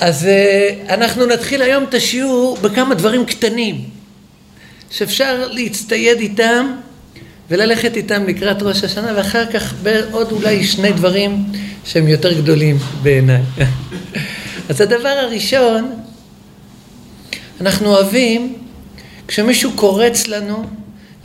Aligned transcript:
אז 0.00 0.26
אה, 0.26 0.94
אנחנו 0.94 1.26
נתחיל 1.26 1.62
היום 1.62 1.84
את 1.84 1.94
השיעור 1.94 2.56
בכמה 2.56 2.94
דברים 2.94 3.26
קטנים 3.26 3.84
שאפשר 4.90 5.48
להצטייד 5.50 6.18
איתם 6.18 6.76
וללכת 7.50 7.96
איתם 7.96 8.26
לקראת 8.26 8.62
ראש 8.62 8.84
השנה 8.84 9.12
ואחר 9.16 9.52
כך 9.52 9.74
בעוד 9.82 10.32
אולי 10.32 10.64
שני 10.64 10.92
דברים 10.92 11.44
שהם 11.84 12.08
יותר 12.08 12.32
גדולים 12.32 12.78
בעיניי. 13.02 13.42
אז 14.68 14.80
הדבר 14.80 15.08
הראשון, 15.08 15.92
אנחנו 17.60 17.86
אוהבים 17.86 18.58
כשמישהו 19.28 19.72
קורץ 19.72 20.26
לנו 20.26 20.64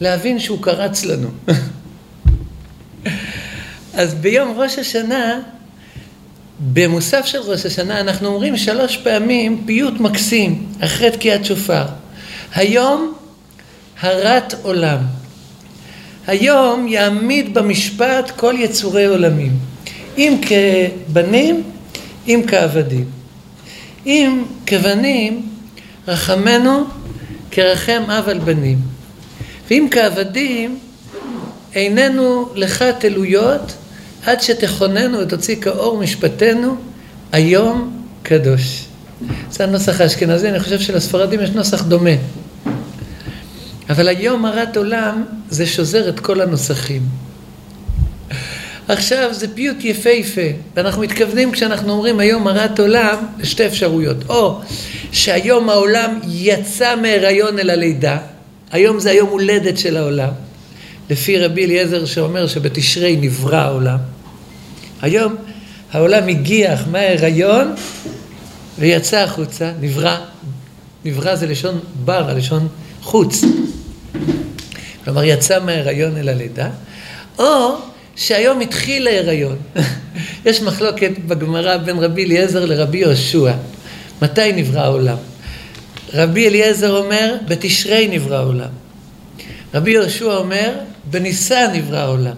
להבין 0.02 0.40
שהוא 0.40 0.62
קרץ 0.62 1.06
לנו. 1.06 1.30
אז 4.00 4.14
ביום 4.14 4.54
ראש 4.58 4.80
השנה 4.80 5.40
במוסף 6.74 7.26
של 7.26 7.40
ראש 7.40 7.66
השנה 7.66 8.00
אנחנו 8.00 8.28
אומרים 8.28 8.58
שלוש 8.58 8.98
פעמים 8.98 9.64
פיוט 9.66 9.94
מקסים 10.00 10.66
אחרי 10.80 11.12
תקיעת 11.12 11.46
שופר. 11.46 11.86
היום 12.56 13.14
הרת 14.02 14.54
עולם. 14.62 14.98
היום 16.28 16.88
יעמיד 16.88 17.54
במשפט 17.54 18.32
כל 18.36 18.56
יצורי 18.58 19.06
עולמים, 19.06 19.52
אם 20.18 20.42
כבנים, 20.42 21.64
אם 22.28 22.42
כעבדים. 22.48 23.06
אם 24.06 24.44
כבנים, 24.66 25.50
רחמנו 26.08 26.84
כרחם 27.52 28.04
אב 28.10 28.30
על 28.30 28.40
בנים. 28.40 28.78
ואם 29.70 29.88
כעבדים, 29.92 30.80
איננו 31.76 32.50
לך 32.56 32.84
תלויות 33.00 33.74
עד 34.26 34.42
שתכוננו 34.42 35.20
ותוציא 35.20 35.56
כאור 35.56 35.98
משפטנו, 35.98 36.76
היום 37.32 38.04
קדוש. 38.24 38.86
זה 39.52 39.64
הנוסח 39.64 40.02
האשכנזי, 40.02 40.50
אני 40.50 40.60
חושב 40.60 40.80
שלספרדים 40.80 41.40
יש 41.40 41.50
נוסח 41.50 41.84
דומה. 41.84 42.10
אבל 43.90 44.08
היום 44.08 44.46
הרת 44.46 44.78
עולם 44.78 45.24
זה 45.50 45.66
שוזר 45.66 46.10
את 46.10 46.20
כל 46.20 46.42
הנוסחים. 46.42 47.02
עכשיו 48.88 49.34
זה 49.34 49.56
פיוט 49.56 49.84
יפהפה, 49.84 50.42
ואנחנו 50.76 51.02
מתכוונים 51.02 51.52
כשאנחנו 51.52 51.92
אומרים 51.92 52.20
היום 52.20 52.48
הרת 52.48 52.80
עולם 52.80 53.16
לשתי 53.40 53.66
אפשרויות. 53.68 54.18
או 54.30 54.60
שהיום 55.12 55.70
העולם 55.70 56.20
יצא 56.28 56.96
מהיריון 56.96 57.60
אל 57.60 57.70
הלידה, 57.70 58.18
היום 58.72 59.00
זה 59.00 59.10
היום 59.12 59.30
הולדת 59.30 59.78
של 59.78 59.98
העולם. 59.98 60.30
לפי 61.10 61.38
רבי 61.40 61.66
אליעזר 61.66 62.06
שאומר 62.06 62.48
שבתשרי 62.48 63.18
נברא 63.22 63.58
העולם. 63.58 63.98
היום 65.02 65.36
העולם 65.92 66.28
הגיח 66.28 66.88
מההיריון 66.92 67.76
ויצא 68.80 69.18
החוצה, 69.18 69.72
נברא, 69.82 70.18
נברא 71.06 71.36
זה 71.36 71.48
לשון 71.48 71.80
בר, 72.06 72.30
הלשון 72.30 72.68
חוץ. 73.02 73.42
כלומר 75.04 75.24
יצא 75.24 75.60
מההיריון 75.60 76.18
אל 76.18 76.30
הלידה, 76.30 76.70
או 77.40 77.76
שהיום 78.16 78.60
התחיל 78.62 79.08
ההיריון. 79.08 79.58
יש 80.46 80.62
מחלוקת 80.62 81.12
בגמרא 81.28 81.78
בין 81.78 82.00
רבי 82.00 82.26
אליעזר 82.26 82.66
לרבי 82.66 82.98
יהושע. 82.98 83.54
מתי 84.22 84.52
נברא 84.52 84.82
העולם? 84.82 85.18
רבי 86.14 86.48
אליעזר 86.48 86.98
אומר, 86.98 87.36
בתשרי 87.48 88.08
נברא 88.12 88.38
העולם. 88.38 88.70
רבי 89.74 89.92
יהושע 89.92 90.26
אומר, 90.26 90.72
בניסן 91.06 91.72
נברא 91.74 91.98
העולם. 91.98 92.36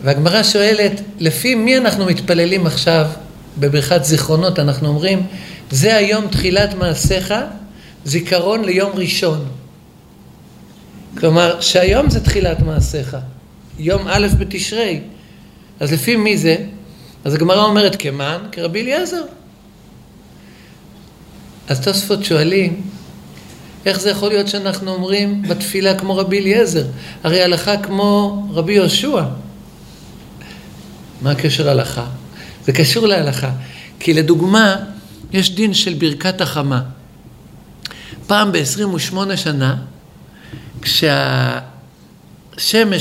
והגמרא 0.00 0.42
שואלת, 0.42 1.00
לפי 1.18 1.54
מי 1.54 1.78
אנחנו 1.78 2.06
מתפללים 2.06 2.66
עכשיו 2.66 3.06
בברכת 3.58 4.04
זיכרונות? 4.04 4.58
אנחנו 4.58 4.88
אומרים, 4.88 5.26
זה 5.70 5.96
היום 5.96 6.26
תחילת 6.28 6.74
מעשיך, 6.74 7.34
זיכרון 8.04 8.64
ליום 8.64 8.92
ראשון. 8.94 9.44
כלומר, 11.18 11.60
שהיום 11.60 12.10
זה 12.10 12.20
תחילת 12.24 12.60
מעשיך, 12.60 13.16
יום 13.78 14.02
א' 14.08 14.26
בתשרי. 14.38 15.00
אז 15.80 15.92
לפי 15.92 16.16
מי 16.16 16.38
זה? 16.38 16.56
אז 17.24 17.34
הגמרא 17.34 17.64
אומרת, 17.64 17.96
כמן? 17.96 18.38
כרבי 18.52 18.82
אליעזר. 18.82 19.22
אז 21.68 21.80
תוספות 21.80 22.24
שואלים, 22.24 22.82
איך 23.86 24.00
זה 24.00 24.10
יכול 24.10 24.28
להיות 24.28 24.48
שאנחנו 24.48 24.94
אומרים 24.94 25.42
בתפילה 25.42 25.98
כמו 25.98 26.16
רבי 26.16 26.38
אליעזר? 26.38 26.84
הרי 27.24 27.42
הלכה 27.42 27.76
כמו 27.76 28.42
רבי 28.50 28.72
יהושע. 28.72 29.22
מה 31.22 31.30
הקשר 31.30 31.66
להלכה? 31.66 32.06
זה 32.64 32.72
קשור 32.72 33.06
להלכה. 33.06 33.50
כי 34.00 34.14
לדוגמה, 34.14 34.76
יש 35.32 35.54
דין 35.54 35.74
של 35.74 35.94
ברכת 35.94 36.40
החמה. 36.40 36.82
פעם 38.26 38.52
ב-28 38.52 39.36
שנה, 39.36 39.76
כשהשמש 40.82 41.68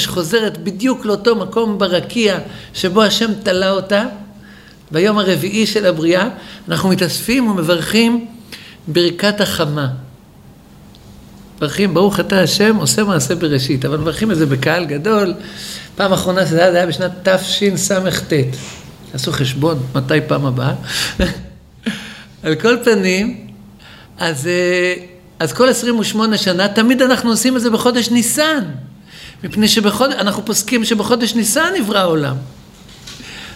חוזרת 0.07 0.57
בדיוק 0.57 1.05
לאותו 1.05 1.35
מקום 1.35 1.77
ברקיע 1.77 2.39
שבו 2.73 3.03
השם 3.03 3.31
תלה 3.43 3.71
אותה, 3.71 4.05
ביום 4.91 5.17
הרביעי 5.17 5.65
של 5.65 5.85
הבריאה, 5.85 6.29
אנחנו 6.67 6.89
מתאספים 6.89 7.47
ומברכים 7.47 8.27
ברכת 8.87 9.41
החמה. 9.41 9.87
מברכים, 11.57 11.93
ברוך 11.93 12.19
אתה 12.19 12.41
השם, 12.41 12.75
עושה 12.75 13.03
מעשה 13.03 13.35
בראשית, 13.35 13.85
אבל 13.85 13.97
מברכים 13.97 14.31
את 14.31 14.37
זה 14.37 14.45
בקהל 14.45 14.85
גדול. 14.85 15.33
פעם 15.95 16.13
אחרונה 16.13 16.45
שזה 16.45 16.61
היה, 16.61 16.72
זה 16.72 16.78
היה 16.78 16.88
בשנת 16.88 17.11
תשס"ט. 17.29 18.33
עשו 19.13 19.31
חשבון 19.31 19.83
מתי 19.95 20.13
פעם 20.28 20.45
הבאה. 20.45 20.73
על 22.44 22.56
כל 22.56 22.78
פנים, 22.83 23.47
אז, 24.17 24.47
אה, 24.47 24.94
אז 25.39 25.53
כל 25.53 25.69
28 25.69 26.38
שנה, 26.38 26.67
תמיד 26.67 27.01
אנחנו 27.01 27.29
עושים 27.29 27.57
את 27.57 27.61
זה 27.61 27.69
בחודש 27.69 28.09
ניסן. 28.09 28.63
מפני 29.44 29.67
שאנחנו 29.67 30.45
פוסקים 30.45 30.85
שבחודש 30.85 31.35
ניסן 31.35 31.73
נברא 31.79 32.00
העולם. 32.00 32.35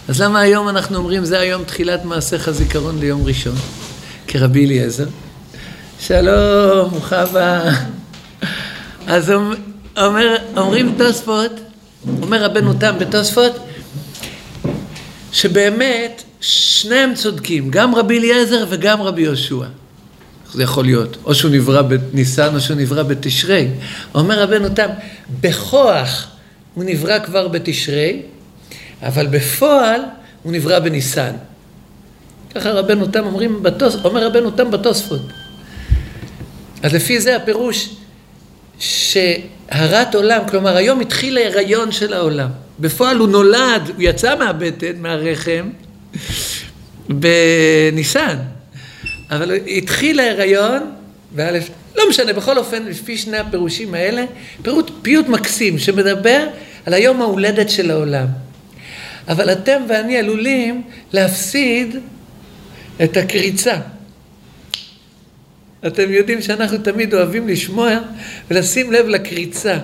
אז 0.08 0.20
למה 0.20 0.40
היום 0.40 0.68
אנחנו 0.68 0.96
אומרים 0.96 1.24
זה 1.24 1.38
היום 1.38 1.64
תחילת 1.64 2.04
מעשיך 2.04 2.50
זיכרון 2.50 2.98
ליום 2.98 3.24
ראשון? 3.24 3.54
כרבי 4.26 4.66
אליעזר. 4.66 5.06
שלום, 6.00 6.90
הבאה. 7.10 7.74
אז 9.06 9.32
אומר, 9.96 10.36
אומרים 10.56 10.94
תוספות, 10.98 11.60
אומר 12.22 12.44
רבנו 12.44 12.74
תם 12.74 12.94
בתוספות, 12.98 13.52
שבאמת 15.32 16.22
שניהם 16.40 17.14
צודקים, 17.14 17.70
גם 17.70 17.94
רבי 17.94 18.18
אליעזר 18.18 18.64
וגם 18.68 19.02
רבי 19.02 19.22
יהושע. 19.22 19.64
זה 20.52 20.62
יכול 20.62 20.84
להיות, 20.84 21.16
או 21.24 21.34
שהוא 21.34 21.50
נברא 21.50 21.82
בניסן 21.82 22.54
או 22.54 22.60
שהוא 22.60 22.76
נברא 22.76 23.02
בתשרי. 23.02 23.68
אומר 24.14 24.42
רבנו 24.42 24.68
תם, 24.68 24.88
בכוח 25.40 26.26
הוא 26.74 26.84
נברא 26.84 27.18
כבר 27.18 27.48
בתשרי, 27.48 28.22
אבל 29.02 29.26
בפועל 29.26 30.00
הוא 30.42 30.52
נברא 30.52 30.78
בניסן. 30.78 31.32
ככה 32.54 32.70
רבנו 32.70 33.06
תם 33.06 33.24
אומרים, 33.26 33.62
בתוס, 33.62 33.96
אומר 34.04 34.26
רבנו 34.26 34.50
תם 34.50 34.70
בתוספות. 34.70 35.20
אז 36.82 36.94
לפי 36.94 37.20
זה 37.20 37.36
הפירוש 37.36 37.88
שהרת 38.80 40.14
עולם, 40.14 40.40
כלומר 40.48 40.76
היום 40.76 41.00
התחיל 41.00 41.38
ההיריון 41.38 41.92
של 41.92 42.12
העולם. 42.14 42.48
בפועל 42.78 43.16
הוא 43.16 43.28
נולד, 43.28 43.82
הוא 43.94 44.02
יצא 44.02 44.38
מהבטן, 44.38 44.92
מהרחם, 44.98 45.70
בניסן. 47.08 48.36
אבל 49.30 49.54
התחיל 49.66 50.20
ההיריון, 50.20 50.90
ואלף, 51.34 51.68
לא 51.96 52.08
משנה, 52.08 52.32
בכל 52.32 52.58
אופן, 52.58 52.82
לפי 52.82 53.16
שני 53.16 53.36
הפירושים 53.36 53.94
האלה, 53.94 54.24
פירוט, 54.62 54.90
פיוט 55.02 55.28
מקסים 55.28 55.78
שמדבר 55.78 56.46
על 56.86 56.94
היום 56.94 57.22
ההולדת 57.22 57.70
של 57.70 57.90
העולם. 57.90 58.26
אבל 59.28 59.52
אתם 59.52 59.82
ואני 59.88 60.16
עלולים 60.16 60.82
להפסיד 61.12 61.96
את 63.02 63.16
הקריצה. 63.16 63.76
אתם 65.86 66.12
יודעים 66.12 66.42
שאנחנו 66.42 66.78
תמיד 66.78 67.14
אוהבים 67.14 67.48
לשמוע 67.48 67.90
ולשים 68.50 68.92
לב 68.92 69.06
לקריצה. 69.06 69.78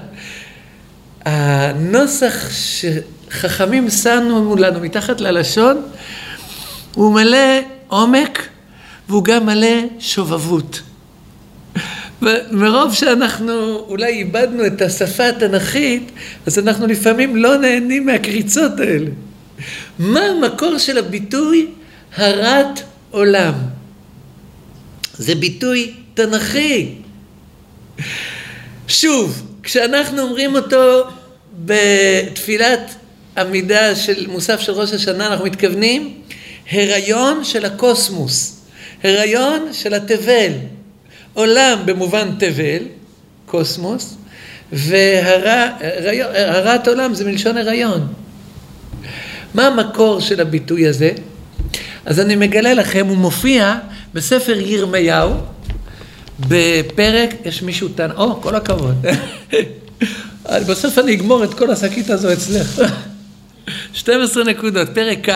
הנוסח 1.24 2.50
שחכמים 2.50 3.90
שמו 3.90 4.56
לנו 4.56 4.80
מתחת 4.80 5.20
ללשון 5.20 5.82
הוא 6.94 7.14
מלא 7.14 7.60
עומק 7.88 8.48
והוא 9.08 9.24
גם 9.24 9.46
מלא 9.46 9.76
שובבות. 9.98 10.82
ומרוב 12.22 12.94
שאנחנו 12.94 13.78
אולי 13.88 14.12
איבדנו 14.12 14.66
את 14.66 14.82
השפה 14.82 15.28
התנ"כית, 15.28 16.12
אז 16.46 16.58
אנחנו 16.58 16.86
לפעמים 16.86 17.36
לא 17.36 17.56
נהנים 17.56 18.06
מהקריצות 18.06 18.80
האלה. 18.80 19.10
מה 19.98 20.20
המקור 20.20 20.78
של 20.78 20.98
הביטוי 20.98 21.66
הרת 22.16 22.80
עולם? 23.10 23.52
זה 25.18 25.34
ביטוי 25.34 25.92
תנכי. 26.14 26.94
שוב, 28.88 29.42
כשאנחנו 29.62 30.22
אומרים 30.22 30.56
אותו 30.56 31.04
בתפילת 31.64 32.94
עמידה 33.38 33.96
של 33.96 34.26
מוסף 34.26 34.60
של 34.60 34.72
ראש 34.72 34.92
השנה, 34.92 35.26
אנחנו 35.26 35.44
מתכוונים 35.44 36.14
הריון 36.70 37.44
של 37.44 37.64
הקוסמוס, 37.64 38.60
הריון 39.04 39.68
של 39.72 39.94
התבל, 39.94 40.52
עולם 41.34 41.82
במובן 41.84 42.28
תבל, 42.38 42.82
קוסמוס, 43.46 44.16
והרת 44.72 45.78
עולם 46.88 47.14
זה 47.14 47.24
מלשון 47.24 47.56
הריון. 47.56 48.12
מה 49.54 49.66
המקור 49.66 50.20
של 50.20 50.40
הביטוי 50.40 50.86
הזה? 50.86 51.10
אז 52.04 52.20
אני 52.20 52.36
מגלה 52.36 52.74
לכם, 52.74 53.06
הוא 53.06 53.16
מופיע 53.16 53.74
בספר 54.16 54.58
ירמיהו, 54.58 55.34
בפרק, 56.40 57.30
יש 57.44 57.62
מישהו 57.62 57.88
טען, 57.88 58.10
או, 58.10 58.42
כל 58.42 58.54
הכבוד. 58.54 59.06
בסוף 60.68 60.98
אני 60.98 61.14
אגמור 61.14 61.44
את 61.44 61.54
כל 61.54 61.70
השקית 61.70 62.10
הזו 62.10 62.32
אצלך. 62.32 62.82
12 63.92 64.44
נקודות, 64.44 64.88
פרק 64.94 65.28
כ', 65.28 65.32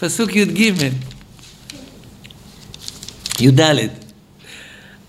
פסוק 0.00 0.36
י"ג, 0.36 0.82
י"ד. 3.40 3.60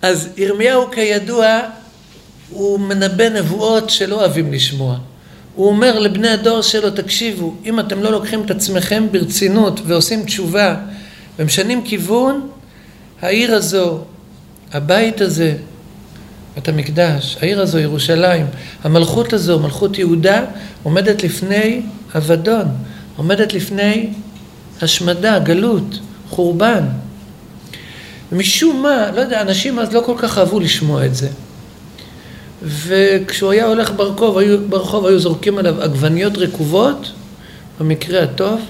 אז 0.01 0.29
ירמיהו 0.37 0.91
כידוע, 0.91 1.59
הוא 2.49 2.79
מנבא 2.79 3.29
נבואות 3.29 3.89
שלא 3.89 4.15
אוהבים 4.15 4.53
לשמוע. 4.53 4.97
הוא 5.55 5.67
אומר 5.67 5.99
לבני 5.99 6.29
הדור 6.29 6.61
שלו, 6.61 6.91
תקשיבו, 6.91 7.55
אם 7.65 7.79
אתם 7.79 8.03
לא 8.03 8.11
לוקחים 8.11 8.45
את 8.45 8.51
עצמכם 8.51 9.07
ברצינות 9.11 9.79
ועושים 9.85 10.23
תשובה 10.23 10.75
ומשנים 11.39 11.83
כיוון, 11.83 12.49
העיר 13.21 13.55
הזו, 13.55 13.99
הבית 14.73 15.21
הזה, 15.21 15.55
בית 16.55 16.67
המקדש, 16.67 17.37
העיר 17.41 17.61
הזו, 17.61 17.79
ירושלים, 17.79 18.45
המלכות 18.83 19.33
הזו, 19.33 19.59
מלכות 19.59 19.97
יהודה, 19.97 20.45
עומדת 20.83 21.23
לפני 21.23 21.81
אבדון, 22.15 22.65
עומדת 23.15 23.53
לפני 23.53 24.09
השמדה, 24.81 25.39
גלות, 25.39 25.99
חורבן. 26.29 26.83
משום 28.31 28.81
מה, 28.81 29.11
לא 29.15 29.21
יודע, 29.21 29.41
אנשים 29.41 29.79
אז 29.79 29.93
לא 29.93 30.01
כל 30.05 30.15
כך 30.17 30.37
אהבו 30.37 30.59
לשמוע 30.59 31.05
את 31.05 31.15
זה. 31.15 31.29
וכשהוא 32.61 33.51
היה 33.51 33.65
הולך 33.65 33.91
ברחוב, 33.95 34.37
היו, 34.37 34.57
ברחוב 34.69 35.05
היו 35.05 35.19
זורקים 35.19 35.57
עליו 35.57 35.81
עגבניות 35.81 36.37
רקובות, 36.37 37.11
במקרה 37.79 38.23
הטוב, 38.23 38.61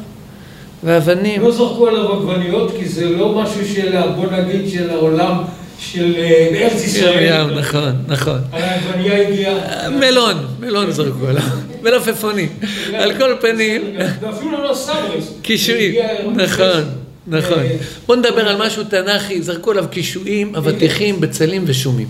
ואבנים... 0.84 1.42
לא 1.42 1.52
זרקו 1.52 1.88
עליו 1.88 2.14
עגבניות, 2.14 2.72
כי 2.80 2.90
זה 2.90 3.10
לא 3.10 3.42
משהו 3.42 3.68
של, 3.76 4.02
בוא 4.16 4.26
נגיד, 4.32 4.70
של 4.70 4.90
העולם 4.90 5.44
של 5.80 6.16
אה, 6.18 6.50
ארץ 6.54 6.84
ישראל. 6.84 7.60
נכון, 7.60 7.92
נכון. 8.08 8.40
העגבנייה 8.52 9.28
הגיעה... 9.28 9.90
מלון, 9.90 10.46
מלון 10.60 10.92
זרקו 10.92 11.28
עליו, 11.28 11.44
מלפפונים. 11.84 12.50
על 12.94 13.18
כל 13.18 13.34
פנים... 13.42 13.82
ואפילו 14.22 14.64
לא 14.64 14.74
סברס. 14.74 15.34
קישואים, 15.42 15.96
נכון. 16.36 16.84
נכון. 17.28 17.60
אה, 17.60 17.78
בוא 18.06 18.16
נדבר 18.16 18.50
על 18.50 18.66
משהו 18.66 18.84
תנ"כי, 18.84 19.42
זרקו 19.42 19.72
עליו 19.72 19.86
קישואים, 19.92 20.56
אבטיחים, 20.56 21.22
בצלים 21.22 21.64
ושומים. 21.68 22.08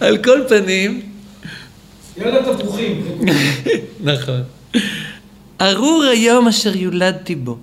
על 0.00 0.18
כל 0.18 0.40
פנים... 0.48 1.02
יאללה 2.18 2.56
תפוחים. 2.58 3.02
נכון. 4.12 4.42
ארור 5.60 6.02
היום 6.02 6.48
אשר 6.48 6.76
יולדתי 6.76 7.34
בו, 7.34 7.56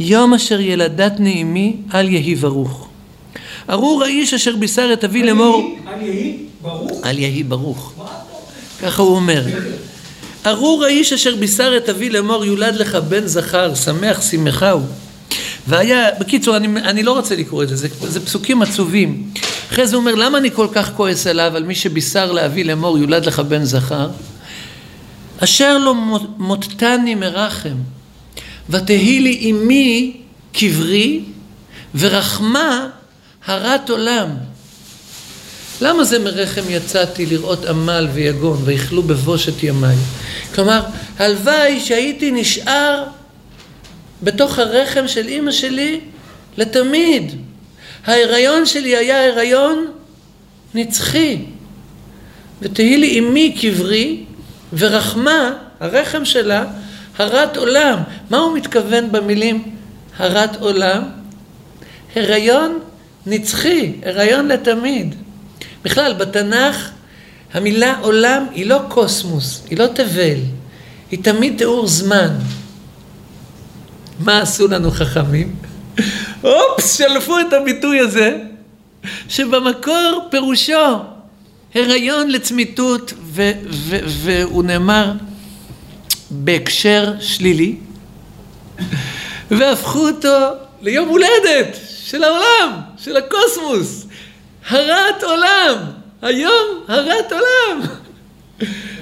יום 0.00 0.34
אשר 0.34 0.60
ילדת 0.60 1.12
נעימי, 1.18 1.76
אל 1.94 2.08
יהי 2.08 2.34
ברוך. 2.34 2.88
ארור 3.70 4.04
האיש 4.04 4.34
אשר 4.34 4.56
בישר 4.56 4.90
את 4.92 5.04
אבי 5.04 5.22
לאמור... 5.22 5.76
אל 5.86 6.02
יהי 6.02 6.36
ברוך? 6.62 7.06
אל 7.06 7.18
יהי 7.18 7.42
ברוך. 7.42 7.92
ככה 8.82 9.02
הוא 9.02 9.16
אומר. 9.16 9.42
ארור 10.46 10.84
האיש 10.84 11.12
אשר 11.12 11.36
בישר 11.36 11.76
את 11.76 11.88
אבי 11.88 12.10
לאמור 12.10 12.44
יולד 12.44 12.74
לך 12.74 12.94
בן 12.94 13.26
זכר, 13.26 13.74
שמח 13.74 14.22
שמחה 14.30 14.70
הוא. 14.70 14.82
והיה, 15.66 16.08
בקיצור, 16.20 16.56
אני, 16.56 16.66
אני 16.80 17.02
לא 17.02 17.12
רוצה 17.12 17.36
לקרוא 17.36 17.62
את 17.62 17.68
זה, 17.68 17.76
זה, 17.76 17.88
זה 18.00 18.26
פסוקים 18.26 18.62
עצובים. 18.62 19.30
אחרי 19.72 19.86
זה 19.86 19.96
הוא 19.96 20.00
אומר, 20.00 20.14
למה 20.14 20.38
אני 20.38 20.50
כל 20.50 20.66
כך 20.72 20.92
כועס 20.96 21.26
עליו, 21.26 21.52
על 21.56 21.64
מי 21.64 21.74
שבישר 21.74 22.32
לאבי 22.32 22.64
לאמור 22.64 22.98
יולד 22.98 23.26
לך 23.26 23.40
בן 23.40 23.64
זכר? 23.64 24.08
אשר 25.44 25.78
לא 25.78 25.94
מותתני 26.38 27.14
מרחם, 27.14 27.76
ותהי 28.70 29.20
לי 29.20 29.50
אמי 29.50 30.16
קברי, 30.52 31.20
ורחמה 31.94 32.88
הרת 33.46 33.90
עולם. 33.90 34.28
למה 35.80 36.04
זה 36.04 36.18
מרחם 36.18 36.62
יצאתי 36.68 37.26
לראות 37.26 37.64
עמל 37.64 38.08
ויגון, 38.12 38.62
ויכלו 38.64 39.02
בבושת 39.02 39.62
ימיי? 39.62 39.96
כלומר, 40.54 40.82
הלוואי 41.18 41.80
שהייתי 41.80 42.30
נשאר 42.30 43.04
בתוך 44.22 44.58
הרחם 44.58 45.08
של 45.08 45.28
אימא 45.28 45.52
שלי 45.52 46.00
לתמיד. 46.56 47.32
ההיריון 48.06 48.66
שלי 48.66 48.96
היה 48.96 49.28
הריון 49.28 49.86
נצחי. 50.74 51.38
ותהי 52.62 52.96
לי 52.96 53.18
אמי 53.18 53.56
קברי, 53.60 54.24
ורחמה, 54.78 55.52
הרחם 55.80 56.24
שלה, 56.24 56.64
הרת 57.18 57.56
עולם. 57.56 57.98
מה 58.30 58.38
הוא 58.38 58.56
מתכוון 58.56 59.12
במילים 59.12 59.74
הרת 60.18 60.56
עולם? 60.56 61.02
הריון 62.16 62.78
נצחי, 63.26 63.92
הריון 64.06 64.48
לתמיד. 64.48 65.14
בכלל, 65.84 66.12
בתנ"ך 66.12 66.90
המילה 67.54 67.98
עולם 68.00 68.46
היא 68.52 68.66
לא 68.66 68.80
קוסמוס, 68.88 69.62
היא 69.70 69.78
לא 69.78 69.86
תבל, 69.86 70.38
היא 71.10 71.24
תמיד 71.24 71.58
תיאור 71.58 71.86
זמן. 71.86 72.28
מה 74.18 74.42
עשו 74.42 74.68
לנו 74.68 74.90
חכמים? 74.90 75.56
אופס, 76.44 76.98
שלפו 76.98 77.38
את 77.40 77.52
הביטוי 77.52 78.00
הזה, 78.00 78.38
שבמקור 79.28 80.28
פירושו 80.30 81.11
הריון 81.74 82.30
לצמיתות, 82.30 83.12
והוא 84.06 84.64
נאמר 84.64 85.12
בהקשר 86.30 87.14
שלילי, 87.20 87.76
והפכו 89.50 90.08
אותו 90.08 90.38
ליום 90.82 91.08
הולדת 91.08 91.78
של 92.04 92.24
העולם, 92.24 92.80
של 92.98 93.16
הקוסמוס, 93.16 94.06
הרת 94.68 95.22
עולם, 95.22 95.76
היום 96.22 96.84
הרת 96.88 97.32
עולם. 97.32 97.80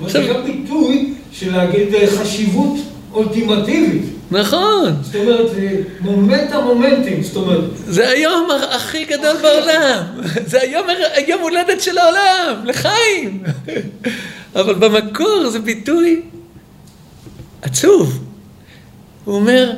אבל 0.01 0.11
זה 0.11 0.27
גם 0.29 0.45
ביטוי 0.45 1.15
של 1.33 1.57
להגיד 1.57 1.95
אה, 1.95 2.07
חשיבות 2.07 2.79
אולטימטיבית. 3.13 4.03
נכון. 4.31 4.95
זאת 5.03 5.15
אומרת, 5.17 5.51
מומנט 6.01 6.53
המומנטים, 6.53 7.23
זאת 7.23 7.37
אומרת. 7.37 7.65
זה 7.75 8.09
היום 8.09 8.49
הכי 8.71 9.05
גדול 9.05 9.37
בעולם. 9.43 10.05
זה 10.47 10.61
היום, 10.61 10.87
היום 11.15 11.41
הולדת 11.43 11.81
של 11.81 11.99
העולם, 11.99 12.65
לחיים. 12.65 13.43
אבל 14.57 14.75
במקור 14.75 15.49
זה 15.49 15.59
ביטוי 15.59 16.23
עצוב. 17.63 18.25
הוא 19.25 19.35
אומר, 19.35 19.73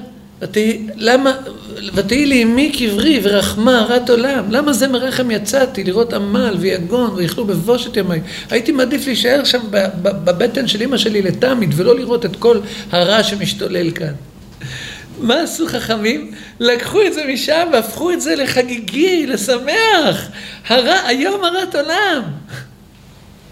ותהי 1.95 2.27
לי 2.27 2.43
אמי 2.43 2.73
קברי 2.73 3.21
ורחמה 3.23 3.79
הרת 3.79 4.11
עולם, 4.11 4.45
למה 4.51 4.73
זה 4.73 4.89
מרחם 4.89 5.31
יצאתי 5.31 5.85
לראות 5.85 6.13
עמל 6.13 6.57
ויגון 6.59 7.11
ויכלו 7.15 7.45
בבושת 7.45 7.97
ימיי? 7.97 8.21
הייתי 8.51 8.73
מעדיף 8.73 9.07
להישאר 9.07 9.45
שם 9.45 9.61
בבטן 10.03 10.69
של 10.69 10.83
אמא 10.83 10.97
שלי 10.97 11.23
לתמיד 11.23 11.71
ולא 11.77 11.97
לראות 11.97 12.25
את 12.25 12.37
כל 12.37 12.61
הרע 12.91 13.23
שמשתולל 13.23 13.91
כאן. 13.91 14.13
מה 15.21 15.43
עשו 15.43 15.67
חכמים? 15.67 16.31
לקחו 16.61 17.03
את 17.03 17.15
זה 17.15 17.25
משם 17.33 17.69
והפכו 17.73 18.11
את 18.11 18.21
זה 18.21 18.35
לחגיגי, 18.37 19.27
לשמח. 19.27 20.29
הר... 20.69 20.93
היום 21.07 21.45
הרת 21.45 21.75
עולם. 21.75 22.23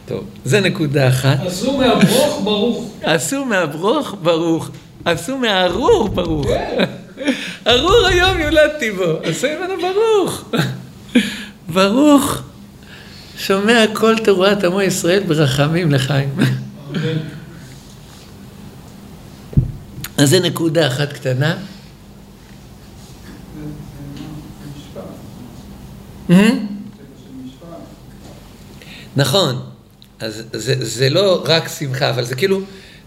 טוב, 0.09 0.25
זה 0.45 0.61
נקודה 0.61 1.09
אחת. 1.09 1.39
עשו 1.47 1.77
מהברוך 1.77 2.41
ברוך. 2.45 2.91
עשו 3.03 3.45
מהברוך 3.45 4.15
ברוך. 4.23 4.71
עשו 5.05 5.39
מהארור 5.39 6.09
ברוך. 6.09 6.47
ארור 7.67 8.07
היום 8.07 8.41
יולדתי 8.41 8.91
בו, 8.91 9.19
עשו 9.23 9.47
ממנו 9.59 9.75
ברוך. 9.81 10.45
ברוך 11.69 12.43
שומע 13.39 13.85
כל 13.95 14.17
תרועת 14.25 14.65
עמו 14.65 14.83
ישראל 14.83 15.23
ברחמים 15.23 15.93
לחיים. 15.93 16.35
אז 20.19 20.31
זה 20.31 20.41
נקודה 20.41 20.87
אחת 20.87 21.13
קטנה. 21.13 21.57
נכון, 29.17 29.63
אז 30.21 30.43
זה, 30.53 30.75
זה 30.85 31.11
לא 31.11 31.45
רק 31.45 31.69
שמחה, 31.69 32.11
אבל 32.11 32.25
זה 32.25 32.35
כאילו, 32.35 32.61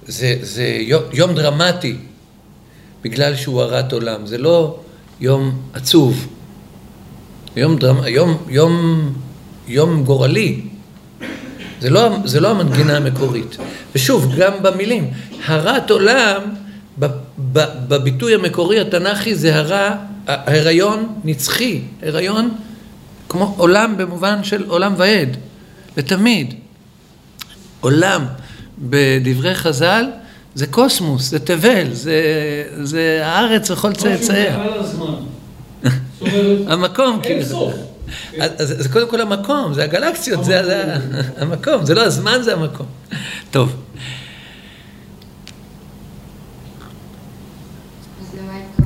זה, 0.07 0.35
זה 0.41 0.77
יום, 0.79 1.03
יום 1.13 1.35
דרמטי, 1.35 1.95
בגלל 3.03 3.35
שהוא 3.35 3.61
הרת 3.61 3.93
עולם, 3.93 4.25
זה 4.25 4.37
לא 4.37 4.79
יום 5.19 5.61
עצוב, 5.73 6.27
יום, 7.55 7.77
דרמ, 7.77 8.07
יום, 8.07 8.37
יום, 8.47 9.13
יום 9.67 10.03
גורלי, 10.03 10.61
זה 11.81 11.89
לא, 11.89 12.09
זה 12.25 12.39
לא 12.39 12.51
המנגינה 12.51 12.97
המקורית. 12.97 13.57
ושוב, 13.95 14.35
גם 14.37 14.51
במילים, 14.61 15.11
הרת 15.45 15.91
עולם, 15.91 16.41
בביטוי 17.87 18.35
המקורי 18.35 18.79
התנ"כי 18.79 19.35
זה 19.35 19.55
הרע, 19.55 19.95
ההיריון 20.27 21.13
נצחי, 21.23 21.81
הריון 22.01 22.49
כמו 23.29 23.55
עולם 23.57 23.97
במובן 23.97 24.43
של 24.43 24.63
עולם 24.67 24.93
ועד, 24.97 25.37
לתמיד. 25.97 26.53
עולם 27.79 28.25
בדברי 28.79 29.55
חז"ל 29.55 30.05
זה 30.55 30.67
קוסמוס, 30.67 31.29
זה 31.29 31.39
תבל, 31.39 31.93
זה, 31.93 32.21
זה 32.83 33.21
הארץ 33.23 33.71
וכל 33.71 33.93
צאצאיה. 33.93 34.63
המקום, 36.67 37.19
כאילו. 37.23 37.71
אז 38.39 38.73
זה 38.77 38.89
קודם 38.89 39.09
כל 39.09 39.21
המקום, 39.21 39.73
זה 39.73 39.83
הגלקסיות, 39.83 40.45
זה 40.45 40.95
המקום, 41.37 41.85
זה 41.85 41.93
לא 41.93 42.01
הזמן, 42.03 42.41
זה 42.41 42.53
המקום. 42.53 42.85
טוב. 43.51 43.75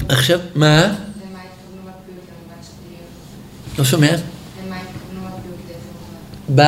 עכשיו, 0.10 0.40
מה? 0.56 0.94
לא 3.78 3.84
שומע? 3.84 4.16
ב? 6.56 6.62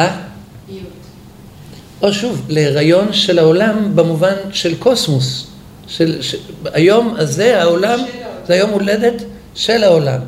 או 2.02 2.14
שוב, 2.14 2.46
להיריון 2.50 3.14
של 3.14 3.40
העולם 3.40 3.96
במובן 3.96 4.36
של 4.52 4.78
קוסמוס. 4.78 5.48
של, 5.88 6.22
ש... 6.22 6.36
היום 6.74 7.16
הזה, 7.18 7.62
העולם, 7.62 8.00
זה 8.48 8.54
היום 8.54 8.70
הולדת 8.70 9.24
של 9.56 9.84
העולם. 9.84 10.20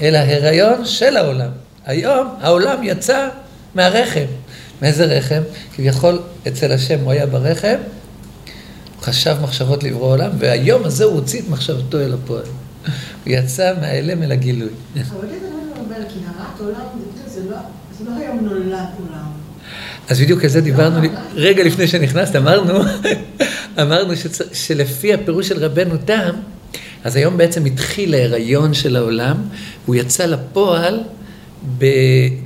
אלא 0.00 0.18
הריון 0.18 0.84
של 0.84 1.16
העולם. 1.16 1.50
היום 1.86 2.28
העולם 2.40 2.82
יצא 2.82 3.28
מהרחם. 3.74 4.24
מאיזה 4.82 5.04
רחם? 5.04 5.42
כביכול 5.76 6.18
אצל 6.48 6.72
השם 6.72 7.00
הוא 7.00 7.12
היה 7.12 7.26
ברחם, 7.26 7.76
הוא 8.96 9.02
חשב 9.02 9.36
מחשבות 9.42 9.84
לברוא 9.84 10.10
עולם, 10.10 10.30
והיום 10.38 10.84
הזה 10.84 11.04
הוא 11.04 11.14
הוציא 11.14 11.40
את 11.40 11.48
מחשבתו 11.48 12.00
אל 12.00 12.14
הפועל. 12.14 12.42
הוא 12.42 12.92
יצא 13.26 13.72
מהאלם 13.80 14.22
אל 14.22 14.32
הגילוי. 14.32 14.68
אבל 14.68 15.28
זה 15.28 15.48
אומר, 15.78 15.96
כי 16.08 16.18
הרת 16.26 16.60
עולם 16.60 16.86
זה 17.26 17.40
לא, 17.50 17.56
לא 18.06 18.16
היום 18.16 18.38
נולד 18.40 18.72
עולם. 18.72 19.45
אז 20.08 20.20
בדיוק 20.20 20.44
על 20.44 20.50
זה 20.50 20.60
דיברנו 20.60 21.00
רגע 21.34 21.64
לפני 21.64 21.86
שנכנסת, 21.86 22.36
אמרנו, 22.36 22.80
אמרנו 23.82 24.14
שלפי 24.52 25.14
הפירוש 25.14 25.48
של 25.48 25.64
רבנו 25.64 25.96
תם, 26.04 26.30
אז 27.04 27.16
היום 27.16 27.36
בעצם 27.36 27.64
התחיל 27.64 28.14
ההיריון 28.14 28.74
של 28.74 28.96
העולם, 28.96 29.36
הוא 29.86 29.94
יצא 29.94 30.26
לפועל 30.26 31.00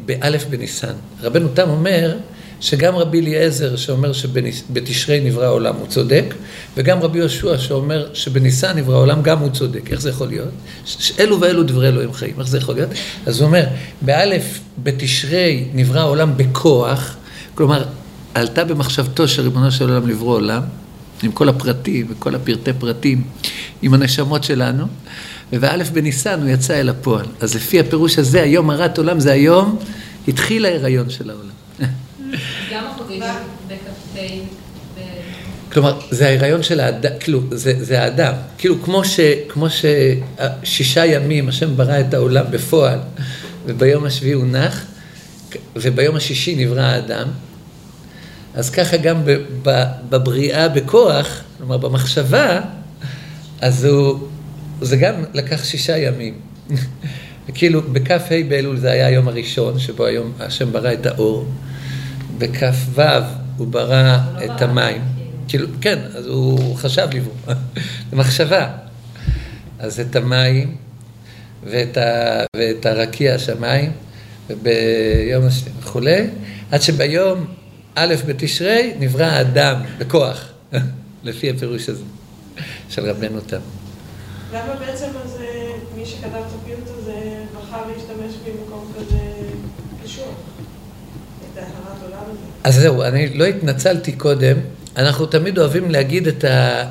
באלף 0.07 0.45
בניסן. 0.45 0.93
רבנו 1.23 1.49
תם 1.49 1.71
אומר 1.71 2.17
שגם 2.61 2.97
רבי 2.97 3.21
אליעזר 3.21 3.77
שאומר 3.77 4.13
שבתשרי 4.13 5.21
נברא 5.21 5.45
העולם 5.45 5.77
הוא 5.77 5.87
צודק, 5.87 6.35
וגם 6.77 7.03
רבי 7.03 7.19
יהושע 7.19 7.59
שאומר 7.59 8.07
שבניסן 8.15 8.79
נברא 8.79 8.95
העולם 8.95 9.23
גם 9.23 9.39
הוא 9.39 9.51
צודק. 9.51 9.91
איך 9.91 10.01
זה 10.01 10.11
יכול 10.11 10.29
להיות? 10.29 10.49
אלו 11.19 11.41
ואלו 11.41 11.63
דברי 11.63 11.89
אלוהים 11.89 12.13
חיים, 12.13 12.35
איך 12.39 12.49
זה 12.49 12.59
יכול 12.59 12.75
להיות? 12.75 12.91
אז 13.27 13.41
הוא 13.41 13.47
אומר, 13.47 13.65
באלף 14.03 14.61
בתשרי 14.83 15.65
נברא 15.75 16.01
העולם 16.01 16.37
בכוח, 16.37 17.17
כלומר, 17.55 17.85
עלתה 18.35 18.65
במחשבתו 18.65 19.29
של 19.29 19.43
ריבונו 19.43 19.73
של 19.73 19.91
עולם 19.91 20.09
לברוא 20.09 20.35
עולם, 20.35 20.63
עם 21.23 21.33
כל 21.33 21.49
הפרטים 21.49 22.07
וכל 22.11 22.35
הפרטי 22.35 22.73
פרטים, 22.73 23.23
עם 23.83 23.95
הנשמות 23.95 24.45
שלנו, 24.45 24.87
ובאלף 25.53 25.91
בניסן 25.91 26.41
הוא 26.41 26.49
יצא 26.49 26.81
אל 26.81 26.89
הפועל. 26.89 27.27
אז 27.41 27.55
לפי 27.55 27.81
הפירוש 27.81 28.19
הזה, 28.19 28.43
היום 28.43 28.71
הרת 28.71 28.99
עולם 28.99 29.21
זה 29.21 29.33
היום, 29.33 29.79
התחיל 30.29 30.65
ההיריון 30.65 31.11
של 31.11 31.31
העולם. 31.31 31.51
גם 32.73 32.85
החוגגים 32.87 33.23
בכ"ט 33.69 34.19
כלומר, 35.73 35.99
זה 36.11 36.27
ההיריון 36.27 36.63
של 36.63 36.81
האדם, 36.81 37.11
כאילו, 37.21 37.41
זה, 37.51 37.85
זה 37.85 38.03
האדם. 38.03 38.33
כאילו, 38.59 38.83
כמו, 38.83 39.05
ש, 39.05 39.21
כמו 39.49 39.67
ששישה 39.71 41.07
ימים 41.07 41.49
השם 41.49 41.77
ברא 41.77 42.01
את 42.01 42.15
העולם 42.15 42.45
בפועל, 42.51 42.99
וביום 43.67 44.05
השביעי 44.05 44.33
הוא 44.33 44.45
נח, 44.45 44.85
וביום 45.77 46.17
השישי 46.17 46.57
נברא 46.57 46.81
האדם, 46.81 47.29
אז 48.55 48.71
ככה 48.71 48.97
גם 48.97 49.23
בבריאה 50.09 50.69
בכוח, 50.69 51.43
כלומר 51.59 51.77
במחשבה, 51.77 52.61
אז 53.61 53.85
הוא, 53.85 54.29
זה 54.81 54.97
גם 54.97 55.15
לקח 55.35 55.65
שישה 55.65 55.99
ימים. 55.99 56.35
כאילו, 57.55 57.83
בכ"ה 57.83 58.17
באלול 58.49 58.77
זה 58.77 58.91
היה 58.91 59.07
היום 59.07 59.29
הראשון, 59.29 59.79
שבו 59.79 60.05
היום 60.05 60.33
השם 60.39 60.73
ברא 60.73 60.93
את 60.93 61.07
האור. 61.07 61.47
בכ"ו 62.39 63.03
הוא 63.57 63.67
ברא 63.67 64.19
את 64.45 64.63
המים. 64.63 65.03
כאילו, 65.49 65.67
כן, 65.81 65.99
אז 66.15 66.27
הוא 66.27 66.77
חשב 66.77 67.09
לברוא. 67.13 67.35
זה 68.11 68.17
מחשבה. 68.17 68.69
אז 69.79 70.01
את 70.01 70.17
המים 70.17 70.77
ואת, 71.65 71.97
ה, 71.97 72.45
ואת 72.57 72.87
הרקיע 72.87 73.35
השמיים, 73.35 73.93
וביום 74.51 75.47
השני 75.47 75.73
וכולי, 75.81 76.27
עד 76.71 76.83
שביום 76.83 77.47
א' 77.95 78.15
בתשרי 78.27 78.93
נברא 78.99 79.25
האדם 79.25 79.83
בכוח, 79.99 80.49
לפי 81.25 81.51
הפירוש 81.51 81.89
הזה 81.89 82.03
של 82.89 83.11
רבנו 83.11 83.41
תם. 83.41 83.61
למה 84.53 84.75
בעצם 84.75 85.07
אז 85.25 85.37
מי 85.97 86.07
שכתב 86.07 86.27
את 86.27 86.53
הפיוט 86.63 86.99
הזה 86.99 87.13
בחר 87.55 87.83
להשתמש 87.87 88.35
במקום 88.47 88.93
כזה 88.99 89.19
קשור? 90.05 90.35
את 91.53 91.59
ההערת 91.59 92.03
עולם 92.03 92.23
הזה? 92.31 92.41
אז 92.65 92.75
זהו, 92.75 93.03
אני 93.03 93.35
לא 93.35 93.45
התנצלתי 93.45 94.13
קודם. 94.13 94.57
אנחנו 94.97 95.27
תמיד 95.27 95.59
אוהבים 95.59 95.91
להגיד 95.91 96.27
את 96.27 96.45
ה... 96.45 96.85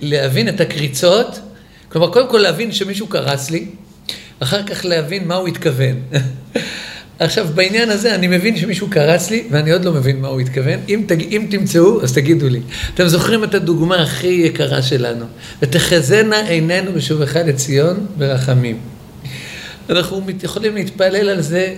להבין 0.00 0.48
את 0.48 0.60
הקריצות. 0.60 1.40
כלומר, 1.88 2.12
קודם 2.12 2.30
כל 2.30 2.38
להבין 2.38 2.72
שמישהו 2.72 3.06
קרץ 3.06 3.50
לי, 3.50 3.66
אחר 4.40 4.62
כך 4.62 4.84
להבין 4.84 5.28
מה 5.28 5.34
הוא 5.34 5.48
התכוון. 5.48 5.96
עכשיו, 7.18 7.46
בעניין 7.54 7.90
הזה 7.90 8.14
אני 8.14 8.26
מבין 8.26 8.56
שמישהו 8.56 8.88
קרץ 8.90 9.30
לי, 9.30 9.44
ואני 9.50 9.72
עוד 9.72 9.84
לא 9.84 9.92
מבין 9.92 10.20
מה 10.20 10.28
הוא 10.28 10.40
התכוון. 10.40 10.78
אם, 10.88 11.04
תג... 11.06 11.20
אם 11.22 11.46
תמצאו, 11.50 12.02
אז 12.02 12.12
תגידו 12.12 12.48
לי. 12.48 12.60
אתם 12.94 13.08
זוכרים 13.08 13.44
את 13.44 13.54
הדוגמה 13.54 14.02
הכי 14.02 14.26
יקרה 14.26 14.82
שלנו? 14.82 15.24
ותחזינה 15.62 16.40
עינינו 16.48 16.92
בשובך 16.92 17.36
לציון 17.36 18.06
ברחמים. 18.18 18.78
אנחנו 19.90 20.22
יכולים 20.42 20.74
להתפלל 20.74 21.28
על 21.28 21.40
זה 21.40 21.74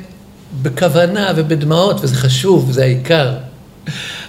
בכוונה 0.62 1.32
ובדמעות, 1.36 2.00
וזה 2.02 2.14
חשוב, 2.14 2.72
זה 2.72 2.82
העיקר. 2.82 3.34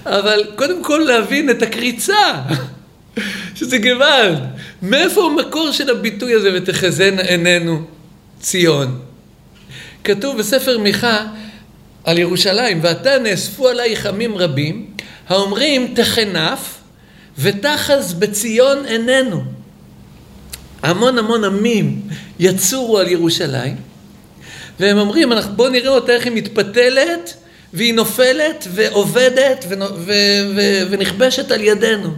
אבל 0.06 0.40
קודם 0.56 0.84
כל 0.84 1.06
להבין 1.08 1.50
את 1.50 1.62
הקריצה, 1.62 2.34
שזה 3.56 3.78
גוואלד. 3.78 4.40
מאיפה 4.82 5.26
המקור 5.26 5.72
של 5.72 5.90
הביטוי 5.90 6.34
הזה, 6.34 6.50
ותחזינה 6.56 7.22
עינינו 7.22 7.84
ציון? 8.44 9.00
כתוב 10.04 10.38
בספר 10.38 10.78
מיכה 10.78 11.26
על 12.04 12.18
ירושלים, 12.18 12.80
ועתה 12.84 13.20
נאספו 13.20 13.68
עלייך 13.68 14.06
עמים 14.06 14.38
רבים, 14.38 14.88
האומרים 15.28 15.94
תחנף 15.96 16.78
ותחז 17.38 18.14
בציון 18.14 18.86
עינינו. 18.86 19.44
המון 20.82 21.18
המון 21.18 21.44
עמים 21.44 22.02
יצורו 22.40 22.98
על 22.98 23.08
ירושלים, 23.08 23.76
והם 24.80 24.98
אומרים, 24.98 25.32
בואו 25.56 25.70
נראה 25.70 25.90
אותה 25.90 26.12
איך 26.12 26.26
היא 26.26 26.34
מתפתלת, 26.34 27.34
והיא 27.74 27.94
נופלת 27.94 28.68
ועובדת 28.74 29.66
ונכבשת 30.90 31.52
על 31.52 31.62
ידינו. 31.62 32.10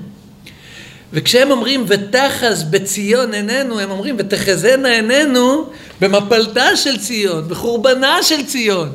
וכשהם 1.14 1.52
אומרים 1.52 1.86
ותחז 1.88 2.64
בציון 2.64 3.34
עינינו, 3.34 3.80
הם 3.80 3.92
אומרים 3.92 4.16
ותחזינה 4.20 4.90
עינינו 4.90 5.70
במפלתה 6.02 6.76
של 6.76 6.98
ציון, 6.98 7.48
בחורבנה 7.48 8.24
של 8.24 8.46
ציון. 8.46 8.90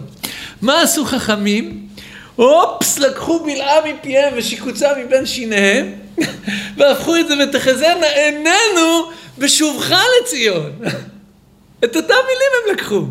מה 0.62 0.82
עשו 0.82 1.04
חכמים? 1.04 1.86
אופס, 2.38 2.98
לקחו 2.98 3.44
בלעה 3.44 3.76
מפיהם 3.86 4.34
ושיקוצה 4.36 4.88
מבין 5.04 5.26
שיניהם, 5.26 5.92
והפכו 6.76 7.16
את 7.16 7.28
זה 7.28 7.34
ותחזינה 7.44 8.06
עינינו 8.06 9.10
בשובך 9.38 9.92
לציון. 10.22 10.72
את 11.84 11.96
אותם 11.96 12.14
מילים 12.14 12.50
הם 12.64 12.74
לקחו. 12.74 13.06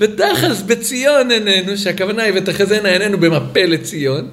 ותחז 0.00 0.62
בציון 0.62 1.30
עינינו, 1.30 1.76
שהכוונה 1.76 2.22
היא 2.22 2.32
ותחזינה 2.36 2.88
עינינו 2.88 3.18
במפה 3.18 3.64
לציון, 3.64 4.28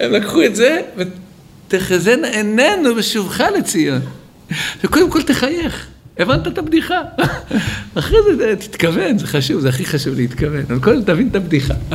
הם 0.00 0.12
לקחו 0.12 0.42
את 0.42 0.56
זה 0.56 0.80
תחזינה 1.68 2.28
עינינו 2.28 2.94
בשובך 2.94 3.40
לציון. 3.40 4.00
וקודם 4.84 5.10
כל 5.10 5.22
תחייך. 5.22 5.86
הבנת 6.18 6.46
את 6.46 6.58
הבדיחה. 6.58 7.00
אחרי 7.94 8.18
זה 8.36 8.56
תתכוון, 8.56 9.18
זה 9.18 9.26
חשוב, 9.26 9.60
זה 9.60 9.68
הכי 9.68 9.84
חשוב 9.84 10.14
להתכוון. 10.14 10.64
אבל 10.68 10.78
קודם 10.78 11.02
תבין 11.02 11.28
את 11.28 11.36
הבדיחה. 11.36 11.74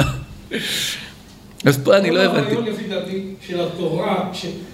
אז 1.66 1.78
פה 1.84 1.98
אני 1.98 2.12
לא 2.12 2.22
הבנתי. 2.22 2.56
כל 2.56 2.62
הרעיון 2.62 2.66
לפי 2.66 2.88
דעתי 2.88 3.24
של 3.48 3.62
התורה, 3.62 4.32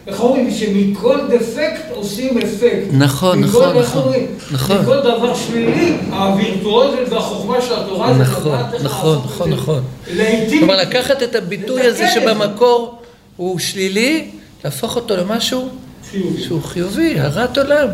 איך 0.08 0.20
אומרים, 0.20 0.52
שמכל 0.52 1.20
דפקט 1.30 1.92
עושים 1.92 2.38
אפקט. 2.38 2.88
נכון, 2.92 3.40
נכון, 3.40 3.78
נכון? 3.78 4.14
נכון. 4.52 4.82
מכל 4.82 5.00
דבר 5.00 5.36
שלילי, 5.36 5.98
הווירטואוזיות 6.10 7.10
והחוכמה 7.10 7.62
של 7.62 7.74
התורה 7.74 8.14
זה 8.14 8.20
נכון, 8.20 8.52
לדעת 8.52 8.74
איך 8.74 8.84
נכון, 8.84 9.18
נכון. 9.18 9.50
נכון. 9.50 9.84
לעיתים... 10.14 10.60
כלומר, 10.60 10.82
לקחת 10.82 11.24
את 11.24 11.36
הביטוי 11.36 11.82
הזה. 11.82 12.08
שבמקור 12.14 13.02
הוא 13.36 13.60
שלילי, 13.60 14.28
להפוך 14.66 14.96
אותו 14.96 15.18
למשהו 15.18 15.70
חיובי. 16.12 16.44
שהוא 16.44 16.64
חיובי, 16.64 17.20
הרת 17.20 17.58
עולם. 17.58 17.88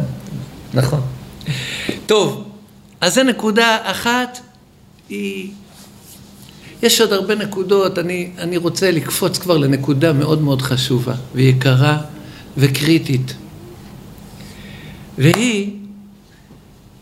נכון. 0.74 1.01
טוב, 2.06 2.44
אז 3.01 3.16
זו 3.16 3.24
נקודה 3.24 3.78
אחת, 3.84 4.40
היא... 5.10 5.51
יש 6.84 7.01
עוד 7.01 7.13
הרבה 7.13 7.36
נקודות, 7.36 8.00
אני, 8.00 8.32
אני 8.38 8.58
רוצה 8.58 8.92
לקפוץ 8.92 9.38
כבר 9.38 9.58
לנקודה 9.58 10.13
מאוד 10.13 10.42
מאוד 10.42 10.62
חשובה 10.62 11.13
ויקרה 11.36 11.98
וקריטית. 12.58 13.34
והיא, 15.18 15.74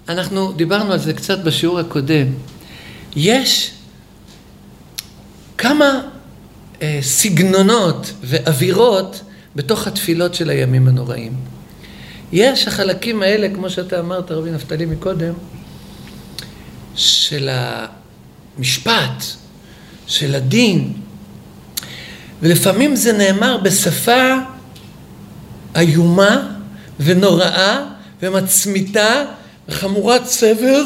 אנחנו 0.09 0.51
דיברנו 0.51 0.91
על 0.91 0.99
זה 0.99 1.13
קצת 1.13 1.39
בשיעור 1.39 1.79
הקודם, 1.79 2.27
יש 3.15 3.71
כמה 5.57 6.01
אה, 6.81 6.99
סגנונות 7.01 8.13
ואווירות 8.23 9.21
בתוך 9.59 9.87
התפילות 9.87 10.33
של 10.33 10.49
הימים 10.49 10.87
הנוראים. 10.87 11.33
יש 12.31 12.67
החלקים 12.67 13.23
האלה, 13.23 13.47
כמו 13.55 13.69
שאתה 13.69 13.99
אמרת, 13.99 14.31
רבי 14.31 14.51
נפתלי 14.51 14.85
מקודם, 14.85 15.33
של 16.95 17.49
המשפט, 18.57 19.23
של 20.07 20.35
הדין, 20.35 20.93
ולפעמים 22.41 22.95
זה 22.95 23.13
נאמר 23.13 23.57
בשפה 23.57 24.35
איומה 25.75 26.47
ונוראה 26.99 27.83
ומצמיתה 28.21 29.23
וחמורת 29.69 30.25
סבר 30.25 30.83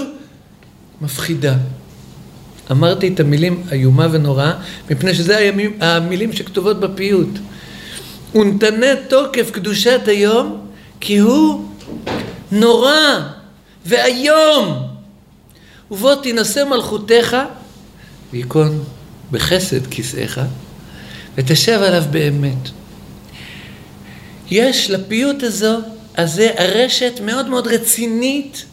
מפחידה. 1.02 1.56
אמרתי 2.72 3.08
את 3.08 3.20
המילים 3.20 3.64
איומה 3.72 4.08
ונוראה, 4.12 4.54
מפני 4.90 5.14
שזה 5.14 5.38
הימים, 5.38 5.78
המילים 5.82 6.34
שכתובות 6.34 6.80
בפיוט. 6.80 7.40
ונתנה 8.36 8.88
תוקף 9.08 9.52
קדושת 9.52 10.02
היום, 10.08 10.68
כי 11.00 11.18
הוא 11.18 11.66
נורא 12.52 13.20
ואיום. 13.86 14.88
ובוא 15.92 16.16
תינשא 16.16 16.64
מלכותך, 16.70 17.38
וייכון 18.34 18.84
בחסד 19.32 19.88
כיסאיך, 19.88 20.42
ותשב 21.36 21.80
עליו 21.82 22.04
באמת. 22.12 22.70
יש 24.52 24.90
לפיוט 24.90 25.44
הזו, 25.44 25.78
הזה 26.18 26.50
הרשת 26.58 27.20
מאוד 27.26 27.48
מאוד 27.48 27.68
רצינית, 27.68 28.66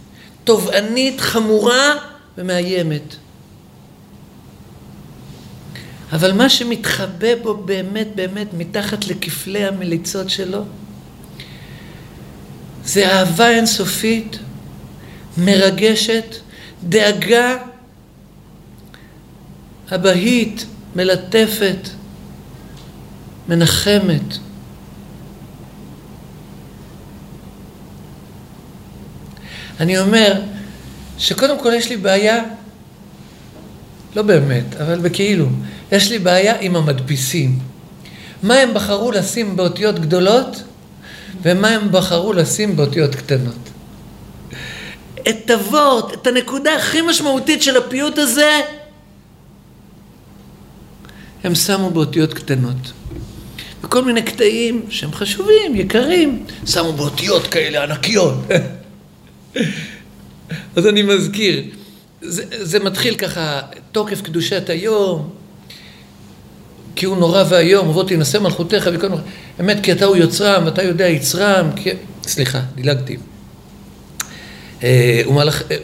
תובענית, 0.45 1.21
חמורה 1.21 1.95
ומאיימת. 2.39 3.17
אבל 6.13 6.33
מה 6.33 6.49
שמתחבא 6.49 7.35
בו 7.43 7.55
באמת 7.55 8.09
באמת 8.15 8.47
מתחת 8.55 9.07
לכפלי 9.07 9.65
המליצות 9.65 10.31
שלו, 10.31 10.65
זה 12.85 13.09
אהבה 13.13 13.51
אינסופית, 13.51 14.39
מרגשת, 15.39 16.37
דאגה 16.89 17.57
אבהית, 19.95 20.67
מלטפת, 20.97 21.89
מנחמת. 23.49 24.23
אני 29.81 29.99
אומר 29.99 30.41
שקודם 31.19 31.59
כל 31.59 31.73
יש 31.75 31.89
לי 31.89 31.97
בעיה, 31.97 32.43
לא 34.17 34.23
באמת, 34.23 34.77
אבל 34.81 34.99
בכאילו, 34.99 35.47
יש 35.93 36.11
לי 36.11 36.19
בעיה 36.19 36.61
עם 36.61 36.77
המדפיסים. 36.77 37.59
מה 38.43 38.55
הם 38.55 38.75
בחרו 38.75 39.13
לשים 39.13 39.57
באותיות 39.57 39.99
גדולות 39.99 40.63
ומה 41.43 41.69
הם 41.69 41.93
בחרו 41.93 42.33
לשים 42.33 42.77
באותיות 42.77 43.15
קטנות. 43.15 43.71
את 45.29 45.51
הוורט, 45.51 46.15
את 46.15 46.27
הנקודה 46.27 46.77
הכי 46.77 47.01
משמעותית 47.01 47.63
של 47.63 47.77
הפיוט 47.77 48.19
הזה, 48.19 48.61
הם 51.45 51.55
שמו 51.55 51.91
באותיות 51.91 52.35
קטנות. 52.35 52.93
וכל 53.83 54.05
מיני 54.05 54.23
קטעים 54.23 54.83
שהם 54.91 55.13
חשובים, 55.13 55.75
יקרים, 55.75 56.45
שמו 56.67 56.93
באותיות 56.93 57.47
כאלה 57.47 57.83
ענקיות. 57.83 58.35
אז 60.77 60.87
אני 60.87 61.03
מזכיר, 61.03 61.63
זה, 62.23 62.43
זה 62.51 62.79
מתחיל 62.79 63.15
ככה, 63.15 63.61
תוקף 63.93 64.23
קדושת 64.23 64.71
היום, 64.71 65.31
כי 66.97 67.07
הוא 67.07 67.17
נורא 67.17 67.45
ואיום, 67.49 67.89
ובוא 67.89 68.05
תנשא 68.05 68.39
מלכותך 68.39 68.89
וכל 68.93 69.09
מיני... 69.09 69.23
אמת, 69.61 69.79
כי 69.83 69.93
אתה 69.93 70.05
הוא 70.05 70.17
יוצרם, 70.17 70.65
ואתה 70.65 70.83
יודע 70.83 71.09
יצרם, 71.09 71.71
כי... 71.77 71.91
סליחה, 72.23 72.61
דילגתי. 72.75 73.17
אה, 74.83 75.23
ומלאך... 75.29 75.63
אה, 75.71 75.77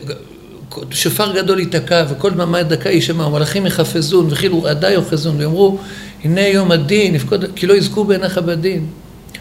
שופר 0.90 1.37
גדול 1.37 1.61
ייתקע, 1.61 2.05
וכל 2.09 2.31
דממה 2.31 2.62
דקה 2.62 2.90
יישמע, 2.90 3.27
ומלאכים 3.27 3.66
יחפזון, 3.66 4.29
וכאילו 4.31 4.62
רעדה 4.62 4.90
יאחזון, 4.90 5.37
ויאמרו, 5.37 5.79
הנה 6.25 6.40
יום 6.40 6.70
הדין, 6.70 7.14
יפקוד, 7.14 7.44
כי 7.57 7.66
לא 7.66 7.75
יזכו 7.75 8.05
בעיניך 8.05 8.38
בדין. 8.38 8.87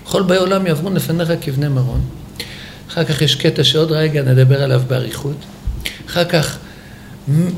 כל 0.03 0.21
באי 0.21 0.37
עולם 0.37 0.67
יעברו 0.67 0.89
לפניך 0.89 1.29
כבני 1.41 1.67
מרון. 1.67 2.01
אחר 2.89 3.03
כך 3.03 3.21
יש 3.21 3.35
קטע 3.35 3.63
שעוד 3.63 3.91
רגע 3.91 4.21
נדבר 4.21 4.63
עליו 4.63 4.81
באריכות. 4.87 5.35
אחר 6.07 6.25
כך, 6.25 6.57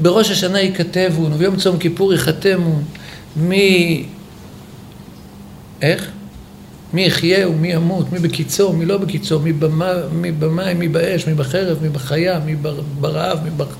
בראש 0.01 0.31
השנה 0.31 0.59
ייכתבון, 0.59 1.33
וביום 1.33 1.55
צום 1.55 1.77
כיפור 1.77 2.13
ייחתמו, 2.13 2.81
מי... 3.35 4.05
איך? 5.81 6.11
מי 6.93 7.05
יחיה 7.05 7.49
ומי 7.49 7.73
ימות, 7.73 8.11
מי 8.11 8.19
בקיצור, 8.19 8.73
מי 8.73 8.85
לא 8.85 8.97
בקיצור, 8.97 9.41
מי, 9.41 9.53
במה, 9.53 9.93
מי 10.11 10.31
במים, 10.31 10.79
מי 10.79 10.87
באש, 10.87 11.27
מי 11.27 11.33
בחרב, 11.33 11.77
מי 11.81 11.89
בחיה, 11.89 12.39
מי 12.45 12.55
ברעב, 12.99 13.43
מי, 13.43 13.49
בח... 13.49 13.75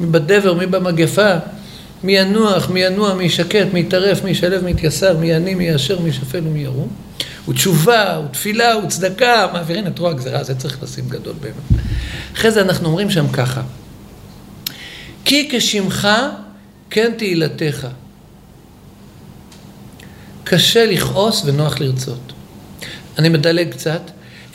מי 0.00 0.06
בדבר, 0.06 0.54
מי 0.54 0.66
במגפה, 0.66 1.34
מי 2.04 2.18
ינוח, 2.18 2.70
מי 2.70 2.80
ינוע, 2.80 3.14
מי 3.14 3.24
ישקט, 3.24 3.66
מי 3.72 3.80
יטרף, 3.80 4.24
מי 4.24 4.30
ישלב, 4.30 4.64
מי 4.64 4.70
יתייסר, 4.70 5.18
מי 5.18 5.26
יעני, 5.26 5.54
מי 5.54 5.64
יאשר, 5.64 6.00
מי 6.00 6.08
ישפל 6.08 6.40
ומי 6.44 6.60
ירום. 6.60 6.88
ותשובה, 7.48 8.20
ותפילה, 8.24 8.78
וצדקה, 8.84 9.46
מעבירים 9.52 9.86
את 9.86 9.98
רוע 9.98 10.10
הגזירה, 10.10 10.44
זה 10.44 10.54
צריך 10.54 10.82
לשים 10.82 11.04
גדול 11.08 11.34
באמת. 11.40 11.82
אחרי 12.34 12.50
זה 12.50 12.60
אנחנו 12.60 12.88
אומרים 12.88 13.10
שם 13.10 13.28
ככה, 13.28 13.62
כי 15.26 15.48
כשמך 15.52 16.08
כן 16.90 17.12
תהילתך. 17.18 17.86
קשה 20.44 20.86
לכעוס 20.86 21.42
ונוח 21.44 21.80
לרצות. 21.80 22.32
אני 23.18 23.28
מדלג 23.28 23.70
קצת. 23.70 24.00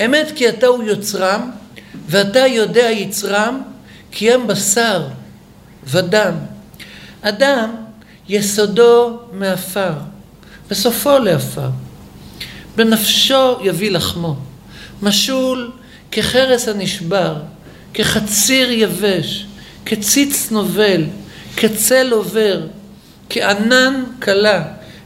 אמת 0.05 0.31
כי 0.35 0.49
אתה 0.49 0.67
הוא 0.67 0.83
יוצרם, 0.83 1.51
ואתה 2.07 2.39
יודע 2.39 2.89
יצרם, 2.91 3.61
כי 4.11 4.31
הם 4.31 4.47
בשר 4.47 5.07
ודם. 5.83 6.33
אדם 7.21 7.75
יסודו 8.29 9.19
מעפר, 9.33 9.93
וסופו 10.69 11.19
לעפר. 11.19 11.69
בנפשו 12.75 13.57
יביא 13.63 13.91
לחמו. 13.91 14.35
משול 15.01 15.71
כחרס 16.11 16.67
הנשבר, 16.67 17.35
כחציר 17.93 18.71
יבש, 18.71 19.45
כציץ 19.85 20.51
נובל, 20.51 21.03
כצל 21.57 22.11
עובר, 22.11 22.61
כענן 23.29 24.03
קלה. 24.19 24.63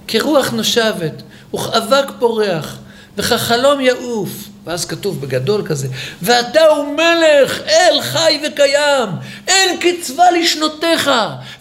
כרוח 0.07 0.51
נושבת, 0.51 1.21
וכאבק 1.53 2.05
פורח, 2.19 2.77
וכחלום 3.17 3.81
יעוף. 3.81 4.29
ואז 4.65 4.85
כתוב 4.85 5.21
בגדול 5.21 5.67
כזה, 5.67 5.87
ואתה 6.21 6.65
הוא 6.65 6.95
מלך, 6.97 7.59
אל 7.67 8.01
חי 8.01 8.41
וקיים, 8.47 9.09
אין 9.47 9.79
קצבה 9.79 10.31
לשנותיך, 10.31 11.11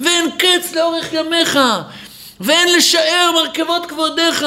ואין 0.01 0.31
קץ 0.39 0.73
לאורך 0.73 1.13
ימיך, 1.13 1.59
ואין 2.41 2.69
לשער 2.77 3.31
מרכבות 3.35 3.87
כבודיך, 3.87 4.45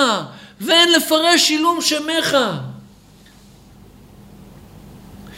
ואין 0.61 0.91
לפרש 0.91 1.47
שילום 1.47 1.81
שמך. 1.81 2.37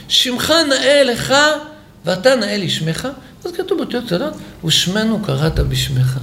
שמך 0.08 0.54
נאה 0.68 1.02
לך, 1.02 1.34
ואתה 2.04 2.36
נאה 2.36 2.56
לשמך. 2.56 3.08
אז 3.44 3.52
כתוב 3.52 3.78
באותיות 3.78 4.06
קטנות, 4.06 4.34
ושמנו 4.64 5.22
קראת 5.24 5.58
בשמך. 5.58 6.18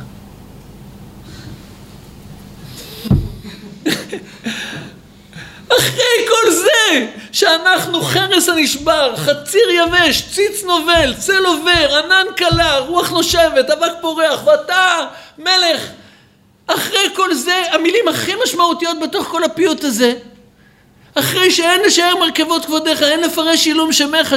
אחרי 5.67 6.27
כל 6.27 6.51
זה, 6.51 7.07
שאנחנו 7.31 8.01
חרס 8.01 8.49
הנשבר, 8.49 9.15
חציר 9.15 9.69
יבש, 9.69 10.21
ציץ 10.31 10.63
נובל, 10.63 11.13
צל 11.17 11.45
עובר, 11.45 12.03
ענן 12.03 12.25
קלה, 12.35 12.77
רוח 12.77 13.11
נושבת, 13.11 13.69
אבק 13.69 13.91
פורח, 14.01 14.45
ואתה 14.45 14.97
מלך 15.37 15.81
אחרי 16.67 17.09
כל 17.15 17.33
זה, 17.33 17.63
המילים 17.71 18.07
הכי 18.07 18.31
משמעותיות 18.43 18.97
בתוך 18.99 19.27
כל 19.27 19.43
הפיוט 19.43 19.83
הזה, 19.83 20.13
אחרי 21.15 21.51
שאין 21.51 21.81
לשער 21.85 22.15
מרכבות 22.15 22.65
כבודיך, 22.65 23.03
אין 23.03 23.21
לפרש 23.21 23.63
שילום 23.63 23.93
שמך. 23.93 24.35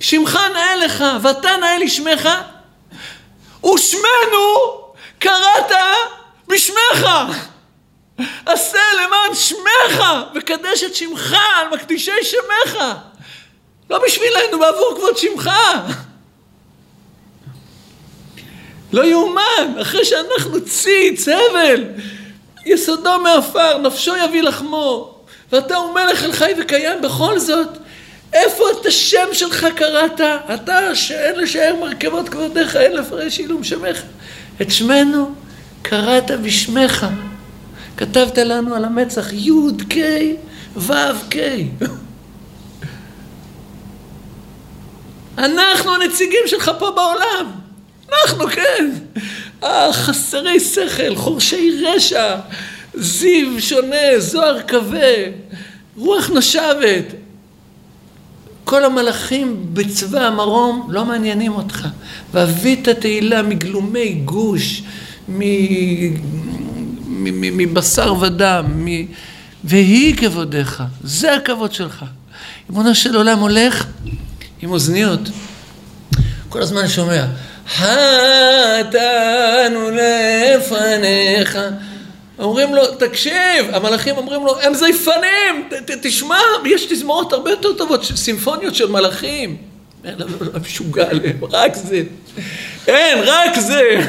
שמך 0.00 0.38
נאה 0.54 0.76
לך, 0.76 1.04
ואתה 1.22 1.56
נאה 1.60 1.78
לשמך, 1.78 2.28
ושמנו 3.64 4.80
קראת 5.18 5.72
בשמך. 6.48 7.06
עשה 8.46 8.78
למען 8.94 9.34
שמך, 9.34 10.04
וקדש 10.34 10.82
את 10.82 10.94
שמך 10.94 11.36
על 11.56 11.68
מקדישי 11.68 12.10
שמך. 12.22 12.82
לא 13.90 14.00
בשבילנו, 14.04 14.58
בעבור 14.58 14.94
כבוד 14.96 15.16
שמך. 15.16 15.50
לא 18.92 19.04
יאומן, 19.04 19.78
אחרי 19.80 20.04
שאנחנו 20.04 20.64
ציץ, 20.64 21.28
הבל, 21.28 21.84
יסודו 22.66 23.18
מעפר, 23.18 23.78
נפשו 23.78 24.16
יביא 24.16 24.42
לחמו, 24.42 25.14
ואתה 25.52 25.76
הוא 25.76 25.94
מלך 25.94 26.24
אל 26.24 26.32
חי 26.32 26.52
וקיים 26.60 27.02
בכל 27.02 27.38
זאת. 27.38 27.68
איפה 28.32 28.64
את 28.80 28.86
השם 28.86 29.28
שלך 29.32 29.66
קראת? 29.76 30.20
אתה 30.54 30.94
שאין 30.94 31.40
לשער 31.40 31.76
מרכבות 31.80 32.28
כבודיך, 32.28 32.76
אין 32.76 32.92
לפרש 32.92 33.38
עילום 33.38 33.64
שמך. 33.64 34.02
את 34.62 34.70
שמנו 34.70 35.30
קראת 35.82 36.30
בשמך. 36.30 37.06
כתבת 37.96 38.38
לנו 38.38 38.74
על 38.74 38.84
המצח 38.84 39.32
י' 39.32 39.50
ק' 39.90 39.96
ו' 40.76 40.92
ק'. 41.30 41.36
אנחנו 45.38 45.94
הנציגים 45.94 46.40
שלך 46.46 46.70
פה 46.78 46.90
בעולם. 46.90 47.52
אנחנו, 48.12 48.46
כן. 48.46 48.90
חסרי 49.92 50.60
שכל, 50.60 51.16
חורשי 51.16 51.84
רשע, 51.84 52.36
זיו 52.94 53.60
שונה, 53.60 54.18
זוהר 54.18 54.62
כבה, 54.62 55.14
רוח 55.96 56.30
נשבת. 56.30 57.04
כל 58.68 58.84
המלאכים 58.84 59.66
בצבא 59.72 60.20
המרום 60.20 60.88
לא 60.90 61.04
מעניינים 61.04 61.52
אותך. 61.52 61.88
ואבית 62.34 62.88
תהילה 62.88 63.42
מגלומי 63.42 64.12
גוש, 64.24 64.82
מבשר 67.08 68.14
ודם, 68.20 68.86
והיא 69.64 70.16
כבודיך, 70.16 70.82
זה 71.04 71.34
הכבוד 71.34 71.72
שלך. 71.72 72.04
אמונו 72.70 72.94
של 72.94 73.16
עולם 73.16 73.38
הולך 73.38 73.86
עם 74.62 74.70
אוזניות, 74.70 75.20
כל 76.48 76.62
הזמן 76.62 76.88
שומע, 76.88 77.24
חטאנו 77.68 79.80
לפניך. 79.90 81.58
אומרים 82.38 82.74
לו, 82.74 82.86
תקשיב, 82.94 83.66
המלאכים 83.72 84.16
אומרים 84.16 84.46
לו, 84.46 84.60
הם 84.60 84.74
זייפנים, 84.74 85.68
ת, 85.70 85.90
ת, 85.90 85.90
תשמע, 86.02 86.38
יש 86.64 86.84
תזמורות 86.84 87.32
הרבה 87.32 87.50
יותר 87.50 87.72
טובות, 87.72 88.04
סימפוניות 88.04 88.74
של 88.74 88.90
מלאכים. 88.90 89.56
משוגע 90.62 91.10
עליהם, 91.10 91.38
רק 91.50 91.74
זה. 91.74 92.02
אין, 92.86 93.18
רק 93.24 93.58
זה. 93.58 94.00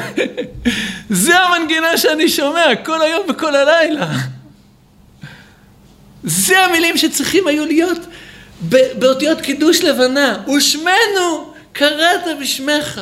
זה 1.24 1.38
המנגינה 1.38 1.96
שאני 1.98 2.28
שומע 2.28 2.76
כל 2.84 3.02
היום 3.02 3.22
וכל 3.28 3.56
הלילה. 3.56 4.06
זה 6.24 6.58
המילים 6.58 6.96
שצריכים 6.96 7.46
היו 7.46 7.66
להיות 7.66 7.98
באותיות 8.98 9.40
קידוש 9.40 9.80
לבנה. 9.80 10.42
ושמנו 10.56 11.52
קראת 11.72 12.20
בשמך. 12.40 13.00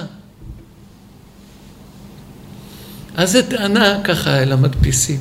אז 3.18 3.32
זו 3.32 3.38
טענה 3.48 4.00
ככה 4.04 4.42
אל 4.42 4.52
המדפיסים. 4.52 5.20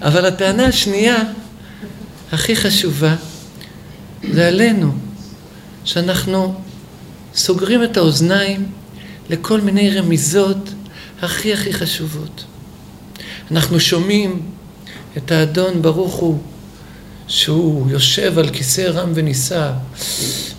אבל 0.00 0.24
הטענה 0.26 0.66
השנייה, 0.66 1.16
הכי 2.32 2.56
חשובה, 2.56 3.14
זה 4.32 4.48
עלינו, 4.48 4.92
שאנחנו 5.84 6.60
סוגרים 7.34 7.84
את 7.84 7.96
האוזניים 7.96 8.66
לכל 9.30 9.60
מיני 9.60 9.98
רמיזות 9.98 10.70
הכי 11.22 11.52
הכי 11.52 11.72
חשובות. 11.72 12.44
אנחנו 13.50 13.80
שומעים 13.80 14.42
את 15.16 15.32
האדון 15.32 15.82
ברוך 15.82 16.14
הוא, 16.14 16.38
שהוא 17.28 17.90
יושב 17.90 18.38
על 18.38 18.50
כיסא 18.50 18.80
רם 18.80 19.12
ונישא, 19.14 19.70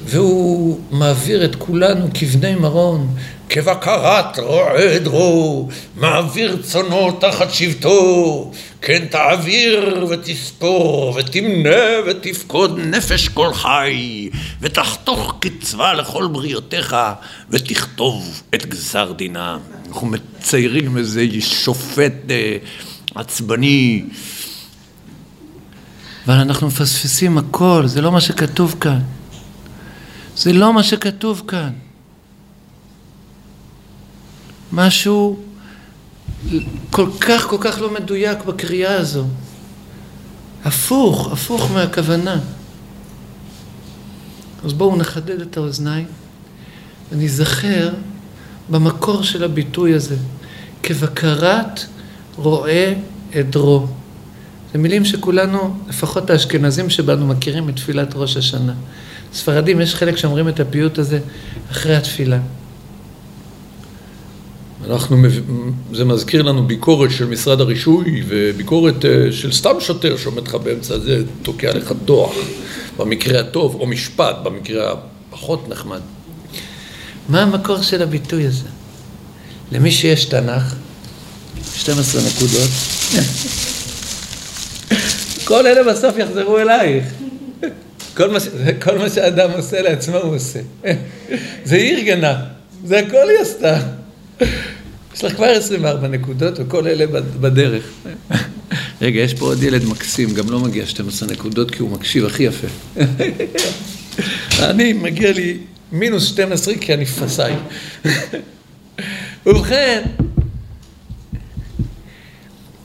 והוא 0.06 0.80
מעביר 0.91 1.45
את 1.45 1.56
כולנו 1.56 2.08
כבני 2.13 2.56
מרון, 2.56 3.15
כבקרת 3.49 4.39
רועה 4.39 4.99
דרו, 4.99 5.69
מעביר 5.95 6.62
צונו 6.62 7.12
תחת 7.12 7.54
שבטו, 7.54 8.52
כן 8.82 9.06
תעביר 9.10 10.06
ותספור, 10.10 11.15
ותמנה 11.17 11.80
ותפקוד 12.08 12.80
נפש 12.80 13.28
כל 13.28 13.54
חי, 13.54 14.30
ותחתוך 14.62 15.36
קצבה 15.39 15.93
לכל 15.93 16.28
בריאותיך, 16.28 16.95
ותכתוב 17.49 18.41
את 18.56 18.65
גזר 18.65 19.12
דינה. 19.12 19.58
אנחנו 19.88 20.08
מציירים 20.08 20.97
איזה 20.97 21.26
שופט 21.39 22.13
אה, 22.30 22.58
עצבני, 23.15 24.04
אבל 26.26 26.34
אנחנו 26.34 26.68
מפספסים 26.68 27.38
הכל, 27.38 27.84
זה 27.88 28.02
לא 28.02 28.12
מה 28.12 28.22
שכתוב 28.22 28.76
כאן. 28.80 29.00
זה 30.38 30.54
לא 30.54 30.74
מה 30.74 30.84
שכתוב 30.84 31.44
כאן. 31.48 31.70
משהו 34.72 35.40
כל 36.92 37.10
כך 37.20 37.48
כל 37.48 37.58
כך 37.62 37.82
לא 37.82 37.94
מדויק 37.94 38.44
בקריאה 38.44 38.96
הזו. 38.96 39.26
הפוך, 40.66 41.32
הפוך 41.32 41.72
מהכוונה. 41.72 42.40
אז 44.66 44.74
בואו 44.74 44.96
נחדד 44.96 45.42
את 45.42 45.58
האוזניים 45.58 46.06
וניזכר 47.12 47.94
במקור 48.70 49.24
של 49.24 49.44
הביטוי 49.44 49.94
הזה, 49.94 50.16
כבקרת 50.84 51.80
רועה 52.36 52.94
עדרו. 53.34 53.88
זה 54.74 54.80
מילים 54.80 55.06
שכולנו, 55.06 55.76
לפחות 55.90 56.30
האשכנזים 56.30 56.90
שבנו, 56.90 57.28
מכירים 57.28 57.70
את 57.70 57.76
תפילת 57.76 58.14
ראש 58.16 58.38
השנה. 58.38 58.74
ספרדים, 59.34 59.82
יש 59.82 59.96
חלק 59.96 60.18
שאומרים 60.18 60.48
את 60.48 60.60
הפיוט 60.60 60.98
הזה 60.98 61.20
אחרי 61.72 61.96
התפילה. 61.96 62.40
אנחנו, 64.88 65.18
זה 65.94 66.06
מזכיר 66.06 66.42
לנו 66.42 66.68
ביקורת 66.68 67.12
של 67.12 67.26
משרד 67.26 67.62
הרישוי 67.62 68.24
וביקורת 68.28 69.06
אה, 69.06 69.32
של 69.32 69.52
סתם 69.52 69.76
שוטר 69.80 70.18
שעומד 70.18 70.48
לך 70.48 70.56
באמצע 70.56 71.00
זה, 71.00 71.24
תוקע 71.42 71.74
לך 71.74 71.92
דוח 72.06 72.36
במקרה 72.98 73.40
הטוב, 73.40 73.76
או 73.76 73.88
משפט 73.88 74.36
במקרה 74.44 74.94
הפחות 75.32 75.70
נחמד. 75.70 76.02
מה 77.30 77.42
המקור 77.42 77.82
של 77.82 78.02
הביטוי 78.02 78.48
הזה? 78.48 78.68
למי 79.72 79.92
שיש 79.92 80.26
תנ"ך, 80.26 80.76
12 81.76 82.22
נקודות, 82.22 82.70
כל 85.44 85.68
אלה 85.68 85.94
בסוף 85.94 86.18
יחזרו 86.18 86.60
אלייך. 86.60 87.06
כל 88.14 88.32
מה, 88.32 88.40
כל 88.82 88.98
מה 88.98 89.10
שאדם 89.10 89.50
עושה 89.52 89.82
לעצמו 89.82 90.18
הוא 90.18 90.36
עושה. 90.36 90.60
זה 91.66 91.76
היא 91.76 91.96
ארגנה, 91.96 92.44
זה 92.86 93.00
הכל 93.00 93.30
היא 93.30 93.40
עשתה. 93.42 93.80
יש 95.16 95.24
לך 95.24 95.36
כבר 95.36 95.46
24 95.46 96.08
נקודות, 96.08 96.54
וכל 96.60 96.88
אלה 96.88 97.06
בדרך. 97.42 97.84
רגע, 99.02 99.20
יש 99.20 99.34
פה 99.34 99.46
עוד 99.46 99.64
ילד 99.64 99.86
מקסים, 99.86 100.34
גם 100.34 100.50
לא 100.50 100.60
מגיע 100.60 100.86
12 100.86 101.30
נקודות, 101.30 101.72
כי 101.72 101.82
הוא 101.82 101.90
מקשיב 101.90 102.26
הכי 102.26 102.44
יפה. 102.44 102.68
אני, 104.60 104.94
מגיע 104.94 105.32
לי 105.32 105.58
מינוס 105.92 106.26
12 106.26 106.74
כי 106.82 106.94
אני 106.94 107.06
פסאי. 107.06 107.54
ובכן, 109.46 110.02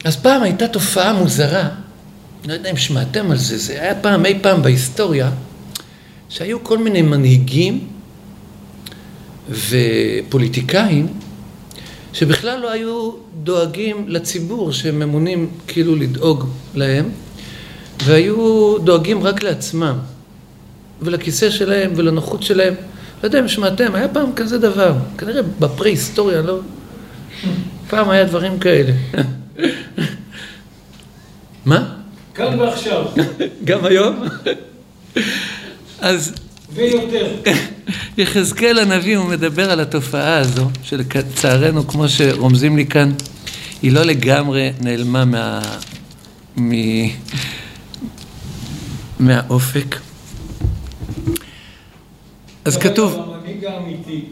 אז 0.05 0.17
פעם 0.17 0.43
הייתה 0.43 0.69
תופעה 0.69 1.13
מוזרה, 1.13 1.69
לא 2.47 2.53
יודע 2.53 2.71
אם 2.71 2.77
שמעתם 2.77 3.31
על 3.31 3.37
זה, 3.37 3.59
זה 3.59 3.83
היה 3.83 3.95
פעם, 3.95 4.27
אי 4.27 4.39
פעם 4.43 4.63
בהיסטוריה, 4.63 5.31
שהיו 6.29 6.65
כל 6.65 6.79
מיני 6.79 7.03
מנהיגים 7.03 7.89
ופוליטיקאים 9.51 11.07
שבכלל 12.13 12.61
לא 12.61 12.71
היו 12.71 13.13
דואגים 13.43 14.05
לציבור 14.09 14.73
שהם 14.73 14.99
ממונים 14.99 15.51
כאילו 15.67 15.97
לדאוג 15.97 16.49
להם, 16.75 17.09
והיו 18.05 18.77
דואגים 18.85 19.23
רק 19.23 19.43
לעצמם, 19.43 19.99
ולכיסא 21.03 21.51
שלהם 21.51 21.93
ולנוחות 21.97 22.43
שלהם. 22.43 22.75
לא 23.23 23.29
יודע 23.29 23.41
אם 23.41 23.49
שמעתם, 23.49 23.95
היה 23.95 24.09
פעם 24.09 24.33
כזה 24.37 24.59
דבר, 24.59 24.95
כנראה 25.19 25.43
בפרה-היסטוריה, 25.43 26.43
לא? 26.43 26.59
פעם 27.89 28.11
היה 28.11 28.25
דברים 28.25 28.59
כאלה. 28.59 28.93
מה? 31.65 31.98
כאן 32.39 32.61
ועכשיו. 32.61 33.05
גם 33.65 33.85
היום? 33.85 34.23
אז... 36.01 36.35
ויותר. 36.73 37.37
יחזקאל 38.19 38.79
הנביא, 38.79 39.17
הוא 39.17 39.29
מדבר 39.29 39.71
על 39.71 39.81
התופעה 39.81 40.39
הזו, 40.39 40.69
שלצערנו, 40.83 41.89
כמו 41.89 42.09
שרומזים 42.09 42.77
לי 42.77 42.87
כאן, 42.87 43.13
היא 43.83 43.93
לא 43.93 44.03
לגמרי 44.03 44.71
נעלמה 44.81 45.25
מה... 45.25 45.61
מ... 46.57 46.73
מהאופק. 49.19 49.97
אז 52.65 52.77
כתוב... 52.77 53.35
המנהיג 53.35 53.65
האמיתי 53.65 54.25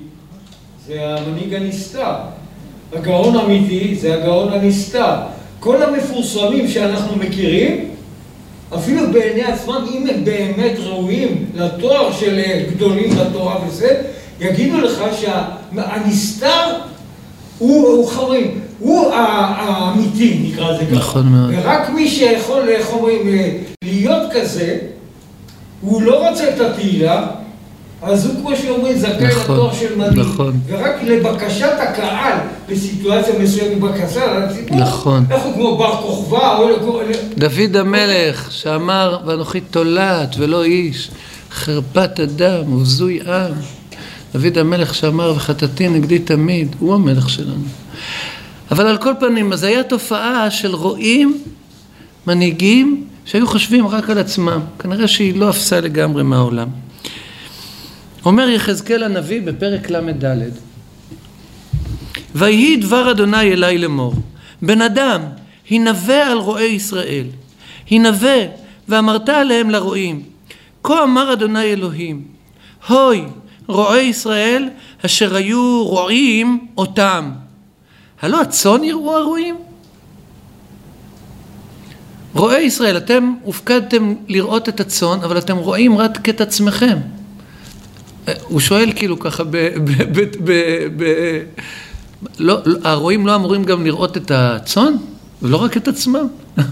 זה 0.87 0.95
המנהיג 1.01 1.55
הנסתר. 1.55 2.14
הגאון 2.92 3.37
האמיתי 3.37 3.97
זה 4.01 4.14
הגאון 4.14 4.53
הנסתר. 4.53 5.14
כל 5.61 5.83
המפורסמים 5.83 6.69
שאנחנו 6.69 7.16
מכירים, 7.16 7.95
אפילו 8.74 9.12
בעיני 9.12 9.42
עצמם, 9.42 9.87
אם 9.94 10.07
הם 10.07 10.24
באמת 10.24 10.74
ראויים 10.79 11.44
לתואר 11.55 12.12
של 12.12 12.40
גדולים 12.70 13.11
בתורה 13.11 13.57
וזה, 13.66 14.02
יגידו 14.40 14.81
לך 14.81 15.02
שהנסתר 15.20 16.64
הוא, 17.59 17.88
הוא 17.88 18.11
חומרים, 18.11 18.61
הוא 18.79 19.12
האמיתי 19.14 20.38
נקרא 20.42 20.70
לזה 20.70 20.87
ככה. 20.87 20.96
נכון 20.96 21.26
מאוד. 21.29 21.50
ורק 21.57 21.90
מי 21.90 22.09
שיכול, 22.09 22.68
איך 22.68 22.92
אומרים, 22.92 23.20
להיות 23.85 24.33
כזה, 24.33 24.79
הוא 25.81 26.02
לא 26.02 26.29
רוצה 26.29 26.48
את 26.48 26.61
התהילה, 26.61 27.26
אז 28.02 28.26
הוא 28.26 28.35
כמו 28.40 28.56
שאומרים 28.56 28.98
זכאי 28.98 29.26
נכון, 29.26 29.56
לתואר 29.56 29.74
של 29.74 29.96
מנהיג. 29.96 30.18
נכון. 30.18 30.61
ורק 30.66 31.02
לבקשת 31.02 31.72
הקהל 31.78 32.38
בסיטואציה 32.68 33.38
מסוימת 33.38 33.78
בבקשה 33.80 34.38
לציבור. 34.38 34.76
נכון. 34.76 35.24
הוא 35.30 35.54
כמו 35.54 35.78
בר 35.78 35.96
כוכבא 36.02 36.59
או 36.59 36.68
לכל... 36.68 37.04
דוד 37.38 37.76
המלך 37.76 38.52
שאמר 38.52 39.18
ואנוכי 39.26 39.61
תולעת 39.61 40.37
ולא 40.38 40.64
איש 40.64 41.11
חרפת 41.52 42.20
אדם 42.20 42.72
ובזוי 42.72 43.20
עם 43.20 43.52
דוד 44.35 44.59
המלך 44.59 44.94
שאמר 44.94 45.32
וחטאתי 45.37 45.88
נגדי 45.88 46.18
תמיד 46.18 46.76
הוא 46.78 46.94
המלך 46.94 47.30
שלנו 47.30 47.64
אבל 48.70 48.87
על 48.87 48.96
כל 48.96 49.12
פנים 49.20 49.52
אז 49.52 49.62
היה 49.62 49.82
תופעה 49.82 50.50
של 50.50 50.74
רועים 50.74 51.38
מנהיגים 52.26 53.04
שהיו 53.24 53.46
חושבים 53.46 53.87
רק 53.87 54.11
על 54.11 54.18
עצמם 54.18 54.61
כנראה 54.78 55.09
שהיא 55.09 55.37
לא 55.37 55.50
אפסה 55.50 55.80
לגמרי 55.80 56.22
מהעולם 56.22 56.68
אומר 58.27 58.49
יחזקאל 58.49 59.03
הנביא 59.03 59.43
בפרק 59.43 59.91
ל"ד 59.91 60.51
ויהי 62.35 62.77
דבר 62.77 63.11
אדוני 63.11 63.53
אלי 63.53 63.79
לאמור 63.79 64.15
בן 64.62 64.83
אדם 64.83 65.21
הנבא 65.71 66.23
על 66.31 66.39
רועי 66.39 66.65
ישראל 66.65 67.27
הנבא 67.91 68.47
ואמרת 68.89 69.29
עליהם 69.29 69.71
לרועים 69.71 70.23
כה 70.85 71.03
אמר 71.03 71.33
אדוני 71.33 71.62
אלוהים 71.65 72.25
הוי 72.89 73.25
רועי 73.67 74.03
ישראל 74.03 74.69
אשר 75.05 75.37
היו 75.37 75.85
רועים 75.85 76.67
אותם 76.77 77.31
הלא 78.23 78.41
הצאן 78.41 78.85
יראו 78.85 79.17
הרועים? 79.17 79.57
רועי 82.35 82.62
ישראל, 82.62 82.97
אתם 82.97 83.35
הופקדתם 83.43 84.15
לראות 84.29 84.69
את 84.69 84.81
הצאן, 84.81 85.19
אבל 85.25 85.39
אתם 85.39 85.57
רואים 85.57 85.99
רק 85.99 86.29
את 86.29 86.41
עצמכם. 86.41 86.99
הוא 88.43 88.61
שואל 88.61 88.93
כאילו 88.97 89.19
ככה, 89.19 89.45
ב, 89.45 89.57
ב, 89.57 90.03
ב, 90.12 90.25
ב, 90.45 90.53
ב, 90.97 91.05
לא, 92.39 92.59
הרועים 92.85 93.27
לא 93.27 93.35
אמורים 93.35 93.65
גם 93.65 93.85
לראות 93.85 94.17
את 94.17 94.31
הצאן? 94.31 94.95
ולא 95.43 95.57
רק 95.57 95.77
את 95.77 95.89
עצמם? 95.89 96.27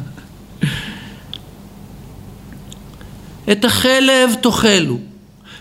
את 3.52 3.64
החלב 3.64 4.34
תאכלו, 4.42 4.98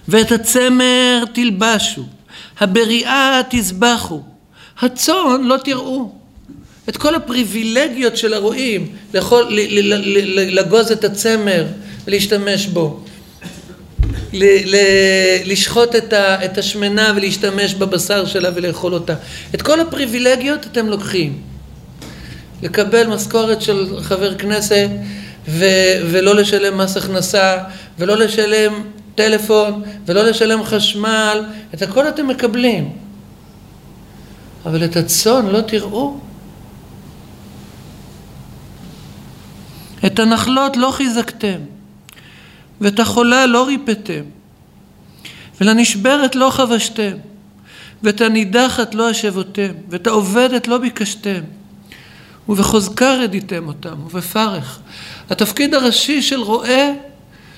ואת 0.08 0.32
הצמר 0.32 1.24
תלבשו, 1.34 2.04
הבריאה 2.60 3.42
תזבחו, 3.50 4.22
הצאן 4.82 5.44
לא 5.44 5.58
תראו. 5.58 6.24
את 6.90 6.98
כל 6.98 7.16
הפריבילגיות 7.16 8.18
של 8.18 8.34
הרועים, 8.34 8.88
לגוז 10.50 10.92
את 10.92 11.04
הצמר 11.04 11.66
ולהשתמש 12.06 12.68
בו, 12.68 13.04
לשחוט 15.46 15.96
את 16.16 16.58
השמנה 16.58 17.14
ולהשתמש 17.16 17.74
בבשר 17.74 18.26
שלה 18.26 18.50
ולאכול 18.56 18.94
אותה. 18.94 19.14
את 19.56 19.62
כל 19.62 19.80
הפריבילגיות 19.80 20.66
אתם 20.72 20.88
לוקחים. 20.88 21.42
לקבל 22.64 23.08
משכורת 23.08 23.62
של 23.62 24.00
חבר 24.02 24.36
כנסת 24.36 24.90
ו- 25.48 25.96
ולא 26.12 26.36
לשלם 26.36 26.78
מס 26.78 26.98
הכנסה 26.98 27.58
ולא 28.00 28.18
לשלם 28.18 28.84
טלפון 29.16 29.84
ולא 30.06 30.24
לשלם 30.24 30.64
חשמל, 30.64 31.44
את 31.74 31.82
הכל 31.82 32.08
אתם 32.08 32.28
מקבלים. 32.28 32.90
אבל 34.66 34.86
את 34.86 34.96
הצאן 34.96 35.48
לא 35.48 35.62
תראו. 35.62 36.18
את 40.06 40.20
הנחלות 40.20 40.78
לא 40.78 40.92
חיזקתם, 40.92 41.60
ואת 42.84 43.00
החולה 43.00 43.46
לא 43.46 43.68
ריפאתם, 43.68 44.24
ולנשברת 45.62 46.36
לא 46.36 46.50
חבשתם, 46.50 47.12
ואת 48.04 48.22
הנידחת 48.22 48.96
לא 48.96 49.10
השבותם, 49.10 49.72
ואת 49.90 50.08
העובדת 50.08 50.68
לא 50.68 50.78
ביקשתם, 50.78 51.42
ובחוזקה 52.50 53.14
רדיתם 53.14 53.68
אותם, 53.68 53.96
ובפרך. 54.06 54.80
התפקיד 55.30 55.74
הראשי 55.74 56.22
של 56.22 56.40
רועה 56.40 56.92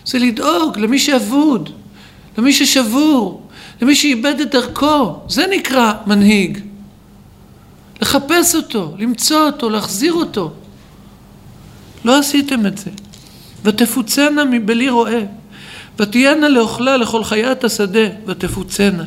זה 0.05 0.19
לדאוג 0.19 0.79
למי 0.79 0.99
שאבוד, 0.99 1.69
למי 2.37 2.53
ששבור, 2.53 3.47
למי 3.81 3.95
שאיבד 3.95 4.39
את 4.41 4.51
דרכו, 4.51 5.19
זה 5.29 5.45
נקרא 5.47 5.93
מנהיג. 6.07 6.59
לחפש 8.01 8.55
אותו, 8.55 8.95
למצוא 8.99 9.45
אותו, 9.45 9.69
להחזיר 9.69 10.13
אותו. 10.13 10.53
לא 12.05 12.19
עשיתם 12.19 12.65
את 12.65 12.77
זה. 12.77 12.91
ותפוצנה 13.65 14.43
מבלי 14.45 14.89
רועה, 14.89 15.19
ותהיינה 15.99 16.49
לאוכלה 16.49 16.97
לכל 16.97 17.23
חיית 17.23 17.63
השדה, 17.63 18.07
ותפוצנה. 18.25 19.03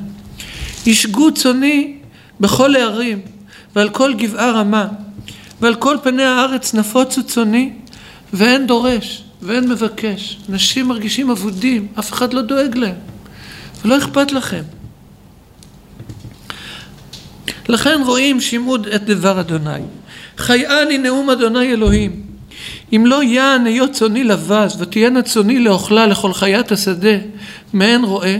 ישגו 0.87 1.33
צוני 1.33 1.97
בכל 2.40 2.77
הערים, 2.77 3.21
ועל 3.77 3.88
כל 3.88 4.14
גבעה 4.14 4.51
רמה, 4.51 4.87
ועל 5.61 5.75
כל 5.75 5.97
פני 6.03 6.25
הארץ 6.25 6.75
נפוצו 6.75 7.23
צוני, 7.23 7.73
ואין 8.33 8.66
דורש, 8.66 9.23
ואין 9.42 9.68
מבקש. 9.68 10.38
נשים 10.49 10.88
מרגישים 10.88 11.31
אבודים, 11.31 11.87
אף 11.99 12.12
אחד 12.12 12.35
לא 12.35 12.42
דואג 12.42 12.77
להם, 12.77 12.94
ולא 13.85 13.99
אכפת 13.99 14.33
לכם. 14.33 14.62
לכן 17.68 18.01
רואים 18.07 18.40
שימוד 18.40 18.87
את 18.87 19.05
דבר 19.05 19.40
אדוני. 19.40 19.81
חייאני 20.38 20.99
נאום 20.99 21.31
אדוני 21.31 21.73
אלוהים. 21.73 22.28
אם 22.96 23.07
לא 23.07 23.22
יען 23.22 23.66
היות 23.66 23.92
צוני 23.92 24.24
לבז 24.24 24.83
ותהיינה 24.83 25.22
צוני 25.22 25.59
לאוכלה 25.59 26.07
לכל 26.07 26.33
חיית 26.33 26.72
השדה 26.72 27.16
מעין 27.72 28.05
רועה. 28.05 28.37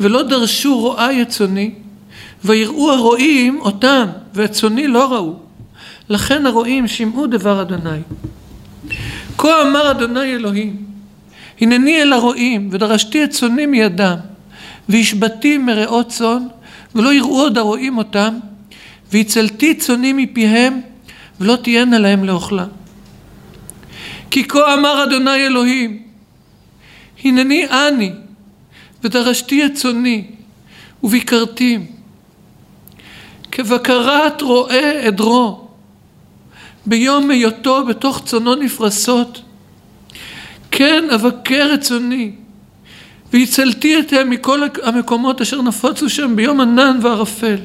ולא 0.00 0.22
דרשו 0.22 0.78
רועי 0.78 1.22
את 1.22 1.28
צוני 1.28 1.70
ויראו 2.44 2.92
הרועים 2.92 3.60
אותם 3.60 4.06
ואת 4.34 4.52
צוני 4.52 4.86
לא 4.86 5.12
ראו. 5.12 5.34
לכן 6.08 6.46
הרועים 6.46 6.88
שמעו 6.88 7.26
דבר 7.26 7.62
אדוני. 7.62 8.00
כה 9.38 9.62
אמר 9.62 9.90
אדוני 9.90 10.34
אלוהים 10.34 10.76
הנני 11.60 12.02
אל 12.02 12.12
הרועים 12.12 12.68
ודרשתי 12.72 13.24
את 13.24 13.30
צוני 13.30 13.66
מידם 13.66 14.16
והשבתי 14.88 15.58
מרעות 15.58 16.08
צאן 16.08 16.46
ולא 16.94 17.14
יראו 17.14 17.40
עוד 17.40 17.58
הרועים 17.58 17.98
אותם 17.98 18.34
והצלתי 19.12 19.74
צוני 19.74 20.12
מפיהם 20.12 20.80
ולא 21.40 21.56
תהיינה 21.56 21.98
להם 21.98 22.24
לאוכלה 22.24 22.64
כי 24.30 24.44
כה 24.48 24.74
אמר 24.74 25.04
אדוני 25.04 25.46
אלוהים, 25.46 26.02
הנני 27.24 27.66
אני, 27.66 28.12
ודרשתי 29.04 29.66
את 29.66 29.74
צוני, 29.74 30.24
וביקרתים. 31.02 31.86
כבקרת 33.52 34.42
רועה 34.42 34.90
עדרו, 35.06 35.68
ביום 36.86 37.30
היותו 37.30 37.86
בתוך 37.86 38.22
צונו 38.24 38.54
נפרסות, 38.54 39.42
כן 40.70 41.04
אבקר 41.14 41.70
את 41.74 41.80
צוני, 41.80 42.32
והצלתי 43.32 43.98
אתם 43.98 44.30
מכל 44.30 44.60
המקומות 44.82 45.40
אשר 45.40 45.62
נפוצו 45.62 46.10
שם 46.10 46.36
ביום 46.36 46.60
ענן 46.60 46.98
וערפל, 47.02 47.56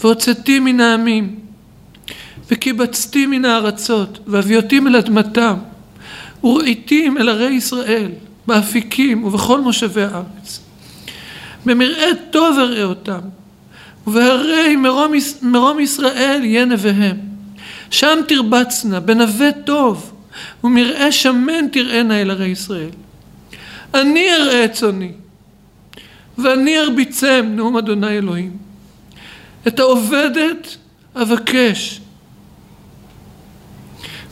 והוצאתי 0.00 0.60
מן 0.60 0.80
העמים, 0.80 1.40
וקיבצתי 2.52 3.26
מן 3.26 3.44
הארצות, 3.44 4.18
והביאותים 4.26 4.88
אל 4.88 4.96
אדמתם, 4.96 5.54
וראיתים 6.44 7.18
אל 7.18 7.28
ערי 7.28 7.50
ישראל, 7.50 8.10
באפיקים 8.46 9.24
ובכל 9.24 9.60
מושבי 9.60 10.02
הארץ. 10.02 10.60
במראה 11.66 12.08
טוב 12.30 12.58
אראה 12.58 12.84
אותם, 12.84 13.18
ובהרי 14.06 14.76
מרום, 14.76 15.12
מרום 15.42 15.80
ישראל 15.80 16.40
יהיה 16.44 16.64
נביהם. 16.64 17.16
שם 17.90 18.18
תרבצנה, 18.28 19.00
בנווה 19.00 19.52
טוב, 19.52 20.12
ומראה 20.64 21.12
שמן 21.12 21.68
תראינה 21.72 22.20
אל 22.20 22.30
ערי 22.30 22.48
ישראל. 22.48 22.90
אני 23.94 24.34
אראה 24.34 24.64
את 24.64 24.72
צוני, 24.72 25.12
ואני 26.38 26.78
ארביצם, 26.78 27.52
נאום 27.56 27.76
אדוני 27.76 28.18
אלוהים. 28.18 28.56
את 29.68 29.80
העובדת 29.80 30.76
אבקש, 31.14 32.00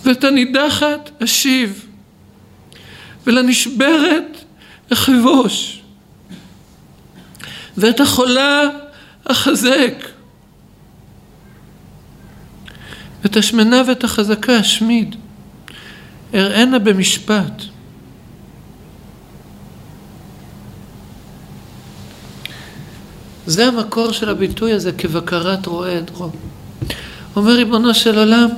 ואת 0.04 0.24
הנידחת 0.24 1.10
אשיב, 1.24 1.86
ולנשברת 3.26 4.44
אחבוש, 4.92 5.82
ואת 7.76 8.00
החולה 8.00 8.60
אחזק, 9.24 9.94
ואת 13.22 13.36
השמנה 13.36 13.82
ואת 13.86 14.04
החזקה 14.04 14.60
אשמיד, 14.60 15.16
אראנה 16.34 16.78
במשפט. 16.78 17.62
זה 23.46 23.66
המקור 23.66 24.12
של 24.12 24.28
הביטוי 24.28 24.72
הזה, 24.72 24.92
כבקרת 24.92 25.66
רועה 25.66 25.96
עדרו. 25.96 26.30
אומר 27.36 27.52
ריבונו 27.52 27.94
של 27.94 28.18
עולם, 28.18 28.48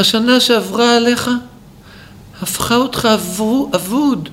השנה 0.00 0.40
שעברה 0.40 0.96
עליך 0.96 1.30
הפכה 2.42 2.76
אותך 2.76 3.08
אבוד, 3.74 4.28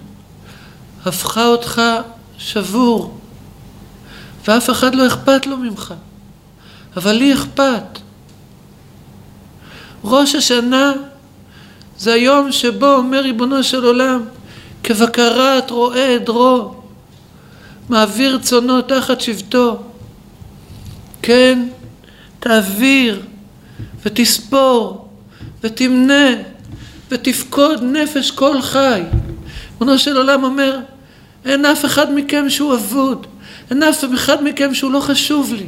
הפכה 1.06 1.46
אותך 1.46 1.82
שבור, 2.38 3.18
ואף 4.48 4.70
אחד 4.70 4.96
לא 4.96 5.08
אכפת 5.08 5.48
לו 5.48 5.58
ממך, 5.58 5.94
אבל 6.98 7.12
לי 7.12 7.34
אכפת. 7.34 8.00
ראש 10.04 10.36
השנה 10.36 10.94
זה 11.98 12.14
היום 12.14 12.52
שבו 12.52 12.94
אומר 12.94 13.22
ריבונו 13.22 13.64
של 13.64 13.84
עולם, 13.84 14.22
כבקרת 14.84 15.72
רועה 15.72 16.16
עדרו, 16.16 16.74
מעביר 17.90 18.38
צונו 18.38 18.82
תחת 18.82 19.22
שבטו. 19.22 19.80
כן, 21.22 21.68
תעביר 22.40 23.22
ותספור 24.04 25.07
ותמנה 25.64 26.30
ותפקוד 27.12 27.84
נפש 27.84 28.32
כל 28.32 28.62
חי. 28.62 29.02
ריבונו 29.72 30.00
של 30.00 30.18
עולם 30.18 30.44
אומר, 30.44 30.80
אין 31.46 31.66
אף 31.66 31.86
אחד 31.86 32.14
מכם 32.14 32.50
שהוא 32.50 32.76
אבוד, 32.76 33.28
אין 33.72 33.84
אף 33.84 34.04
אחד 34.14 34.44
מכם 34.44 34.74
שהוא 34.74 34.92
לא 34.92 35.00
חשוב 35.00 35.54
לי. 35.54 35.68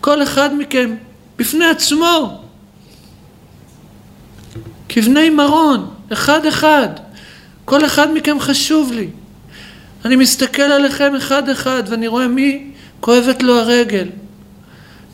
כל 0.00 0.22
אחד 0.22 0.54
מכם 0.58 0.94
בפני 1.38 1.64
עצמו, 1.64 2.40
כבני 4.88 5.30
מרון, 5.30 5.90
אחד 6.12 6.46
אחד, 6.46 6.88
כל 7.64 7.86
אחד 7.86 8.12
מכם 8.14 8.40
חשוב 8.40 8.92
לי. 8.92 9.08
אני 10.04 10.16
מסתכל 10.16 10.62
עליכם 10.62 11.14
אחד 11.16 11.48
אחד 11.48 11.82
ואני 11.86 12.06
רואה 12.06 12.28
מי 12.28 12.70
כואבת 13.00 13.42
לו 13.42 13.58
הרגל, 13.58 14.08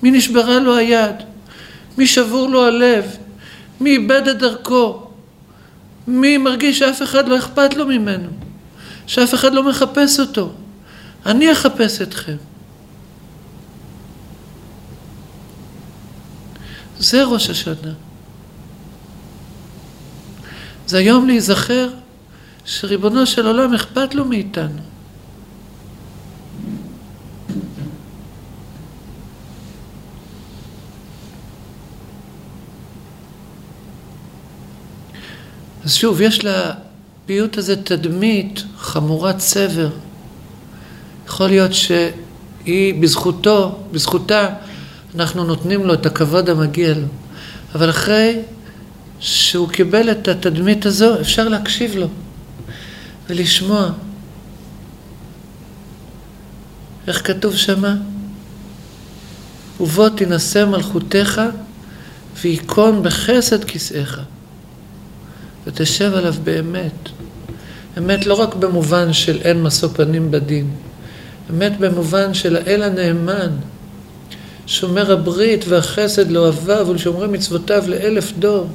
מי 0.02 0.10
נשברה 0.10 0.58
לו 0.58 0.76
היד, 0.76 1.14
מי 1.98 2.06
שבור 2.06 2.48
לו 2.48 2.66
הלב, 2.66 3.04
מי 3.80 3.90
איבד 3.90 4.28
את 4.28 4.38
דרכו, 4.38 5.10
מי 6.06 6.38
מרגיש 6.38 6.78
שאף 6.78 7.02
אחד 7.02 7.28
לא 7.28 7.38
אכפת 7.38 7.74
לו 7.74 7.86
ממנו, 7.86 8.28
שאף 9.06 9.34
אחד 9.34 9.52
לא 9.52 9.68
מחפש 9.68 10.20
אותו. 10.20 10.52
אני 11.26 11.52
אחפש 11.52 12.02
אתכם. 12.02 12.36
זה 16.98 17.24
ראש 17.24 17.50
השנה. 17.50 17.92
זה 20.86 20.98
היום 20.98 21.26
להיזכר 21.26 21.88
שריבונו 22.64 23.26
של 23.26 23.46
עולם 23.46 23.74
אכפת 23.74 24.14
לו 24.14 24.24
מאיתנו. 24.24 24.82
אז 35.84 35.94
שוב, 35.94 36.20
יש 36.20 36.40
לפיוט 36.44 37.58
הזה 37.58 37.76
תדמית 37.76 38.62
חמורת 38.78 39.40
סבר. 39.40 39.90
יכול 41.26 41.46
להיות 41.46 41.70
שהיא 41.74 43.02
בזכותו, 43.02 43.78
בזכותה, 43.92 44.48
אנחנו 45.14 45.44
נותנים 45.44 45.86
לו 45.86 45.94
את 45.94 46.06
הכבוד 46.06 46.48
המגיע 46.48 46.94
לו. 46.94 47.06
אבל 47.74 47.90
אחרי 47.90 48.38
שהוא 49.20 49.68
קיבל 49.68 50.10
את 50.10 50.28
התדמית 50.28 50.86
הזו, 50.86 51.20
אפשר 51.20 51.48
להקשיב 51.48 51.96
לו. 51.96 52.08
ולשמוע. 53.28 53.90
איך 57.06 57.26
כתוב 57.26 57.56
שמה? 57.56 57.94
ובוא 59.80 60.08
תינשא 60.08 60.64
מלכותך 60.64 61.42
וייכון 62.42 63.02
בחסד 63.02 63.64
כיסאיך 63.64 64.20
ותשב 65.66 66.14
עליו 66.14 66.34
באמת. 66.44 67.08
אמת 67.98 68.26
לא 68.26 68.34
רק 68.34 68.54
במובן 68.54 69.12
של 69.12 69.38
אין 69.42 69.62
משוא 69.62 69.88
פנים 69.88 70.30
בדין, 70.30 70.70
אמת 71.50 71.78
במובן 71.78 72.34
של 72.34 72.56
האל 72.56 72.82
הנאמן, 72.82 73.50
שומר 74.66 75.12
הברית 75.12 75.64
והחסד 75.68 76.30
לאוהביו 76.30 76.86
ולשומרי 76.88 77.28
מצוותיו 77.28 77.84
לאלף 77.86 78.32
דור, 78.38 78.66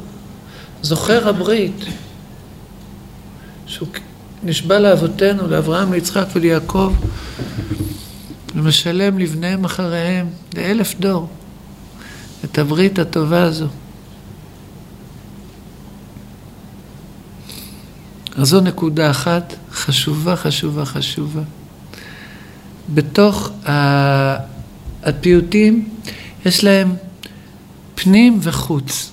זוכר 0.82 1.30
הברית, 1.30 1.86
שהוא 3.68 3.88
נשבע 4.44 4.80
לאבותינו, 4.80 5.48
לאברהם, 5.48 5.94
ליצחק 5.94 6.26
וליעקב, 6.36 6.94
ומשלם 8.56 9.20
לבניהם 9.20 9.66
אחריהם, 9.66 10.28
לאלף 10.58 10.96
דור, 11.00 11.28
את 12.46 12.58
הברית 12.58 13.00
הטובה 13.00 13.44
הזו. 13.44 13.68
אז 18.38 18.48
זו 18.48 18.62
נקודה 18.62 19.12
אחת 19.12 19.56
חשובה, 19.72 20.36
חשובה, 20.36 20.86
חשובה. 20.86 21.42
בתוך 22.94 23.52
הפיוטים 25.04 25.90
יש 26.46 26.64
להם 26.64 26.96
פנים 27.96 28.40
וחוץ. 28.42 29.12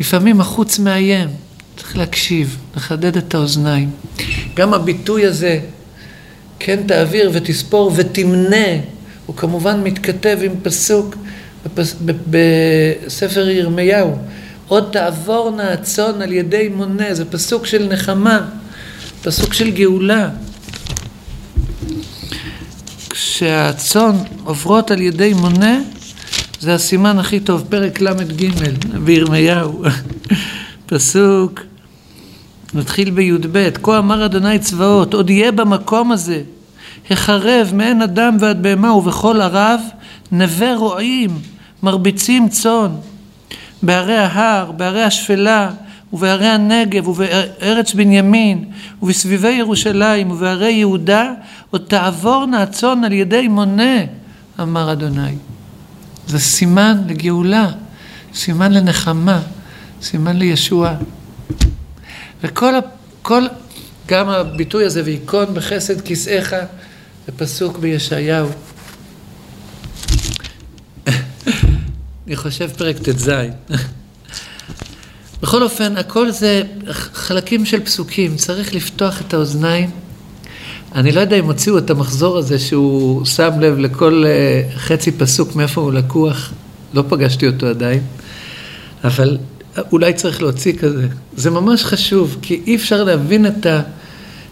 לפעמים 0.00 0.40
החוץ 0.40 0.78
מאיים, 0.78 1.28
צריך 1.76 1.96
להקשיב, 1.96 2.56
לחדד 2.76 3.16
את 3.16 3.34
האוזניים. 3.34 3.90
גם 4.54 4.74
הביטוי 4.74 5.26
הזה, 5.26 5.60
כן 6.58 6.82
תעביר 6.86 7.30
ותספור 7.32 7.92
ותמנה, 7.96 8.66
הוא 9.26 9.36
כמובן 9.36 9.82
מתכתב 9.82 10.38
עם 10.42 10.52
פסוק 10.62 11.16
בספר 12.30 13.48
ירמיהו. 13.48 14.18
עוד 14.68 14.88
תעבורנה 14.92 15.72
הצאן 15.72 16.22
על 16.22 16.32
ידי 16.32 16.68
מונה, 16.68 17.14
זה 17.14 17.24
פסוק 17.24 17.66
של 17.66 17.88
נחמה, 17.92 18.40
פסוק 19.22 19.54
של 19.54 19.70
גאולה. 19.70 20.28
כשהצאן 23.10 24.12
עוברות 24.44 24.90
על 24.90 25.00
ידי 25.00 25.34
מונה, 25.34 25.80
זה 26.60 26.74
הסימן 26.74 27.18
הכי 27.18 27.40
טוב, 27.40 27.64
פרק 27.68 28.00
ל"ג 28.00 28.50
בירמיהו, 29.04 29.84
פסוק 30.86 31.60
נתחיל 32.74 33.10
בי"ב, 33.10 33.70
כה 33.82 33.98
אמר 33.98 34.24
אדוני 34.24 34.58
צבאות, 34.58 35.14
עוד 35.14 35.30
יהיה 35.30 35.52
במקום 35.52 36.12
הזה, 36.12 36.42
החרב 37.10 37.70
מעין 37.74 38.02
אדם 38.02 38.36
ועד 38.40 38.62
בהמה 38.62 38.92
ובכל 38.92 39.40
ערב, 39.40 39.80
נווה 40.32 40.76
רועים, 40.76 41.30
מרביצים 41.82 42.48
צאן, 42.48 42.90
בערי 43.82 44.16
ההר, 44.16 44.72
בערי 44.72 45.02
השפלה, 45.02 45.70
ובערי 46.12 46.46
הנגב, 46.46 47.08
ובארץ 47.08 47.94
בנימין, 47.94 48.64
ובסביבי 49.02 49.50
ירושלים, 49.52 50.30
ובערי 50.30 50.72
יהודה, 50.72 51.32
עוד 51.70 51.84
תעבורנה 51.88 52.62
הצאן 52.62 53.04
על 53.04 53.12
ידי 53.12 53.48
מונה, 53.48 53.98
אמר 54.60 54.92
אדוני. 54.92 55.34
זה 56.26 56.38
סימן 56.38 57.02
לגאולה, 57.06 57.70
סימן 58.34 58.72
לנחמה, 58.72 59.40
סימן 60.02 60.36
לישועה. 60.36 60.94
וכל, 62.42 62.74
כל, 63.22 63.46
גם 64.06 64.28
הביטוי 64.28 64.84
הזה, 64.84 65.02
וייכון 65.04 65.54
בחסד 65.54 66.00
כיסאיך, 66.00 66.56
זה 67.26 67.32
פסוק 67.36 67.78
בישעיהו. 67.78 68.48
חושב 72.38 72.70
פרק 72.76 72.98
ט"ז. 72.98 73.30
בכל 75.42 75.62
אופן, 75.62 75.96
הכל 75.96 76.30
זה 76.30 76.62
חלקים 77.12 77.64
של 77.64 77.84
פסוקים, 77.84 78.36
צריך 78.36 78.74
לפתוח 78.74 79.20
את 79.20 79.34
האוזניים. 79.34 79.90
אני 80.94 81.12
לא 81.12 81.20
יודע 81.20 81.36
אם 81.36 81.44
הוציאו 81.44 81.78
את 81.78 81.90
המחזור 81.90 82.38
הזה 82.38 82.58
שהוא 82.58 83.24
שם 83.24 83.50
לב 83.60 83.78
לכל 83.78 84.24
אה, 84.26 84.62
חצי 84.76 85.12
פסוק 85.12 85.56
מאיפה 85.56 85.80
הוא 85.80 85.92
לקוח, 85.92 86.52
לא 86.94 87.04
פגשתי 87.08 87.46
אותו 87.46 87.66
עדיין, 87.66 88.00
אבל 89.04 89.38
אולי 89.92 90.12
צריך 90.12 90.42
להוציא 90.42 90.72
כזה. 90.72 91.06
זה 91.36 91.50
ממש 91.50 91.84
חשוב, 91.84 92.38
כי 92.42 92.60
אי 92.66 92.76
אפשר 92.76 93.04
להבין 93.04 93.46
את, 93.46 93.66
ה, 93.66 93.80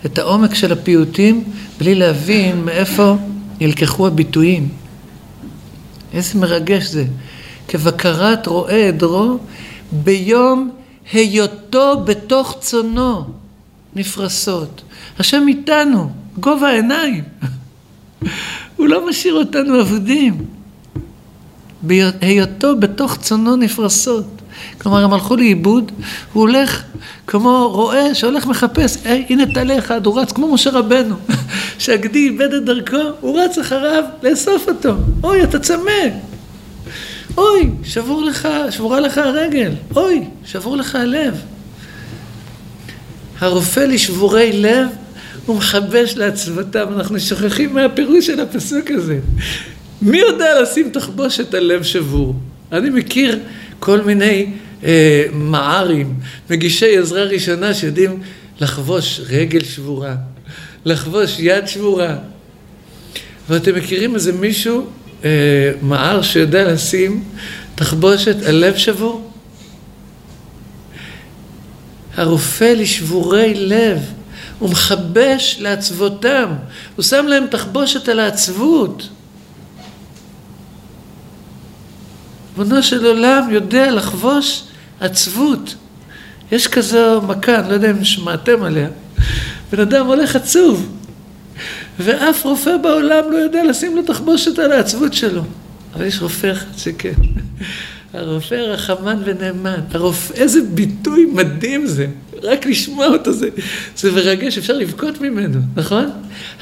את 0.07 0.19
העומק 0.19 0.55
של 0.55 0.73
הפיוטים 0.73 1.45
בלי 1.79 1.95
להבין 1.95 2.65
מאיפה 2.65 3.17
נלקחו 3.61 4.07
הביטויים. 4.07 4.69
איזה 6.13 6.39
מרגש 6.39 6.85
זה. 6.85 7.05
כבקרת 7.69 8.47
רועה 8.47 8.89
עדרו 8.89 9.39
ביום 9.93 10.71
היותו 11.13 12.01
בתוך 12.05 12.57
צונו 12.61 13.25
נפרסות. 13.97 14.83
השם 15.19 15.49
איתנו, 15.49 16.11
גובה 16.41 16.69
העיניים. 16.69 17.25
הוא 18.77 18.89
לא 18.89 19.09
משאיר 19.09 19.35
אותנו 19.35 19.81
אבודים. 19.81 20.45
בהיותו 21.83 22.77
בתוך 22.77 23.17
צונו 23.17 23.57
נפרסות. 23.57 24.27
כלומר, 24.79 25.05
הם 25.05 25.13
הלכו 25.13 25.37
לאיבוד, 25.37 25.93
הוא 26.33 26.41
הולך 26.41 26.83
כמו 27.27 27.69
רועה 27.73 28.15
שהולך 28.15 28.47
מחפש, 28.47 28.97
היי, 29.05 29.27
הנה 29.29 29.47
טלה 29.55 29.79
אחד, 29.79 30.07
הוא 30.07 30.21
רץ 30.21 30.33
כמו 30.33 30.53
משה 30.55 30.71
רבנו, 30.71 31.15
שהגדי 31.79 32.19
איבד 32.19 32.55
את 32.55 32.65
דרכו, 32.65 32.97
הוא 33.21 33.41
רץ 33.41 33.59
אחריו 33.59 34.05
לאסוף 34.23 34.69
אותו. 34.69 34.95
אוי, 35.25 35.45
אתה 35.45 35.59
צמא. 35.59 35.93
אוי, 37.37 37.71
שבור 37.85 38.25
לך, 38.25 38.49
שבורה 38.71 39.01
לך 39.01 39.19
הרגל. 39.19 39.73
אוי, 39.97 40.25
שבור 40.45 40.77
לך 40.77 40.95
הלב. 40.95 41.41
הרופא 43.39 43.81
לשבורי 43.81 44.53
לב 44.53 44.87
הוא 45.47 45.57
מחבש 45.57 46.17
לעצבותם. 46.17 46.87
אנחנו 46.97 47.21
שוכחים 47.21 47.75
מהפירוש 47.75 48.27
של 48.27 48.41
הפסוק 48.41 48.91
הזה. 48.91 49.19
מי 50.03 50.19
יודע 50.19 50.63
לשים 50.63 50.91
תחבושת 50.91 51.55
על 51.55 51.65
לב 51.65 51.83
שבור? 51.83 52.35
אני 52.73 52.91
מכיר 52.91 53.39
כל 53.79 54.01
מיני 54.01 54.47
אה, 54.85 55.25
מערים, 55.33 56.15
מגישי 56.51 56.99
עזרה 56.99 57.23
ראשונה 57.23 57.75
שיודעים 57.75 58.21
לחבוש 58.61 59.21
רגל 59.29 59.65
שבורה, 59.65 60.15
לחבוש 60.85 61.37
יד 61.39 61.67
שבורה. 61.67 62.17
ואתם 63.49 63.75
מכירים 63.75 64.15
איזה 64.15 64.33
מישהו, 64.33 64.87
אה, 65.25 65.73
מער 65.83 66.23
שיודע 66.23 66.73
לשים 66.73 67.25
תחבושת 67.75 68.37
על 68.43 68.55
לב 68.55 68.77
שבור? 68.77 69.31
הרופא 72.17 72.65
לשבורי 72.65 73.55
לב, 73.55 73.99
הוא 74.59 74.71
מכבש 74.71 75.57
לעצבותם, 75.61 76.53
הוא 76.97 77.03
שם 77.03 77.27
להם 77.27 77.47
תחבושת 77.51 78.09
על 78.09 78.21
העצבות. 78.21 79.09
ריבונו 82.59 82.83
של 82.83 83.07
עולם 83.07 83.49
יודע 83.51 83.91
לחבוש 83.91 84.63
עצבות. 85.01 85.75
יש 86.53 86.67
כזו 86.67 87.23
מכה, 87.23 87.59
אני 87.59 87.69
לא 87.69 87.75
יודע 87.75 87.91
אם 87.91 88.05
שמעתם 88.05 88.63
עליה. 88.63 88.89
בן 89.73 89.81
אדם 89.81 90.07
הולך 90.07 90.37
עצוב, 90.37 90.89
ואף 91.99 92.45
רופא 92.45 92.77
בעולם 92.77 93.33
לא 93.33 93.37
יודע 93.37 93.65
לשים 93.65 93.97
לו 93.97 94.03
תחבושת 94.03 94.59
על 94.59 94.73
העצבות 94.73 95.15
שלו. 95.15 95.43
אבל 95.95 96.05
יש 96.05 96.23
רופא 96.23 96.53
אחד 96.53 96.79
שכן. 96.79 97.13
הרופא 98.15 98.55
רחמן 98.55 99.23
ונאמן. 99.25 99.81
הרופא, 99.91 100.35
איזה 100.35 100.61
ביטוי 100.63 101.27
מדהים 101.27 101.87
זה. 101.87 102.07
רק 102.43 102.67
לשמוע 102.67 103.07
אותו 103.07 103.33
זה, 103.33 103.49
זה 103.97 104.13
מרגש, 104.13 104.59
אפשר 104.59 104.73
לבכות 104.73 105.21
ממנו, 105.21 105.61
נכון? 105.77 106.11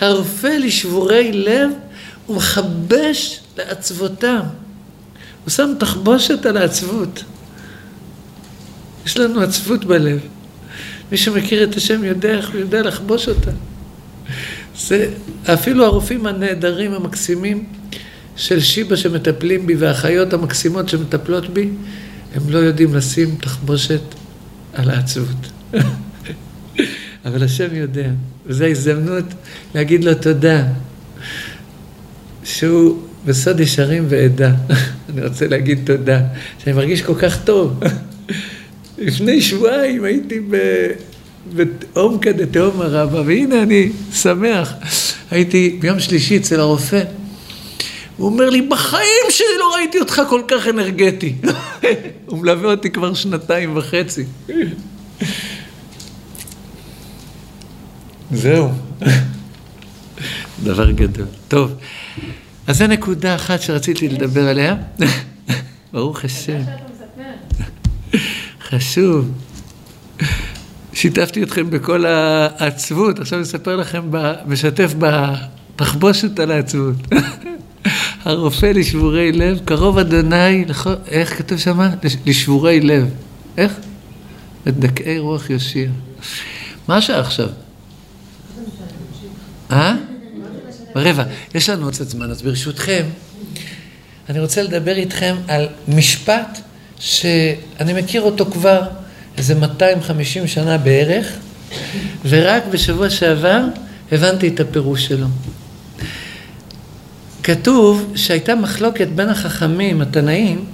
הרופא 0.00 0.46
לשבורי 0.46 1.32
לב, 1.32 1.70
הוא 2.26 2.36
מכבש 2.36 3.40
לעצבותם. 3.58 4.40
הוא 5.44 5.50
שם 5.50 5.72
תחבושת 5.78 6.46
על 6.46 6.56
העצבות. 6.56 7.24
יש 9.06 9.16
לנו 9.16 9.40
עצבות 9.40 9.84
בלב. 9.84 10.18
מי 11.12 11.18
שמכיר 11.18 11.64
את 11.64 11.76
השם 11.76 12.04
יודע 12.04 12.30
איך 12.30 12.50
הוא 12.50 12.60
יודע 12.60 12.82
לחבוש 12.82 13.28
אותה. 13.28 13.50
זה 14.78 15.10
אפילו 15.44 15.84
הרופאים 15.84 16.26
הנהדרים 16.26 16.92
המקסימים 16.92 17.64
של 18.36 18.60
שיבא 18.60 18.96
שמטפלים 18.96 19.66
בי 19.66 19.74
והאחיות 19.74 20.32
המקסימות 20.32 20.88
שמטפלות 20.88 21.50
בי, 21.50 21.68
הם 22.34 22.42
לא 22.48 22.58
יודעים 22.58 22.94
לשים 22.94 23.36
תחבושת 23.40 24.00
על 24.72 24.90
העצבות. 24.90 25.36
אבל 27.24 27.42
השם 27.44 27.74
יודע, 27.74 28.10
וזו 28.46 28.64
ההזדמנות 28.64 29.24
להגיד 29.74 30.04
לו 30.04 30.14
תודה, 30.14 30.64
שהוא 32.44 33.02
בסוד 33.24 33.60
ישרים 33.60 34.04
ועדה. 34.08 34.52
אני 35.08 35.26
רוצה 35.26 35.46
להגיד 35.46 35.78
תודה, 35.84 36.20
שאני 36.58 36.76
מרגיש 36.76 37.02
כל 37.02 37.14
כך 37.14 37.44
טוב. 37.44 37.80
לפני 38.98 39.40
שבועיים 39.40 40.04
הייתי 40.04 40.40
בעומקא 41.52 42.32
דתהום 42.32 42.80
הרבה, 42.80 43.22
והנה 43.26 43.62
אני 43.62 43.90
שמח. 44.12 44.72
הייתי 45.30 45.78
ביום 45.80 46.00
שלישי 46.00 46.36
אצל 46.36 46.60
הרופא. 46.60 47.02
הוא 48.16 48.26
אומר 48.26 48.50
לי, 48.50 48.62
בחיים 48.62 49.26
שלי 49.30 49.58
לא 49.58 49.74
ראיתי 49.74 50.00
אותך 50.00 50.22
כל 50.28 50.42
כך 50.48 50.68
אנרגטי. 50.68 51.34
הוא 52.26 52.38
מלווה 52.38 52.70
אותי 52.70 52.90
כבר 52.90 53.14
שנתיים 53.14 53.76
וחצי. 53.76 54.24
זהו. 58.32 58.68
דבר 60.64 60.90
גדול. 60.90 61.26
טוב, 61.48 61.74
אז 62.66 62.78
זו 62.78 62.86
נקודה 62.86 63.34
אחת 63.34 63.62
שרציתי 63.62 64.08
לדבר 64.08 64.48
עליה. 64.48 64.76
ברוך 65.92 66.24
השם. 66.24 66.60
חשוב. 68.68 69.30
שיתפתי 70.94 71.42
אתכם 71.42 71.70
בכל 71.70 72.06
העצבות, 72.06 73.18
עכשיו 73.18 73.38
אני 73.38 73.46
אספר 73.46 73.76
לכם, 73.76 74.10
משתף 74.46 74.94
בתחבושת 74.98 76.38
על 76.38 76.50
העצבות. 76.50 76.96
הרופא 78.24 78.66
לשבורי 78.66 79.32
לב, 79.32 79.60
קרוב 79.64 79.98
אדוני, 79.98 80.64
איך 81.08 81.38
כתוב 81.38 81.58
שם? 81.58 81.80
לשבורי 82.26 82.80
לב. 82.80 83.10
איך? 83.56 83.72
ודכאי 84.66 85.18
רוח 85.18 85.50
יושיע. 85.50 85.88
מה 86.88 86.96
השעה 86.96 87.20
עכשיו? 87.20 87.48
אה? 89.70 89.94
רבע. 90.96 91.24
יש 91.54 91.68
לנו 91.68 91.84
עוד 91.84 91.94
קצת 91.94 92.08
זמן, 92.08 92.30
אז 92.30 92.42
ברשותכם, 92.42 93.04
אני 94.28 94.40
רוצה 94.40 94.62
לדבר 94.62 94.96
איתכם 94.96 95.36
על 95.48 95.68
משפט 95.88 96.58
שאני 97.00 98.02
מכיר 98.02 98.22
אותו 98.22 98.46
כבר 98.46 98.82
איזה 99.38 99.54
250 99.54 100.46
שנה 100.46 100.78
בערך, 100.78 101.32
ורק 102.28 102.62
בשבוע 102.70 103.10
שעבר 103.10 103.60
הבנתי 104.12 104.48
את 104.48 104.60
הפירוש 104.60 105.06
שלו. 105.06 105.26
כתוב 107.42 108.12
שהייתה 108.16 108.54
מחלוקת 108.54 109.08
בין 109.08 109.28
החכמים, 109.28 110.00
התנאים, 110.00 110.64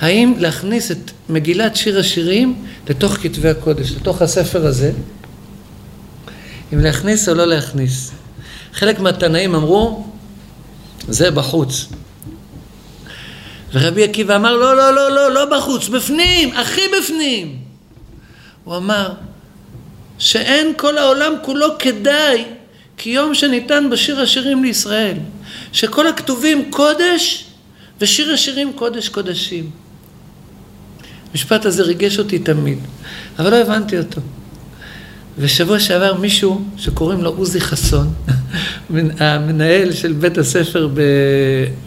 האם 0.00 0.34
להכניס 0.38 0.90
את 0.90 1.10
מגילת 1.28 1.76
שיר 1.76 1.98
השירים 1.98 2.64
לתוך 2.90 3.12
כתבי 3.12 3.48
הקודש, 3.48 3.92
לתוך 3.92 4.22
הספר 4.22 4.66
הזה, 4.66 4.92
אם 6.72 6.80
להכניס 6.80 7.28
או 7.28 7.34
לא 7.34 7.46
להכניס. 7.46 8.12
חלק 8.72 9.00
מהתנאים 9.00 9.54
אמרו, 9.54 10.06
זה 11.08 11.30
בחוץ. 11.30 11.86
ורבי 13.72 14.04
עקיבא 14.04 14.36
אמר, 14.36 14.56
לא, 14.56 14.76
לא, 14.76 14.94
לא, 14.94 15.10
לא, 15.14 15.34
לא 15.34 15.58
בחוץ, 15.58 15.88
בפנים, 15.88 16.56
הכי 16.56 16.80
בפנים. 16.98 17.65
הוא 18.66 18.76
אמר, 18.76 19.12
שאין 20.18 20.72
כל 20.76 20.98
העולם 20.98 21.32
כולו 21.42 21.66
כדאי 21.78 22.44
כי 22.96 23.10
יום 23.10 23.34
שניתן 23.34 23.90
בשיר 23.90 24.20
השירים 24.20 24.64
לישראל, 24.64 25.16
שכל 25.72 26.06
הכתובים 26.06 26.70
קודש 26.70 27.44
ושיר 28.00 28.32
השירים 28.32 28.72
קודש 28.72 29.08
קודשים. 29.08 29.70
המשפט 31.30 31.66
הזה 31.66 31.82
ריגש 31.82 32.18
אותי 32.18 32.38
תמיד, 32.38 32.78
אבל 33.38 33.50
לא 33.50 33.56
הבנתי 33.56 33.98
אותו. 33.98 34.20
ושבוע 35.38 35.80
שעבר 35.80 36.14
מישהו 36.14 36.62
שקוראים 36.76 37.22
לו 37.22 37.30
עוזי 37.30 37.60
חסון, 37.60 38.12
המנהל 39.18 39.92
של 39.92 40.12
בית 40.12 40.38
הספר 40.38 40.88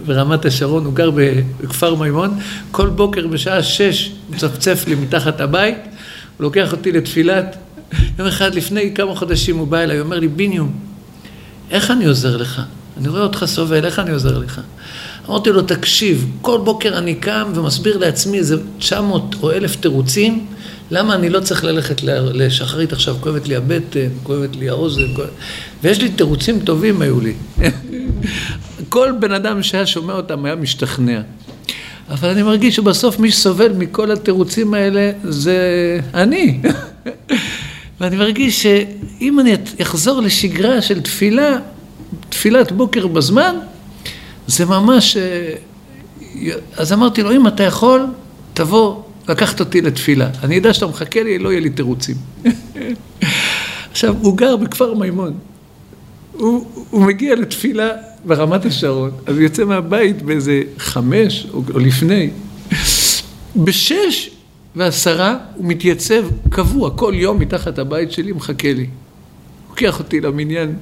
ברמת 0.06 0.46
השרון, 0.46 0.86
הוא 0.86 0.94
גר 0.94 1.12
בכפר 1.12 1.96
מימון, 1.96 2.40
כל 2.72 2.90
בוקר 2.90 3.28
בשעה 3.28 3.64
שש 3.64 4.12
מצפצף 4.30 4.84
לי 4.88 4.96
מתחת 4.96 5.42
הבית, 5.42 5.78
הוא 6.40 6.44
לוקח 6.44 6.72
אותי 6.72 6.92
לתפילת, 6.92 7.56
יום 8.20 8.28
אחד 8.28 8.56
לפני 8.56 8.94
כמה 8.96 9.16
חודשים 9.16 9.58
הוא 9.58 9.68
בא 9.68 9.80
אליי, 9.80 9.98
הוא 9.98 10.06
אומר 10.06 10.20
לי, 10.20 10.28
ביניום, 10.28 10.72
איך 11.72 11.92
אני 11.92 12.06
עוזר 12.06 12.38
לך? 12.38 12.62
אני 12.98 13.08
רואה 13.08 13.22
אותך 13.22 13.46
סובל, 13.46 13.86
איך 13.86 14.00
אני 14.00 14.12
עוזר 14.12 14.38
לך? 14.38 14.62
אמרתי 15.30 15.50
לו, 15.50 15.62
תקשיב, 15.62 16.32
כל 16.42 16.60
בוקר 16.64 16.98
אני 16.98 17.16
קם 17.16 17.52
ומסביר 17.56 17.98
לעצמי 17.98 18.38
איזה 18.38 18.56
900 18.78 19.36
או 19.42 19.52
1,000 19.52 19.76
תירוצים, 19.76 20.46
למה 20.92 21.16
אני 21.16 21.30
לא 21.30 21.40
צריך 21.40 21.64
ללכת 21.64 22.02
לשחרית 22.34 22.94
עכשיו, 22.94 23.16
כואבת 23.20 23.48
לי 23.48 23.56
הבטן, 23.56 24.10
כואבת 24.24 24.56
לי 24.56 24.70
האוזן. 24.70 25.14
ויש 25.84 26.02
לי 26.02 26.10
תירוצים 26.10 26.60
טובים 26.60 27.02
היו 27.02 27.20
לי. 27.22 27.34
כל 28.90 29.12
בן 29.20 29.32
אדם 29.32 29.64
שהיה 29.64 29.86
שומע 29.86 30.14
אותם 30.14 30.46
היה 30.46 30.56
משתכנע. 30.56 31.22
אבל 32.10 32.30
אני 32.30 32.44
מרגיש 32.44 32.76
שבסוף 32.76 33.20
מי 33.20 33.32
שסובל 33.32 33.74
מכל 33.74 34.12
התירוצים 34.12 34.74
האלה 34.74 35.12
זה 35.24 35.58
אני. 36.14 36.60
ואני 38.00 38.16
מרגיש 38.16 38.64
שאם 38.64 39.40
אני 39.40 39.54
אחזור 39.82 40.22
לשגרה 40.22 40.82
של 40.82 41.02
תפילה, 41.02 41.58
תפילת 42.30 42.72
בוקר 42.72 43.08
בזמן, 43.08 43.56
זה 44.48 44.66
ממש 44.66 45.18
אז 46.78 46.94
אמרתי 46.94 47.24
לו, 47.24 47.32
אם 47.32 47.48
אתה 47.48 47.64
יכול, 47.64 48.06
תבוא 48.54 49.02
לקחת 49.28 49.60
אותי 49.60 49.82
לתפילה. 49.82 50.30
אני 50.44 50.56
יודע 50.56 50.74
שאתה 50.74 50.88
מחכה 50.88 51.24
לי, 51.24 51.40
לא 51.40 51.50
יהיה 51.50 51.62
לי 51.62 51.70
תירוצים. 51.70 52.16
עכשיו, 53.92 54.16
הוא 54.22 54.38
גר 54.38 54.56
בכפר 54.56 54.94
מימון. 54.94 55.34
הוא, 56.34 56.66
הוא 56.90 57.02
מגיע 57.02 57.36
לתפילה 57.36 57.90
ברמת 58.26 58.66
השרון, 58.66 59.12
אז 59.26 59.36
הוא 59.36 59.44
יוצא 59.44 59.66
מהבית 59.66 60.22
באיזה 60.22 60.62
חמש 60.78 61.48
או, 61.54 61.64
או 61.74 61.80
לפני. 61.80 62.30
בשש 63.56 64.30
ועשרה 64.76 65.38
הוא 65.56 65.66
מתייצב 65.66 66.26
קבוע, 66.50 66.90
כל 66.90 67.14
יום 67.16 67.40
מתחת 67.40 67.80
הבית 67.80 68.12
שלי, 68.12 68.32
מחכה 68.32 68.74
לי. 68.74 68.88
לוקח 69.70 70.00
אותי 70.00 70.22
למניין. 70.22 70.76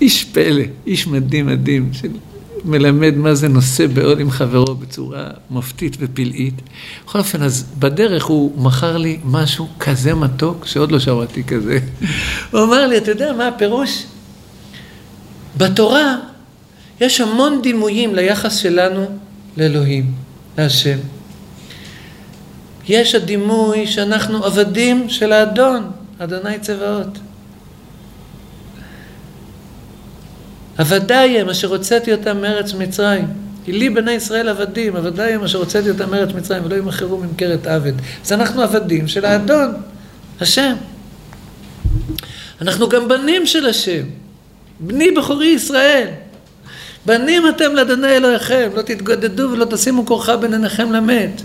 איש 0.00 0.24
פלא, 0.24 0.64
איש 0.86 1.06
מדהים 1.06 1.46
מדהים, 1.46 1.90
שמלמד 1.92 3.16
מה 3.16 3.34
זה 3.34 3.48
נושא 3.48 3.86
בעול 3.86 4.20
עם 4.20 4.30
חברו 4.30 4.74
בצורה 4.74 5.30
מופתית 5.50 5.96
ופלאית. 6.00 6.54
בכל 7.06 7.18
אופן, 7.18 7.42
אז 7.42 7.64
בדרך 7.78 8.24
הוא 8.24 8.62
מכר 8.62 8.96
לי 8.96 9.18
משהו 9.24 9.68
כזה 9.80 10.14
מתוק, 10.14 10.66
שעוד 10.66 10.92
לא 10.92 10.98
שמעתי 10.98 11.44
כזה. 11.44 11.78
הוא 12.50 12.62
אמר 12.62 12.86
לי, 12.86 12.98
אתה 12.98 13.10
יודע 13.10 13.32
מה 13.32 13.48
הפירוש? 13.48 14.04
בתורה 15.58 16.16
יש 17.00 17.20
המון 17.20 17.62
דימויים 17.62 18.14
ליחס 18.14 18.56
שלנו 18.56 19.06
לאלוהים, 19.56 20.12
להשם. 20.58 20.98
יש 22.88 23.14
הדימוי 23.14 23.86
שאנחנו 23.86 24.44
עבדים 24.44 25.08
של 25.08 25.32
האדון, 25.32 25.90
אדוני 26.18 26.58
צבאות. 26.58 27.18
עבדיי 30.78 31.40
הם 31.40 31.48
אשר 31.48 31.68
הוצאתי 31.68 32.12
אותם 32.12 32.40
מארץ 32.40 32.74
מצרים. 32.74 33.26
כי 33.64 33.72
לי 33.72 33.90
בני 33.90 34.12
ישראל 34.12 34.48
עבדים, 34.48 34.96
עבדיי 34.96 35.34
הם 35.34 35.44
אשר 35.44 35.58
הוצאתי 35.58 35.90
אותם 35.90 36.10
מארץ 36.10 36.34
מצרים 36.34 36.64
ולא 36.64 36.74
ימכרו 36.76 37.18
ממכרת 37.18 37.66
עבד. 37.66 37.92
אז 38.24 38.32
אנחנו 38.32 38.62
עבדים 38.62 39.08
של 39.08 39.24
האדון, 39.24 39.74
השם. 40.40 40.74
אנחנו 42.60 42.88
גם 42.88 43.08
בנים 43.08 43.46
של 43.46 43.66
השם. 43.66 44.02
בני 44.80 45.10
בכורי 45.10 45.46
ישראל. 45.46 46.08
בנים 47.06 47.42
אתם 47.48 47.74
לאדוני 47.74 48.16
אלוהיכם, 48.16 48.70
לא 48.74 48.82
תתגודדו 48.82 49.50
ולא 49.52 49.64
תשימו 49.64 50.06
כורחה 50.06 50.36
בין 50.36 50.52
עיניכם 50.52 50.92
למת. 50.92 51.42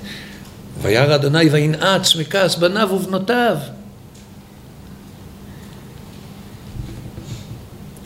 וירא 0.82 1.16
אדוני 1.16 1.50
וינעץ 1.50 2.16
מכעס 2.16 2.56
בניו 2.56 2.90
ובנותיו. 2.92 3.58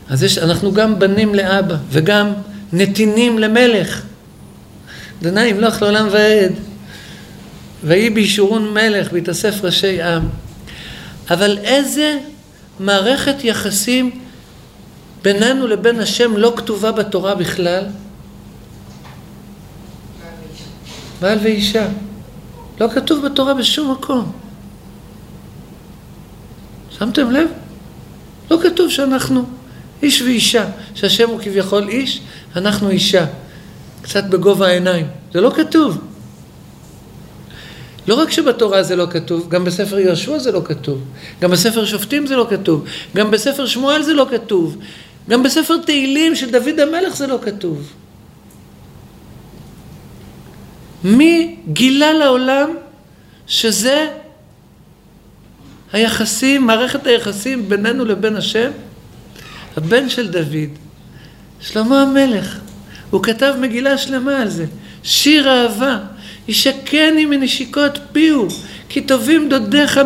אז 0.09 0.23
יש, 0.23 0.38
אנחנו 0.38 0.73
גם 0.73 0.99
בנים 0.99 1.36
לאבא 1.36 1.75
וגם 1.89 2.34
נתינים 2.73 3.39
למלך. 3.39 4.01
אדוני 5.21 5.45
ימלוך 5.45 5.82
לעולם 5.82 6.07
ועד. 6.11 6.53
ויהי 7.84 8.09
בישורון 8.09 8.73
מלך 8.73 9.11
בהתאסף 9.11 9.63
ראשי 9.63 10.01
עם. 10.01 10.30
אבל 11.30 11.57
איזה 11.63 12.17
מערכת 12.80 13.43
יחסים 13.43 14.19
בינינו 15.28 15.67
לבין 15.67 15.99
השם 15.99 16.38
לא 16.38 16.53
כתובה 16.55 16.91
בתורה 16.91 17.36
בכלל? 17.36 17.84
בעל 21.21 21.39
ואישה. 21.43 21.88
לא 22.80 22.88
כתוב 22.88 23.25
בתורה 23.25 23.53
בשום 23.53 23.91
מקום. 23.91 24.32
שמתם 26.99 27.32
לב? 27.32 27.47
לא 28.51 28.59
כתוב 28.63 28.91
שאנחנו 28.91 29.45
איש 30.03 30.21
ואישה, 30.21 30.65
שהשם 30.95 31.30
הוא 31.30 31.39
כביכול 31.39 31.89
איש, 31.89 32.21
אנחנו 32.55 32.89
אישה. 32.89 33.25
קצת 34.01 34.23
בגובה 34.23 34.67
העיניים. 34.67 35.07
זה 35.34 35.41
לא 35.41 35.51
כתוב. 35.55 35.97
לא 38.07 38.15
רק 38.15 38.32
שבתורה 38.32 38.84
זה 38.84 38.95
לא 38.95 39.07
כתוב, 39.09 39.49
גם 39.49 39.63
בספר 39.63 39.99
יהושע 39.99 40.39
זה 40.39 40.51
לא 40.51 40.61
כתוב, 40.65 41.01
גם 41.41 41.51
בספר 41.51 41.86
שופטים 41.86 42.28
זה 42.28 42.36
לא 42.36 42.47
כתוב, 42.49 42.86
גם 43.15 43.32
בספר 43.32 43.65
שמואל 43.65 44.03
זה 44.03 44.13
לא 44.13 44.28
כתוב, 44.32 44.78
גם 45.30 45.43
בספר 45.43 45.78
תהילים 45.78 46.36
של 46.36 46.51
דוד 46.51 46.80
המלך 46.80 47.15
זה 47.15 47.28
לא 47.28 47.39
כתוב. 47.41 47.93
מי 51.03 51.55
גילה 51.67 52.13
לעולם 52.13 52.69
שזה 53.47 54.07
היחסים, 55.93 56.65
מערכת 56.65 57.07
היחסים 57.07 57.69
בינינו 57.69 58.05
לבין 58.05 58.36
השם? 58.36 58.71
הבן 59.78 60.09
של 60.09 60.28
דוד, 60.28 60.69
שלמה 61.61 62.01
המלך. 62.01 62.59
הוא 63.09 63.23
כתב 63.23 63.55
מגילה 63.59 63.97
שלמה 63.97 64.41
על 64.41 64.49
זה. 64.49 64.65
שיר 65.03 65.49
אהבה, 65.49 65.97
ישקני 66.47 67.25
מנשיקות 67.25 67.99
פיהו, 68.11 68.47
כי 68.89 69.01
טובים 69.01 69.49
דודיך 69.49 69.97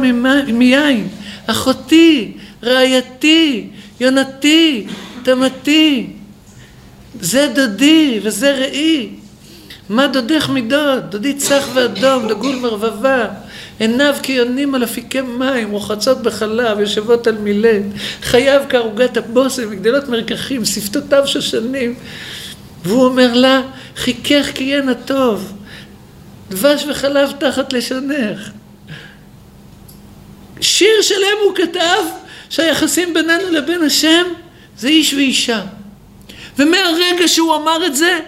מיין. 0.53 1.07
אחותי, 1.47 2.31
רעייתי, 2.63 3.67
יונתי, 3.99 4.87
תמתי. 5.23 6.07
זה 7.21 7.47
דודי 7.55 8.19
וזה 8.23 8.55
ראי. 8.55 9.09
מה 9.89 10.07
דודך 10.07 10.49
מדוד? 10.49 11.03
דודי 11.09 11.33
צח 11.33 11.67
ואדום, 11.73 12.27
דגול 12.27 12.55
מרבבה. 12.55 13.27
עיניו 13.79 14.15
כיונים 14.23 14.75
על 14.75 14.83
אפיקי 14.83 15.21
מים, 15.21 15.71
רוחצות 15.71 16.21
בחלב, 16.21 16.79
יושבות 16.79 17.27
על 17.27 17.37
מילט. 17.37 17.81
חייו 18.21 18.61
כערוגת 18.69 19.17
הבושם, 19.17 19.71
מגדלות 19.71 20.09
מרקחים, 20.09 20.65
שפתותיו 20.65 21.27
שושנים. 21.27 21.95
והוא 22.83 23.05
אומר 23.05 23.33
לה, 23.33 23.61
חיכך 23.95 24.49
כי 24.53 24.63
יהיה 24.63 24.81
נא 24.81 24.93
טוב. 24.93 25.53
דבש 26.49 26.85
וחלב 26.89 27.31
תחת 27.39 27.73
לשונך. 27.73 28.49
שיר 30.61 31.01
שלם 31.01 31.37
הוא 31.45 31.55
כתב 31.55 32.03
שהיחסים 32.49 33.13
בינינו 33.13 33.51
לבין 33.51 33.83
השם 33.83 34.23
זה 34.81 34.87
איש 34.87 35.13
ואישה. 35.13 35.61
ומהרגע 36.57 37.27
שהוא 37.27 37.55
אמר 37.55 37.85
את 37.85 37.95
זה, 37.95 38.19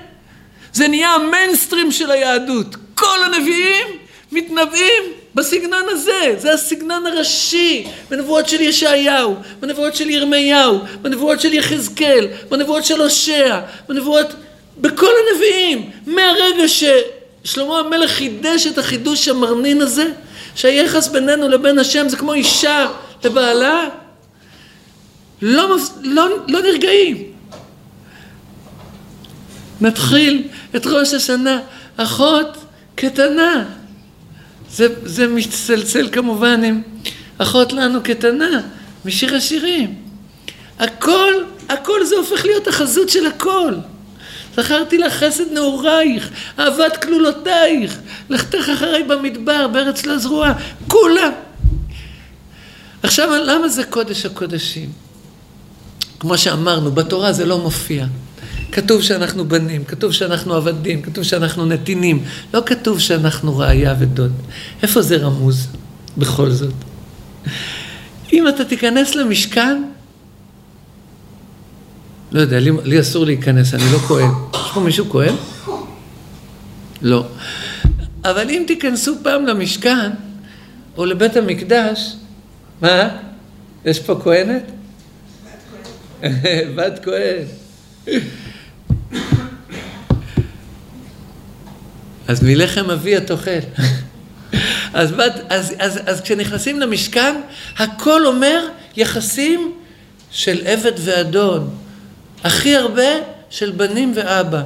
זה 0.73 0.87
נהיה 0.87 1.09
המיינסטרים 1.09 1.91
של 1.91 2.11
היהדות. 2.11 2.75
כל 2.95 3.23
הנביאים 3.25 3.87
מתנבאים 4.31 5.03
בסגנון 5.35 5.83
הזה, 5.87 6.35
זה 6.37 6.53
הסגנון 6.53 7.05
הראשי 7.05 7.87
בנבואות 8.09 8.49
של 8.49 8.61
ישעיהו, 8.61 9.35
בנבואות 9.59 9.95
של 9.95 10.09
ירמיהו, 10.09 10.79
בנבואות 11.01 11.41
של 11.41 11.53
יחזקאל, 11.53 12.27
בנבואות 12.49 12.85
של 12.85 13.01
הושע, 13.01 13.59
בנבואות, 13.89 14.33
בכל 14.77 15.11
הנביאים, 15.31 15.89
מהרגע 16.07 16.63
ששלמה 16.67 17.79
המלך 17.79 18.11
חידש 18.11 18.67
את 18.67 18.77
החידוש 18.77 19.27
המרנין 19.27 19.81
הזה, 19.81 20.11
שהיחס 20.55 21.07
בינינו 21.07 21.49
לבין 21.49 21.79
השם 21.79 22.09
זה 22.09 22.17
כמו 22.17 22.33
אישה 22.33 22.87
לבעלה, 23.23 23.89
לא, 25.43 25.77
לא, 26.03 26.29
לא 26.47 26.61
נרגעים. 26.61 27.23
נתחיל 29.81 30.47
את 30.75 30.87
ראש 30.87 31.13
השנה, 31.13 31.59
אחות 31.97 32.57
קטנה. 32.95 33.65
זה, 34.71 34.87
זה 35.05 35.27
מצטלצל 35.27 36.09
כמובן 36.11 36.63
עם 36.63 36.81
אחות 37.37 37.73
לנו 37.73 38.03
קטנה, 38.03 38.61
משיר 39.05 39.35
השירים. 39.35 39.95
הכל, 40.79 41.33
הכל 41.69 42.05
זה 42.05 42.15
הופך 42.15 42.45
להיות 42.45 42.67
החזות 42.67 43.09
של 43.09 43.25
הכל. 43.27 43.73
זכרתי 44.55 44.97
לך 44.97 45.13
חסד 45.13 45.51
נעורייך, 45.51 46.29
אהבת 46.59 47.03
כלולותייך, 47.03 47.99
לכתך 48.29 48.69
אחריי 48.69 49.03
במדבר, 49.03 49.67
בארץ 49.67 50.05
לא 50.05 50.17
זרועה, 50.17 50.53
כולה. 50.87 51.29
עכשיו, 53.03 53.29
למה 53.45 53.67
זה 53.67 53.83
קודש 53.83 54.25
הקודשים? 54.25 55.03
כמו 56.23 56.37
שאמרנו, 56.37 56.91
בתורה 56.91 57.33
זה 57.33 57.45
לא 57.45 57.59
מופיע. 57.59 58.05
כתוב 58.71 59.01
שאנחנו 59.01 59.45
בנים, 59.45 59.83
כתוב 59.83 60.11
שאנחנו 60.11 60.53
עבדים, 60.53 61.01
כתוב 61.01 61.23
שאנחנו 61.23 61.65
נתינים, 61.65 62.23
לא 62.53 62.63
כתוב 62.65 62.99
שאנחנו 62.99 63.57
ראיה 63.57 63.95
ודוד. 63.99 64.31
איפה 64.83 65.01
זה 65.01 65.17
רמוז 65.17 65.67
בכל 66.17 66.49
זאת? 66.49 66.73
אם 68.33 68.47
אתה 68.47 68.65
תיכנס 68.65 69.15
למשכן, 69.15 69.83
לא 72.31 72.41
יודע, 72.41 72.59
לי, 72.59 72.71
לי 72.83 72.99
אסור 72.99 73.25
להיכנס, 73.25 73.73
אני 73.73 73.83
לא 73.91 73.97
כהן. 73.97 74.31
יש 74.53 74.71
פה 74.73 74.79
מישהו 74.79 75.09
כהן? 75.09 75.35
לא. 77.01 77.25
אבל 78.25 78.49
אם 78.49 78.63
תיכנסו 78.67 79.15
פעם 79.23 79.45
למשכן, 79.45 80.11
או 80.97 81.05
לבית 81.05 81.37
המקדש, 81.37 82.15
מה? 82.81 83.09
יש 83.85 83.99
פה 83.99 84.19
כהנת? 84.23 84.82
בת 86.75 86.99
כהן. 87.03 87.45
אז 92.27 92.43
מלחם 92.43 92.91
אבי 92.91 93.17
את 93.17 93.31
אוכל. 93.31 93.51
אז, 94.93 95.13
אז, 95.49 95.73
אז, 95.79 95.99
אז 96.05 96.21
כשנכנסים 96.21 96.79
למשכן, 96.79 97.35
הכל 97.77 98.25
אומר 98.25 98.67
יחסים 98.97 99.73
של 100.31 100.61
עבד 100.65 100.91
ואדון. 100.95 101.69
הכי 102.43 102.75
הרבה 102.75 103.11
של 103.49 103.71
בנים 103.71 104.11
ואבא. 104.15 104.63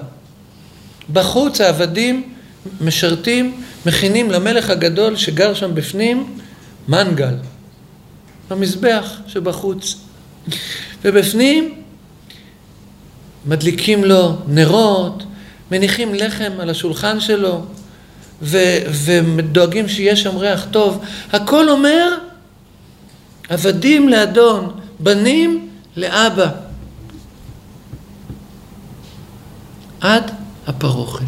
בחוץ 1.14 1.62
העבדים 1.62 2.34
משרתים, 2.82 3.64
מכינים 3.86 4.32
למלך 4.32 4.70
הגדול 4.70 5.16
שגר 5.16 5.54
שם 5.54 5.76
בפנים 5.76 6.38
מנגל, 6.88 7.36
במזבח 8.50 9.12
שבחוץ. 9.28 10.07
ובפנים 11.04 11.82
מדליקים 13.46 14.04
לו 14.04 14.36
נרות, 14.48 15.24
מניחים 15.72 16.14
לחם 16.14 16.52
על 16.60 16.70
השולחן 16.70 17.20
שלו, 17.20 17.66
ו- 18.42 18.78
ודואגים 19.06 19.88
שיהיה 19.90 20.16
שם 20.16 20.38
ריח 20.38 20.68
טוב. 20.72 21.04
הכל 21.34 21.70
אומר 21.70 22.18
עבדים 23.50 24.10
לאדון, 24.10 24.80
בנים 25.00 25.70
לאבא. 25.96 26.50
עד 30.02 30.32
הפרוכת, 30.68 31.24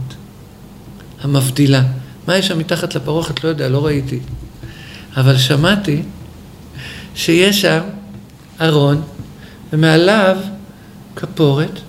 המבדילה. 1.21 1.83
מה 2.27 2.37
יש 2.37 2.47
שם 2.47 2.59
מתחת 2.59 2.95
לפרוכת? 2.95 3.43
לא 3.43 3.49
יודע, 3.49 3.69
לא 3.69 3.85
ראיתי. 3.85 4.19
אבל 5.17 5.37
שמעתי 5.37 6.01
שיש 7.15 7.61
שם 7.61 7.79
ארון, 8.61 9.01
ומעליו 9.73 10.37
כפורת, 11.15 11.79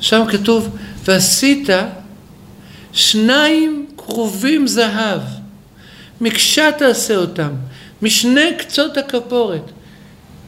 שם 0.00 0.22
כתוב, 0.28 0.76
ועשית 1.04 1.68
שניים 2.92 3.86
כרובים 3.96 4.66
זהב, 4.66 5.20
מקשה 6.20 6.72
תעשה 6.78 7.16
אותם, 7.16 7.50
משני 8.02 8.50
קצות 8.58 8.96
הכפורת. 8.96 9.70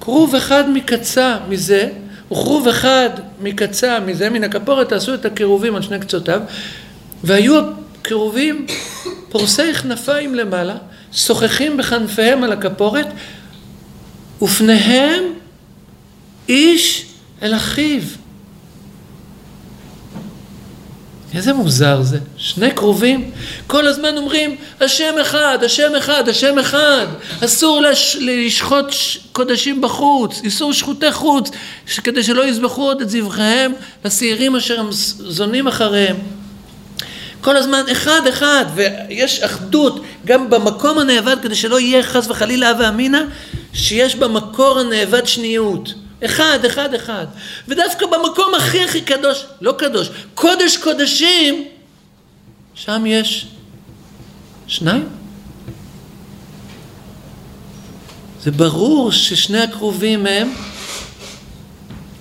כרוב 0.01 0.35
אחד 0.35 0.71
מקצה 0.71 1.37
מזה, 1.49 1.89
וכרוב 2.33 2.69
אחד 2.69 3.11
מקצה 3.41 4.01
מזה, 4.01 4.31
מן 4.31 4.45
הכפורת 4.45 4.89
תעשו 4.89 5.15
את 5.15 5.25
הקירובים 5.25 5.77
על 5.77 5.83
שני 5.83 6.01
קצותיו, 6.01 6.41
והיו 7.25 7.63
הקירובים 8.01 8.67
פורסי 9.29 9.75
כנפיים 9.75 10.35
למעלה, 10.35 10.77
שוחחים 11.13 11.77
בכנפיהם 11.77 12.45
על 12.45 12.53
הכפורת, 12.53 13.07
ופניהם 14.43 15.25
איש 16.49 17.07
אל 17.43 17.55
אחיו. 17.55 18.03
איזה 21.35 21.53
מוזר 21.53 22.03
זה, 22.03 22.19
שני 22.37 22.71
קרובים, 22.71 23.31
כל 23.67 23.87
הזמן 23.87 24.17
אומרים 24.17 24.57
השם 24.81 25.15
אחד, 25.23 25.59
השם 25.65 25.95
אחד, 25.99 26.29
השם 26.29 26.59
אחד, 26.59 27.07
אסור 27.45 27.81
לש, 27.81 28.17
לשחוט 28.21 28.87
קודשים 29.33 29.81
בחוץ, 29.81 30.41
איסור 30.45 30.73
שחוטי 30.73 31.13
חוץ, 31.13 31.51
כדי 32.05 32.23
שלא 32.23 32.47
יזבחו 32.49 32.83
עוד 32.83 33.01
את 33.01 33.11
זבחיהם 33.11 33.73
לשעירים 34.05 34.57
אשר 34.57 34.81
הם 34.81 34.89
זונים 34.91 35.69
אחריהם. 35.69 36.17
כל 37.41 37.57
הזמן 37.57 37.83
אחד 37.93 38.21
אחד, 38.29 38.65
ויש 38.75 39.41
אחדות 39.41 40.03
גם 40.25 40.51
במקום 40.51 40.99
הנאבד 40.99 41.37
כדי 41.43 41.55
שלא 41.55 41.81
יהיה 41.81 42.03
חס 42.03 42.31
וחלילה 42.31 42.71
הווה 42.71 42.89
אמינא, 42.89 43.21
שיש 43.73 44.17
במקור 44.17 44.81
הנאבד 44.81 45.27
שניות. 45.27 45.95
אחד, 46.25 46.65
אחד, 46.65 46.95
אחד. 46.95 47.27
ודווקא 47.69 48.07
במקום 48.07 48.55
הכי 48.55 48.85
הכי 48.85 49.01
קדוש, 49.01 49.45
לא 49.61 49.75
קדוש, 49.79 50.09
קודש 50.35 50.77
קודשים, 50.77 51.65
שם 52.75 53.05
יש 53.07 53.47
שניים. 54.67 55.09
זה 58.43 58.51
ברור 58.51 59.13
ששני 59.13 59.61
הקרובים 59.61 60.27
הם, 60.27 60.53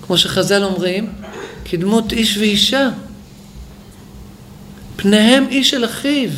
כמו 0.02 0.18
שחז"ל 0.18 0.64
אומרים, 0.64 1.12
כדמות 1.64 2.12
איש 2.12 2.38
ואישה. 2.38 2.88
פניהם 4.96 5.46
איש 5.50 5.74
אל 5.74 5.84
אחיו. 5.84 6.30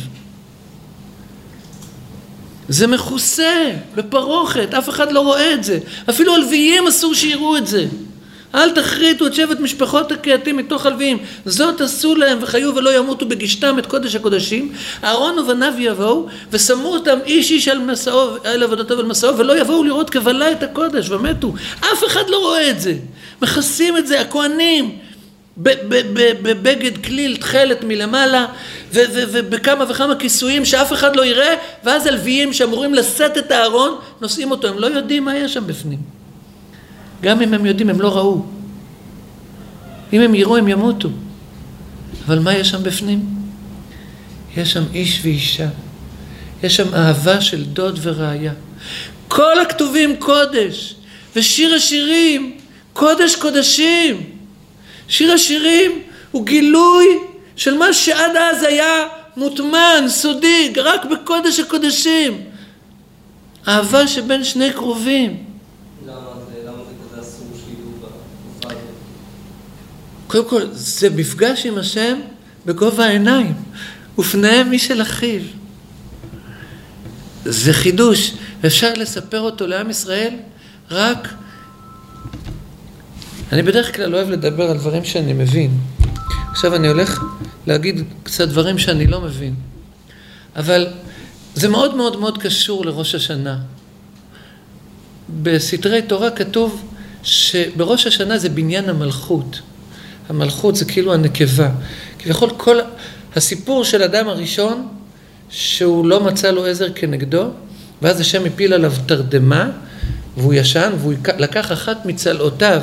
זה 2.69 2.87
מכוסה 2.87 3.71
בפרוכת, 3.95 4.73
אף 4.73 4.89
אחד 4.89 5.11
לא 5.11 5.19
רואה 5.19 5.53
את 5.53 5.63
זה. 5.63 5.79
אפילו 6.09 6.35
הלוויים 6.35 6.87
אסור 6.87 7.13
שיראו 7.13 7.57
את 7.57 7.67
זה. 7.67 7.85
אל 8.55 8.71
תכריתו 8.71 9.27
את 9.27 9.33
שבט 9.33 9.59
משפחות 9.59 10.11
הקהתים 10.11 10.57
מתוך 10.57 10.85
הלוויים. 10.85 11.17
זאת 11.45 11.81
עשו 11.81 12.15
להם 12.15 12.37
וחיו 12.41 12.75
ולא 12.75 12.97
ימותו 12.97 13.25
בגישתם 13.25 13.79
את 13.79 13.85
קודש 13.85 14.15
הקודשים. 14.15 14.71
אהרון 15.03 15.39
ובניו 15.39 15.73
יבואו 15.77 16.27
ושמו 16.51 16.87
אותם 16.87 17.17
איש 17.25 17.51
איש 17.51 17.67
על 17.67 17.79
מסעו, 17.79 18.29
על 18.43 18.63
עבודתו 18.63 18.97
ועל 18.97 19.05
מסעו 19.05 19.37
ולא 19.37 19.59
יבואו 19.59 19.83
לראות 19.83 20.09
כבלה 20.09 20.51
את 20.51 20.63
הקודש 20.63 21.09
ומתו. 21.09 21.53
אף 21.79 22.03
אחד 22.07 22.29
לא 22.29 22.37
רואה 22.37 22.69
את 22.69 22.81
זה. 22.81 22.95
מכסים 23.41 23.97
את 23.97 24.07
זה 24.07 24.21
הכהנים. 24.21 24.97
בבגד 25.57 27.05
כליל 27.05 27.37
תכלת 27.37 27.83
מלמעלה 27.83 28.45
ובכמה 28.93 29.91
וכמה 29.91 30.15
כיסויים 30.15 30.65
שאף 30.65 30.93
אחד 30.93 31.15
לא 31.15 31.25
יראה 31.25 31.55
ואז 31.83 32.05
הלוויים 32.05 32.53
שאמורים 32.53 32.93
לשאת 32.93 33.37
את 33.37 33.51
הארון 33.51 33.99
נושאים 34.21 34.51
אותו, 34.51 34.67
הם 34.67 34.79
לא 34.79 34.87
יודעים 34.87 35.25
מה 35.25 35.35
יש 35.35 35.53
שם 35.53 35.67
בפנים. 35.67 35.99
גם 37.21 37.41
אם 37.41 37.53
הם 37.53 37.65
יודעים 37.65 37.89
הם 37.89 38.01
לא 38.01 38.17
ראו. 38.17 38.45
אם 40.13 40.21
הם 40.21 40.35
יראו 40.35 40.57
הם 40.57 40.67
ימותו. 40.67 41.09
אבל 42.25 42.39
מה 42.39 42.53
יש 42.53 42.69
שם 42.69 42.83
בפנים? 42.83 43.25
יש 44.57 44.73
שם 44.73 44.83
איש 44.93 45.19
ואישה. 45.23 45.67
יש 46.63 46.75
שם 46.75 46.93
אהבה 46.93 47.41
של 47.41 47.63
דוד 47.63 47.99
ורעיה 48.01 48.53
כל 49.27 49.59
הכתובים 49.59 50.15
קודש 50.17 50.95
ושיר 51.35 51.73
השירים 51.75 52.57
קודש 52.93 53.35
קודשים 53.35 54.36
שיר 55.07 55.31
השירים 55.31 55.91
הוא 56.31 56.45
גילוי 56.45 57.05
של 57.55 57.77
מה 57.77 57.93
שעד 57.93 58.35
אז 58.35 58.63
היה 58.63 59.07
מוטמן, 59.37 60.05
סודי, 60.07 60.73
רק 60.77 61.05
בקודש 61.05 61.59
הקודשים. 61.59 62.41
אהבה 63.67 64.07
שבין 64.07 64.43
שני 64.43 64.73
קרובים. 64.73 65.43
קודם 70.27 70.49
כל, 70.49 70.61
זה 70.71 71.09
מפגש 71.09 71.65
עם 71.65 71.77
השם 71.77 72.19
בגובה 72.65 73.05
העיניים, 73.05 73.53
ופניהם 74.19 74.69
מי 74.69 74.79
של 74.79 75.01
אחיו. 75.01 75.41
זה 77.45 77.73
חידוש, 77.73 78.31
אפשר 78.65 78.93
לספר 78.93 79.39
אותו 79.39 79.67
לעם 79.67 79.89
ישראל 79.89 80.33
רק 80.91 81.27
אני 83.51 83.61
בדרך 83.61 83.95
כלל 83.95 84.15
אוהב 84.15 84.29
לדבר 84.29 84.71
על 84.71 84.77
דברים 84.77 85.05
שאני 85.05 85.33
מבין. 85.33 85.71
עכשיו 86.51 86.75
אני 86.75 86.87
הולך 86.87 87.23
להגיד 87.67 88.03
קצת 88.23 88.47
דברים 88.47 88.77
שאני 88.77 89.07
לא 89.07 89.21
מבין. 89.21 89.55
אבל 90.55 90.87
זה 91.55 91.69
מאוד 91.69 91.95
מאוד 91.95 92.19
מאוד 92.19 92.37
קשור 92.37 92.85
לראש 92.85 93.15
השנה. 93.15 93.57
בסתרי 95.41 96.01
תורה 96.01 96.31
כתוב 96.31 96.83
שבראש 97.23 98.07
השנה 98.07 98.37
זה 98.37 98.49
בניין 98.49 98.89
המלכות. 98.89 99.61
המלכות 100.29 100.75
זה 100.75 100.85
כאילו 100.85 101.13
הנקבה. 101.13 101.71
כביכול 102.19 102.49
כל 102.57 102.77
הסיפור 103.35 103.83
של 103.83 104.03
אדם 104.03 104.27
הראשון, 104.27 104.87
שהוא 105.49 106.07
לא 106.07 106.23
מצא 106.23 106.51
לו 106.51 106.65
עזר 106.65 106.87
כנגדו, 106.95 107.49
ואז 108.01 108.19
השם 108.19 108.45
הפיל 108.45 108.73
עליו 108.73 108.93
תרדמה, 109.05 109.69
והוא 110.37 110.53
ישן, 110.53 110.91
והוא 110.99 111.13
לקח 111.39 111.71
אחת 111.71 112.05
מצלעותיו 112.05 112.81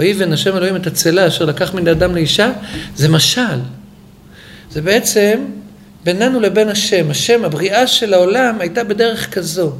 ויבן 0.00 0.32
השם 0.32 0.56
אלוהים 0.56 0.76
את 0.76 0.86
הצלה 0.86 1.26
אשר 1.26 1.44
לקח 1.44 1.74
מן 1.74 1.88
האדם 1.88 2.14
לאישה, 2.14 2.52
זה 2.96 3.08
משל. 3.08 3.60
זה 4.70 4.82
בעצם 4.82 5.44
בינינו 6.04 6.40
לבין 6.40 6.68
השם. 6.68 7.10
השם, 7.10 7.44
הבריאה 7.44 7.86
של 7.86 8.14
העולם 8.14 8.56
הייתה 8.60 8.84
בדרך 8.84 9.34
כזו. 9.34 9.72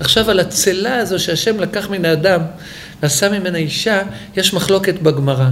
עכשיו 0.00 0.30
על 0.30 0.40
הצלה 0.40 0.96
הזו 0.96 1.18
שהשם 1.18 1.60
לקח 1.60 1.90
מן 1.90 2.04
האדם 2.04 2.40
ועשה 3.02 3.28
ממנה 3.28 3.58
אישה, 3.58 4.02
יש 4.36 4.54
מחלוקת 4.54 4.94
בגמרא. 5.02 5.48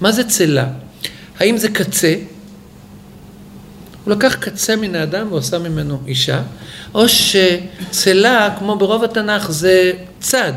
מה 0.00 0.12
זה 0.12 0.24
צלה? 0.24 0.66
האם 1.38 1.56
זה 1.56 1.68
קצה? 1.68 2.14
הוא 4.04 4.12
לקח 4.14 4.34
קצה 4.34 4.76
מן 4.76 4.94
האדם 4.94 5.32
ועשה 5.32 5.58
ממנו 5.58 6.00
אישה, 6.06 6.42
או 6.94 7.04
שצלה, 7.08 8.54
כמו 8.58 8.76
ברוב 8.76 9.04
התנ"ך, 9.04 9.50
זה 9.50 9.92
צד. 10.20 10.52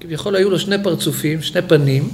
כביכול 0.00 0.36
היו 0.36 0.50
לו 0.50 0.58
שני 0.58 0.82
פרצופים, 0.82 1.42
שני 1.42 1.62
פנים, 1.62 2.08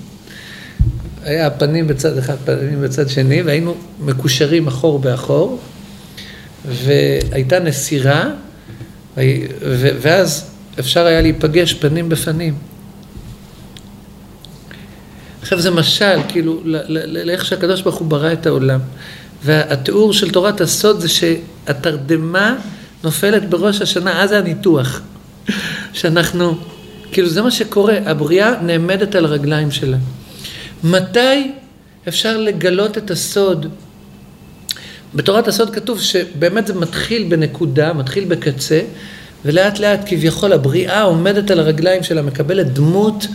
היה 1.24 1.46
הפנים 1.46 1.86
בצד 1.86 2.18
אחד, 2.18 2.36
פנים 2.44 2.82
בצד 2.82 3.08
שני, 3.08 3.42
והיינו 3.42 3.74
מקושרים 4.00 4.66
אחור 4.66 4.98
באחור, 4.98 5.58
והייתה 6.64 7.58
נסירה, 7.58 8.30
ואז 10.00 10.50
אפשר 10.78 11.06
היה 11.06 11.20
להיפגש 11.20 11.74
פנים 11.74 12.08
בפנים. 12.08 12.54
עכשיו 15.42 15.60
זה 15.60 15.70
משל, 15.70 16.20
כאילו, 16.28 16.60
לאיך 16.64 17.44
שהקדוש 17.44 17.82
ברוך 17.82 17.96
הוא 17.96 18.08
ברא 18.08 18.32
את 18.32 18.46
העולם. 18.46 18.80
והתיאור 19.44 20.12
של 20.12 20.30
תורת 20.30 20.60
הסוד 20.60 21.00
זה 21.00 21.08
שהתרדמה 21.08 22.56
נופלת 23.04 23.50
בראש 23.50 23.82
השנה, 23.82 24.22
אז 24.22 24.28
זה 24.30 24.38
הניתוח. 24.38 25.00
שאנחנו 25.92 26.58
כאילו 27.12 27.28
זה 27.28 27.42
מה 27.42 27.50
שקורה, 27.50 27.98
הבריאה 28.06 28.62
נעמדת 28.62 29.14
על 29.14 29.24
הרגליים 29.24 29.70
שלה. 29.70 29.96
מתי 30.84 31.50
אפשר 32.08 32.36
לגלות 32.36 32.98
את 32.98 33.10
הסוד. 33.10 33.66
בתורת 35.14 35.48
הסוד 35.48 35.70
כתוב 35.70 36.00
שבאמת 36.00 36.66
זה 36.66 36.74
מתחיל 36.74 37.24
בנקודה, 37.28 37.92
מתחיל 37.92 38.24
בקצה, 38.24 38.80
ולאט 39.44 39.78
לאט 39.78 40.00
כביכול 40.06 40.52
הבריאה 40.52 41.02
עומדת 41.02 41.50
על 41.50 41.60
הרגליים 41.60 42.02
שלה, 42.02 42.22
מקבלת 42.22 42.72
דמות 42.72 43.26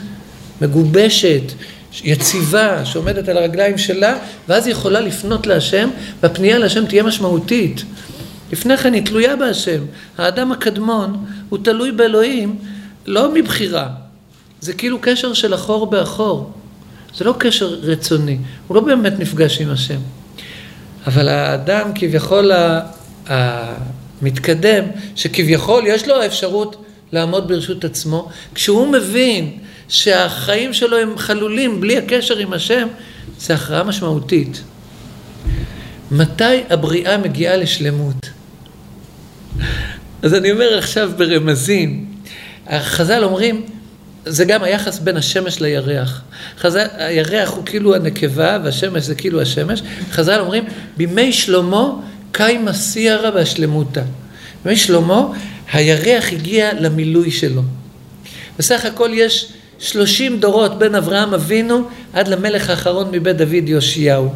מגובשת, 0.61 1.41
יציבה, 2.03 2.85
שעומדת 2.85 3.29
על 3.29 3.37
הרגליים 3.37 3.77
שלה, 3.77 4.17
ואז 4.47 4.65
היא 4.65 4.71
יכולה 4.71 4.99
לפנות 4.99 5.47
להשם, 5.47 5.89
והפנייה 6.23 6.57
להשם 6.57 6.85
תהיה 6.85 7.03
משמעותית. 7.03 7.83
לפני 8.51 8.77
כן 8.77 8.93
היא 8.93 9.05
תלויה 9.05 9.35
בהשם. 9.35 9.81
האדם 10.17 10.51
הקדמון 10.51 11.25
הוא 11.49 11.59
תלוי 11.63 11.91
באלוהים 11.91 12.55
לא 13.07 13.33
מבחירה, 13.33 13.89
זה 14.61 14.73
כאילו 14.73 14.97
קשר 15.01 15.33
של 15.33 15.55
אחור 15.55 15.89
באחור. 15.89 16.51
זה 17.15 17.25
לא 17.25 17.35
קשר 17.39 17.67
רצוני, 17.67 18.37
הוא 18.67 18.75
לא 18.75 18.81
באמת 18.81 19.19
נפגש 19.19 19.61
עם 19.61 19.69
השם. 19.69 19.99
אבל 21.07 21.29
האדם 21.29 21.91
כביכול 21.95 22.51
המתקדם, 23.27 24.83
שכביכול 25.15 25.83
יש 25.87 26.07
לו 26.07 26.21
האפשרות 26.21 26.85
לעמוד 27.11 27.47
ברשות 27.47 27.85
עצמו, 27.85 28.29
כשהוא 28.55 28.87
מבין 28.87 29.57
שהחיים 29.87 30.73
שלו 30.73 30.97
הם 30.97 31.17
חלולים 31.17 31.81
בלי 31.81 31.97
הקשר 31.97 32.37
עם 32.37 32.53
השם, 32.53 32.87
זה 33.39 33.53
הכרעה 33.53 33.83
משמעותית. 33.83 34.63
מתי 36.11 36.63
הבריאה 36.69 37.17
מגיעה 37.17 37.57
לשלמות? 37.57 38.29
אז 40.21 40.33
אני 40.33 40.51
אומר 40.51 40.77
עכשיו 40.77 41.11
ברמזים, 41.17 42.06
החז"ל 42.69 43.23
אומרים, 43.23 43.65
זה 44.25 44.45
גם 44.45 44.63
היחס 44.63 44.99
בין 44.99 45.17
השמש 45.17 45.59
לירח. 45.61 46.21
חז"ל, 46.59 46.85
הירח 46.97 47.49
הוא 47.49 47.65
כאילו 47.65 47.95
הנקבה 47.95 48.57
והשמש 48.63 49.03
זה 49.03 49.15
כאילו 49.15 49.41
השמש. 49.41 49.81
חז"ל 50.11 50.39
אומרים, 50.39 50.63
בימי 50.97 51.33
שלמה 51.33 51.93
קיימה 52.31 52.73
סיירה 52.73 53.29
והשלמותה. 53.35 54.01
בימי 54.63 54.77
שלמה 54.77 55.27
הירח 55.73 56.33
הגיע 56.33 56.73
למילוי 56.79 57.31
שלו. 57.31 57.61
בסך 58.59 58.85
הכל 58.85 59.09
יש 59.13 59.53
שלושים 59.79 60.39
דורות 60.39 60.79
בין 60.79 60.95
אברהם 60.95 61.33
אבינו 61.33 61.87
עד 62.13 62.27
למלך 62.27 62.69
האחרון 62.69 63.07
מבית 63.11 63.37
דוד 63.37 63.69
יאשיהו. 63.69 64.29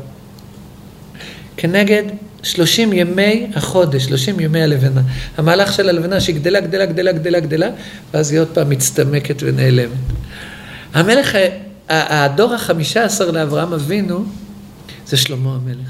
כנגד 1.57 2.03
שלושים 2.43 2.93
ימי 2.93 3.47
החודש, 3.55 4.03
שלושים 4.05 4.39
ימי 4.39 4.61
הלבנה. 4.61 5.01
המהלך 5.37 5.73
של 5.73 5.89
הלבנה 5.89 6.21
שהיא 6.21 6.35
גדלה, 6.35 6.59
גדלה, 6.59 6.85
גדלה, 6.85 7.11
גדלה, 7.11 7.39
גדלה, 7.39 7.69
ואז 8.13 8.31
היא 8.31 8.39
עוד 8.39 8.47
פעם 8.47 8.69
מצטמקת 8.69 9.35
ונעלמת. 9.41 9.91
המלך, 10.93 11.37
הדור 11.89 12.53
החמישה 12.53 13.03
עשר 13.03 13.31
לאברהם 13.31 13.73
אבינו, 13.73 14.25
זה 15.07 15.17
שלמה 15.17 15.55
המלך. 15.55 15.89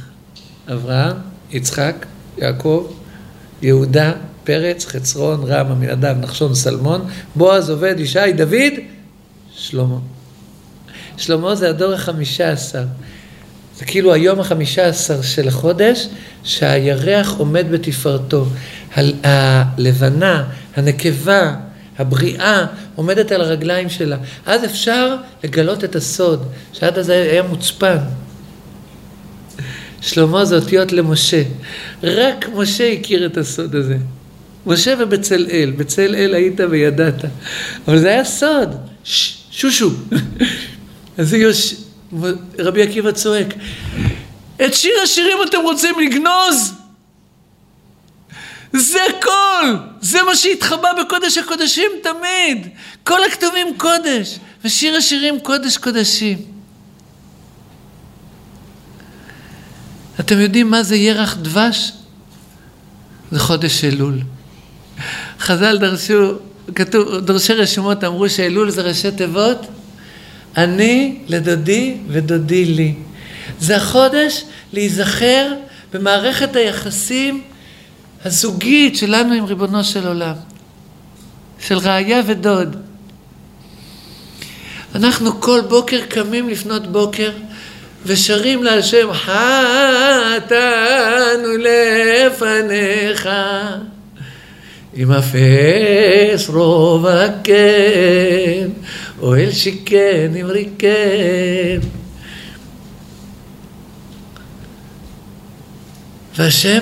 אברהם, 0.73 1.15
יצחק, 1.51 2.05
יעקב, 2.37 2.91
יהודה, 3.61 4.13
פרץ, 4.43 4.85
חצרון, 4.85 5.43
רם, 5.47 5.71
עמינדב, 5.71 6.15
נחשון, 6.21 6.55
סלמון, 6.55 7.05
בועז, 7.35 7.69
עובד, 7.69 7.95
ישי, 7.99 8.33
דוד, 8.35 8.73
שלמה. 9.51 9.97
שלמה 11.17 11.55
זה 11.55 11.69
הדור 11.69 11.93
החמישה 11.93 12.49
עשר. 12.49 12.83
זה 13.81 13.87
כאילו 13.87 14.13
היום 14.13 14.39
החמישה 14.39 14.85
עשר 14.85 15.21
של 15.21 15.47
החודש, 15.47 16.07
שהירח 16.43 17.33
עומד 17.37 17.65
בתפארתו. 17.71 18.45
הלבנה, 19.23 20.43
הנקבה, 20.75 21.55
הבריאה, 21.99 22.65
עומדת 22.95 23.31
על 23.31 23.41
הרגליים 23.41 23.89
שלה. 23.89 24.17
אז 24.45 24.65
אפשר 24.65 25.15
לגלות 25.43 25.83
את 25.83 25.95
הסוד, 25.95 26.45
שעד 26.73 26.97
אז 26.97 27.09
היה 27.09 27.43
מוצפן. 27.43 27.97
שלמה 30.01 30.45
זה 30.45 30.55
אותיות 30.55 30.91
למשה. 30.91 31.43
רק 32.03 32.49
משה 32.55 32.93
הכיר 32.93 33.25
את 33.25 33.37
הסוד 33.37 33.75
הזה. 33.75 33.97
משה 34.65 34.93
ובצלאל, 34.99 35.73
בצלאל 35.77 36.33
היית 36.33 36.59
וידעת. 36.69 37.25
אבל 37.87 37.99
זה 37.99 38.07
היה 38.07 38.25
סוד. 38.25 38.75
שושו. 39.51 39.89
אז 41.17 41.33
יוש... 41.33 41.75
רבי 42.59 42.83
עקיבא 42.83 43.11
צועק, 43.11 43.47
את 44.65 44.73
שיר 44.73 44.93
השירים 45.03 45.37
אתם 45.47 45.57
רוצים 45.63 45.99
לגנוז? 45.99 46.73
זה 48.73 48.99
הכל! 49.09 49.75
זה 50.01 50.23
מה 50.23 50.35
שהתחבא 50.35 50.89
בקודש 51.01 51.37
הקודשים 51.37 51.91
תמיד! 52.03 52.67
כל 53.03 53.23
הכתובים 53.23 53.77
קודש, 53.77 54.39
ושיר 54.65 54.95
השירים 54.95 55.39
קודש 55.39 55.77
קודשים. 55.77 56.37
אתם 60.19 60.39
יודעים 60.39 60.71
מה 60.71 60.83
זה 60.83 60.95
ירח 60.95 61.37
דבש? 61.41 61.91
זה 63.31 63.39
חודש 63.39 63.83
אלול. 63.83 64.19
חז"ל 65.39 65.77
דרשו, 65.77 66.33
כתוב, 66.75 67.15
דורשי 67.15 67.53
רשומות 67.53 68.03
אמרו 68.03 68.29
שאלול 68.29 68.69
זה 68.69 68.81
ראשי 68.81 69.11
תיבות 69.11 69.57
אני 70.57 71.17
לדודי 71.27 71.97
ודודי 72.07 72.65
לי. 72.65 72.93
זה 73.59 73.75
החודש 73.75 74.43
להיזכר 74.73 75.53
במערכת 75.93 76.55
היחסים 76.55 77.41
הזוגית 78.25 78.97
שלנו 78.97 79.33
עם 79.33 79.45
ריבונו 79.45 79.83
של 79.83 80.07
עולם, 80.07 80.35
של 81.59 81.77
רעיה 81.77 82.21
ודוד. 82.27 82.75
אנחנו 84.95 85.41
כל 85.41 85.61
בוקר 85.69 86.01
קמים 86.09 86.49
לפנות 86.49 86.91
בוקר 86.91 87.31
ושרים 88.05 88.63
להשם 88.63 89.13
חטאנו 89.13 89.37
לפניך 91.59 93.29
עם 94.93 95.11
אפס 95.11 96.49
רוב 96.49 97.05
הקן 97.05 98.69
אוהל 99.21 99.51
שיקן 99.51 100.35
עם 100.35 100.45
ריקן 100.45 101.79
והשם, 106.35 106.79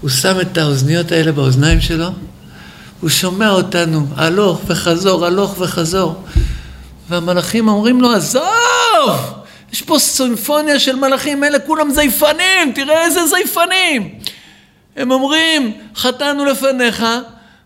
הוא 0.00 0.10
שם 0.10 0.40
את 0.40 0.58
האוזניות 0.58 1.12
האלה 1.12 1.32
באוזניים 1.32 1.80
שלו, 1.80 2.06
הוא 3.00 3.10
שומע 3.10 3.50
אותנו 3.50 4.06
הלוך 4.16 4.60
וחזור, 4.66 5.26
הלוך 5.26 5.60
וחזור. 5.60 6.24
והמלאכים 7.08 7.68
אומרים 7.68 8.00
לו, 8.00 8.12
עזוב! 8.12 8.42
יש 9.72 9.82
פה 9.82 9.98
סימפוניה 9.98 10.78
של 10.78 10.96
מלאכים, 10.96 11.44
אלה 11.44 11.58
כולם 11.58 11.90
זייפנים, 11.90 12.72
תראה 12.74 13.04
איזה 13.04 13.20
זייפנים! 13.26 14.14
הם 14.96 15.10
אומרים, 15.10 15.72
חטאנו 15.96 16.44
לפניך, 16.44 17.04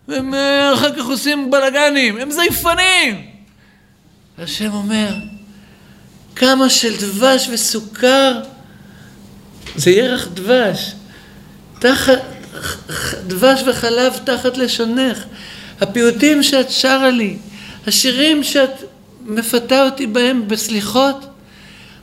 והם 0.07 0.33
אה, 0.33 0.73
אחר 0.73 0.95
כך 0.95 1.05
עושים 1.05 1.51
בלאגנים, 1.51 2.17
הם 2.17 2.31
זייפנים! 2.31 3.36
והשם 4.37 4.73
אומר, 4.73 5.13
כמה 6.35 6.69
של 6.69 6.95
דבש 6.95 7.49
וסוכר 7.53 8.39
זה 9.75 9.91
ירח 9.91 10.27
דבש. 10.33 10.93
תחת, 11.79 12.21
דבש 13.27 13.63
וחלב 13.67 14.19
תחת 14.23 14.57
לשונך. 14.57 15.23
הפיוטים 15.81 16.43
שאת 16.43 16.71
שרה 16.71 17.09
לי, 17.09 17.37
השירים 17.87 18.43
שאת 18.43 18.83
מפתה 19.25 19.85
אותי 19.85 20.07
בהם 20.07 20.47
בסליחות, 20.47 21.25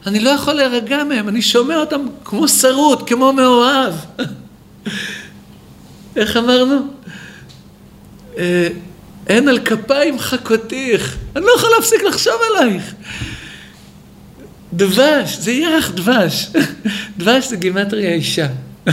אני 0.07 0.21
לא 0.21 0.31
יכול 0.31 0.55
להירגע 0.55 1.05
מהם, 1.05 1.29
אני 1.29 1.43
שומע 1.43 1.77
אותם 1.77 2.07
כמו 2.25 2.49
שרוט, 2.49 3.03
כמו 3.09 3.33
מאוהב. 3.33 3.95
איך 6.17 6.37
אמרנו? 6.37 6.77
אין 9.27 9.49
על 9.49 9.59
כפיים 9.65 10.19
חכותיך, 10.19 11.17
אני 11.37 11.45
לא 11.45 11.51
יכול 11.57 11.71
להפסיק 11.77 12.03
לחשוב 12.03 12.35
עלייך. 12.51 12.95
דבש, 14.73 15.37
זה 15.39 15.53
ירח 15.53 15.91
דבש. 15.91 16.49
דבש 17.19 17.49
זה 17.49 17.57
גימטריה 17.57 18.11
אישה. 18.11 18.47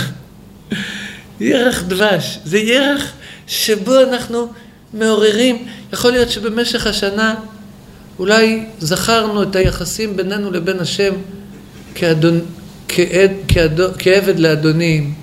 ירח 1.40 1.84
דבש, 1.88 2.40
זה 2.46 2.58
ירח 2.58 3.12
שבו 3.48 4.00
אנחנו 4.00 4.52
מעוררים, 4.94 5.66
יכול 5.94 6.12
להיות 6.12 6.30
שבמשך 6.30 6.88
השנה 6.88 7.36
אולי 8.20 8.66
זכרנו 8.80 9.44
את 9.44 9.56
היחסים 9.56 10.18
בינינו 10.18 10.52
לבין 10.52 10.80
השם 10.80 11.14
כאדון, 11.96 12.42
כעד, 12.88 13.32
כעדו, 13.48 13.88
כעבד 14.00 14.40
לאדונים, 14.40 15.14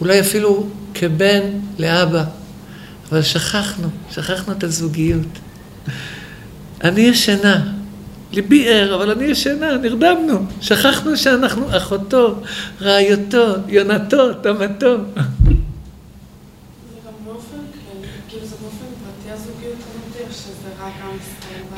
אולי 0.00 0.20
אפילו 0.20 0.66
כבן 0.94 1.40
לאבא, 1.78 2.24
אבל 3.12 3.22
שכחנו, 3.22 3.88
שכחנו 4.10 4.52
את 4.52 4.64
הזוגיות. 4.64 5.26
אני 6.84 7.00
ישנה, 7.00 7.72
ליבי 8.32 8.68
ער, 8.68 8.94
אבל 8.94 9.10
אני 9.10 9.24
ישנה, 9.24 9.76
נרדמנו. 9.76 10.46
שכחנו 10.60 11.16
שאנחנו 11.16 11.76
אחותו, 11.76 12.42
רעיותו, 12.80 13.54
יונתו, 13.68 14.34
תמתו. 14.34 14.96
כאילו 18.28 18.46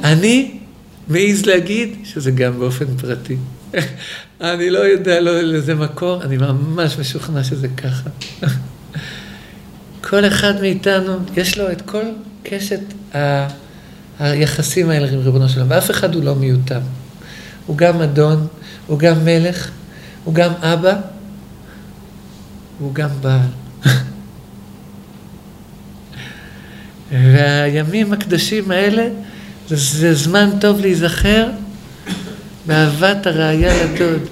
אני 0.05 0.59
מעז 1.09 1.47
להגיד 1.47 1.97
שזה 2.05 2.30
גם 2.30 2.59
באופן 2.59 2.97
פרטי. 2.97 3.37
אני 4.41 4.70
לא 4.70 4.78
יודע 4.78 5.20
לא 5.20 5.41
לזה 5.41 5.74
מקור, 5.74 6.22
אני 6.22 6.37
ממש 6.37 6.99
משוכנע 6.99 7.45
שזה 7.45 7.68
ככה. 7.68 8.11
כל 10.09 10.27
אחד 10.27 10.61
מאיתנו, 10.61 11.17
יש 11.37 11.59
לו 11.59 11.73
את 11.73 11.83
כל 11.83 12.05
קשת 12.43 12.81
ה... 13.15 13.47
היחסים 14.19 14.91
האלה 14.91 15.09
עם 15.09 15.19
ריבונו 15.19 15.49
שלום, 15.49 15.67
ואף 15.71 15.91
אחד 15.91 16.15
הוא 16.15 16.25
לא 16.25 16.35
מיותר. 16.35 16.81
הוא 17.67 17.77
גם 17.77 18.01
אדון, 18.01 18.47
הוא 18.87 18.99
גם 18.99 19.25
מלך, 19.25 19.71
הוא 20.25 20.35
גם 20.35 20.53
אבא, 20.63 20.97
הוא 22.79 22.95
גם 22.95 23.09
בעל. 23.21 23.41
והימים 27.13 28.13
הקדושים 28.13 28.71
האלה, 28.71 29.09
זה, 29.69 29.77
זה 29.77 30.15
זמן 30.15 30.51
טוב 30.61 30.81
להיזכר 30.81 31.49
באהבת 32.67 33.27
הראייה 33.27 33.85
לדוד. 33.85 34.23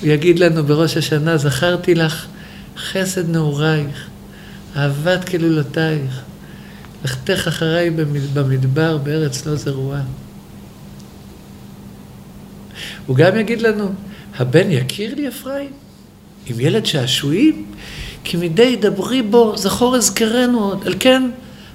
הוא 0.00 0.08
יגיד 0.08 0.38
לנו 0.38 0.64
בראש 0.64 0.96
השנה, 0.96 1.36
זכרתי 1.36 1.94
לך 1.94 2.26
חסד 2.78 3.30
נעורייך, 3.30 4.08
אהבת 4.76 5.28
כלולותייך, 5.28 6.20
לכתך 7.04 7.48
אחריי 7.48 7.90
במדבר 8.34 8.98
בארץ 8.98 9.46
לא 9.46 9.56
זרועה. 9.56 10.02
הוא 13.06 13.16
גם 13.16 13.36
יגיד 13.36 13.62
לנו, 13.62 13.92
הבן 14.38 14.70
יכיר 14.70 15.14
לי 15.14 15.28
אפרים? 15.28 15.70
עם 16.46 16.60
ילד 16.60 16.86
שעשועים? 16.86 17.66
כי 18.24 18.36
מדי 18.36 18.76
דברי 18.80 19.22
בו, 19.22 19.56
זכור 19.56 19.96
אזכרנו 19.96 20.64
עוד, 20.64 20.86
על 20.86 20.94
כן 21.00 21.22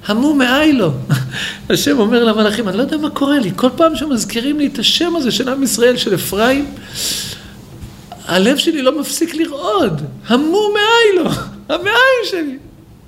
המו 0.07 0.33
מאי 0.33 0.73
לו. 0.73 0.91
השם 1.69 1.99
אומר 1.99 2.23
למלאכים, 2.23 2.69
אני 2.69 2.77
לא 2.77 2.81
יודע 2.81 2.97
מה 2.97 3.09
קורה 3.09 3.39
לי, 3.39 3.51
כל 3.55 3.69
פעם 3.75 3.95
שמזכירים 3.95 4.59
לי 4.59 4.67
את 4.67 4.79
השם 4.79 5.15
הזה 5.15 5.31
של 5.31 5.49
עם 5.49 5.63
ישראל, 5.63 5.97
של 5.97 6.15
אפרים, 6.15 6.65
הלב 8.25 8.57
שלי 8.57 8.81
לא 8.81 8.99
מפסיק 8.99 9.35
לרעוד, 9.35 10.01
המו 10.27 10.69
מאי 10.73 11.23
לו, 11.23 11.29
המעיים 11.69 12.23
שלי. 12.23 12.57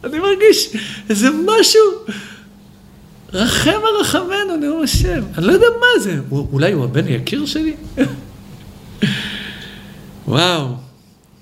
אני 0.03 0.20
מרגיש 0.20 0.70
איזה 1.09 1.30
משהו, 1.45 1.82
רחם 3.34 3.80
הרחמנו, 3.84 4.55
נאום 4.61 4.84
השם. 4.84 5.24
אני 5.38 5.47
לא 5.47 5.51
יודע 5.51 5.68
מה 5.80 5.99
זה, 5.99 6.18
אולי 6.32 6.72
הוא 6.72 6.84
הבן 6.84 7.07
יקיר 7.07 7.45
שלי? 7.45 7.74
וואו. 10.28 10.68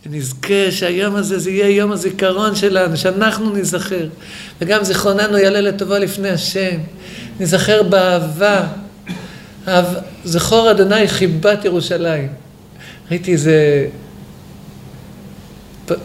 שנזכה 0.04 0.72
שהיום 0.72 1.16
הזה 1.16 1.40
זה 1.40 1.52
יהיה 1.52 1.70
יום 1.70 1.92
הזיכרון 1.92 2.56
שלנו, 2.56 2.98
שאנחנו 2.98 3.54
ניזכר. 3.54 4.08
וגם 4.62 4.84
זיכרוננו 4.84 5.38
יעלה 5.38 5.62
לטובה 5.62 6.00
לפני 6.00 6.30
השם. 6.30 6.78
ניזכר 7.40 7.84
באהבה. 7.84 8.68
אהב... 9.68 9.86
זכור 10.26 10.72
אדוני 10.72 11.08
חיבת 11.08 11.66
ירושלים. 11.66 12.43
ראיתי 13.14 13.32
איזה 13.32 13.88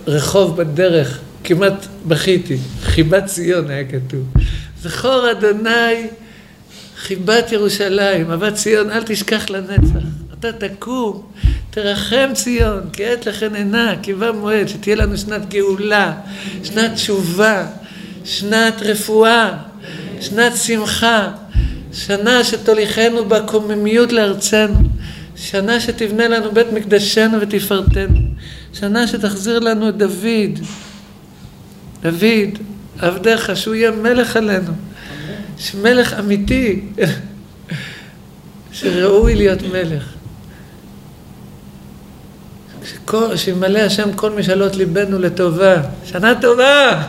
רחוב 0.06 0.56
בדרך, 0.56 1.20
כמעט 1.44 1.86
בכיתי. 2.06 2.56
חיבת 2.82 3.24
ציון 3.26 3.70
היה 3.70 3.84
כתוב. 3.84 4.24
זכור 4.82 5.30
אדוני 5.30 6.06
חיבת 6.96 7.52
ירושלים, 7.52 8.30
אהבת 8.30 8.54
ציון, 8.54 8.90
אל 8.90 9.02
תשכח 9.02 9.50
לנצח. 9.50 10.06
אתה 10.38 10.52
תקום, 10.52 11.26
תרחם 11.70 12.30
ציון, 12.34 12.80
כי 12.92 13.06
עת 13.06 13.26
לכן 13.26 13.54
עינה, 13.54 13.94
כי 14.02 14.14
בא 14.14 14.32
מועד, 14.32 14.68
שתהיה 14.68 14.96
לנו 14.96 15.18
שנת 15.18 15.48
גאולה, 15.48 16.12
שנת 16.64 16.94
תשובה, 16.94 17.66
שנת 18.24 18.82
רפואה, 18.82 19.52
שנת 20.20 20.56
שמחה, 20.56 21.28
שנה 21.92 22.44
שתוליכנו 22.44 23.24
בקוממיות 23.24 24.12
לארצנו, 24.12 24.78
שנה 25.40 25.80
שתבנה 25.80 26.28
לנו 26.28 26.52
בית 26.52 26.72
מקדשנו 26.72 27.40
ותפארתנו, 27.40 28.20
שנה 28.72 29.06
שתחזיר 29.06 29.58
לנו 29.58 29.88
את 29.88 29.96
דוד, 29.96 30.58
דוד, 32.02 32.58
עבדיך, 32.98 33.56
שהוא 33.56 33.74
יהיה 33.74 33.90
מלך 33.90 34.36
עלינו, 34.36 34.72
מלך 35.82 36.14
אמיתי, 36.18 36.80
שראוי 38.72 39.34
להיות 39.34 39.62
מלך. 39.62 40.14
שימלא 43.36 43.78
השם 43.78 44.12
כל 44.12 44.30
משאלות 44.30 44.76
ליבנו 44.76 45.18
לטובה. 45.18 45.82
שנה 46.04 46.32
טובה! 46.40 47.02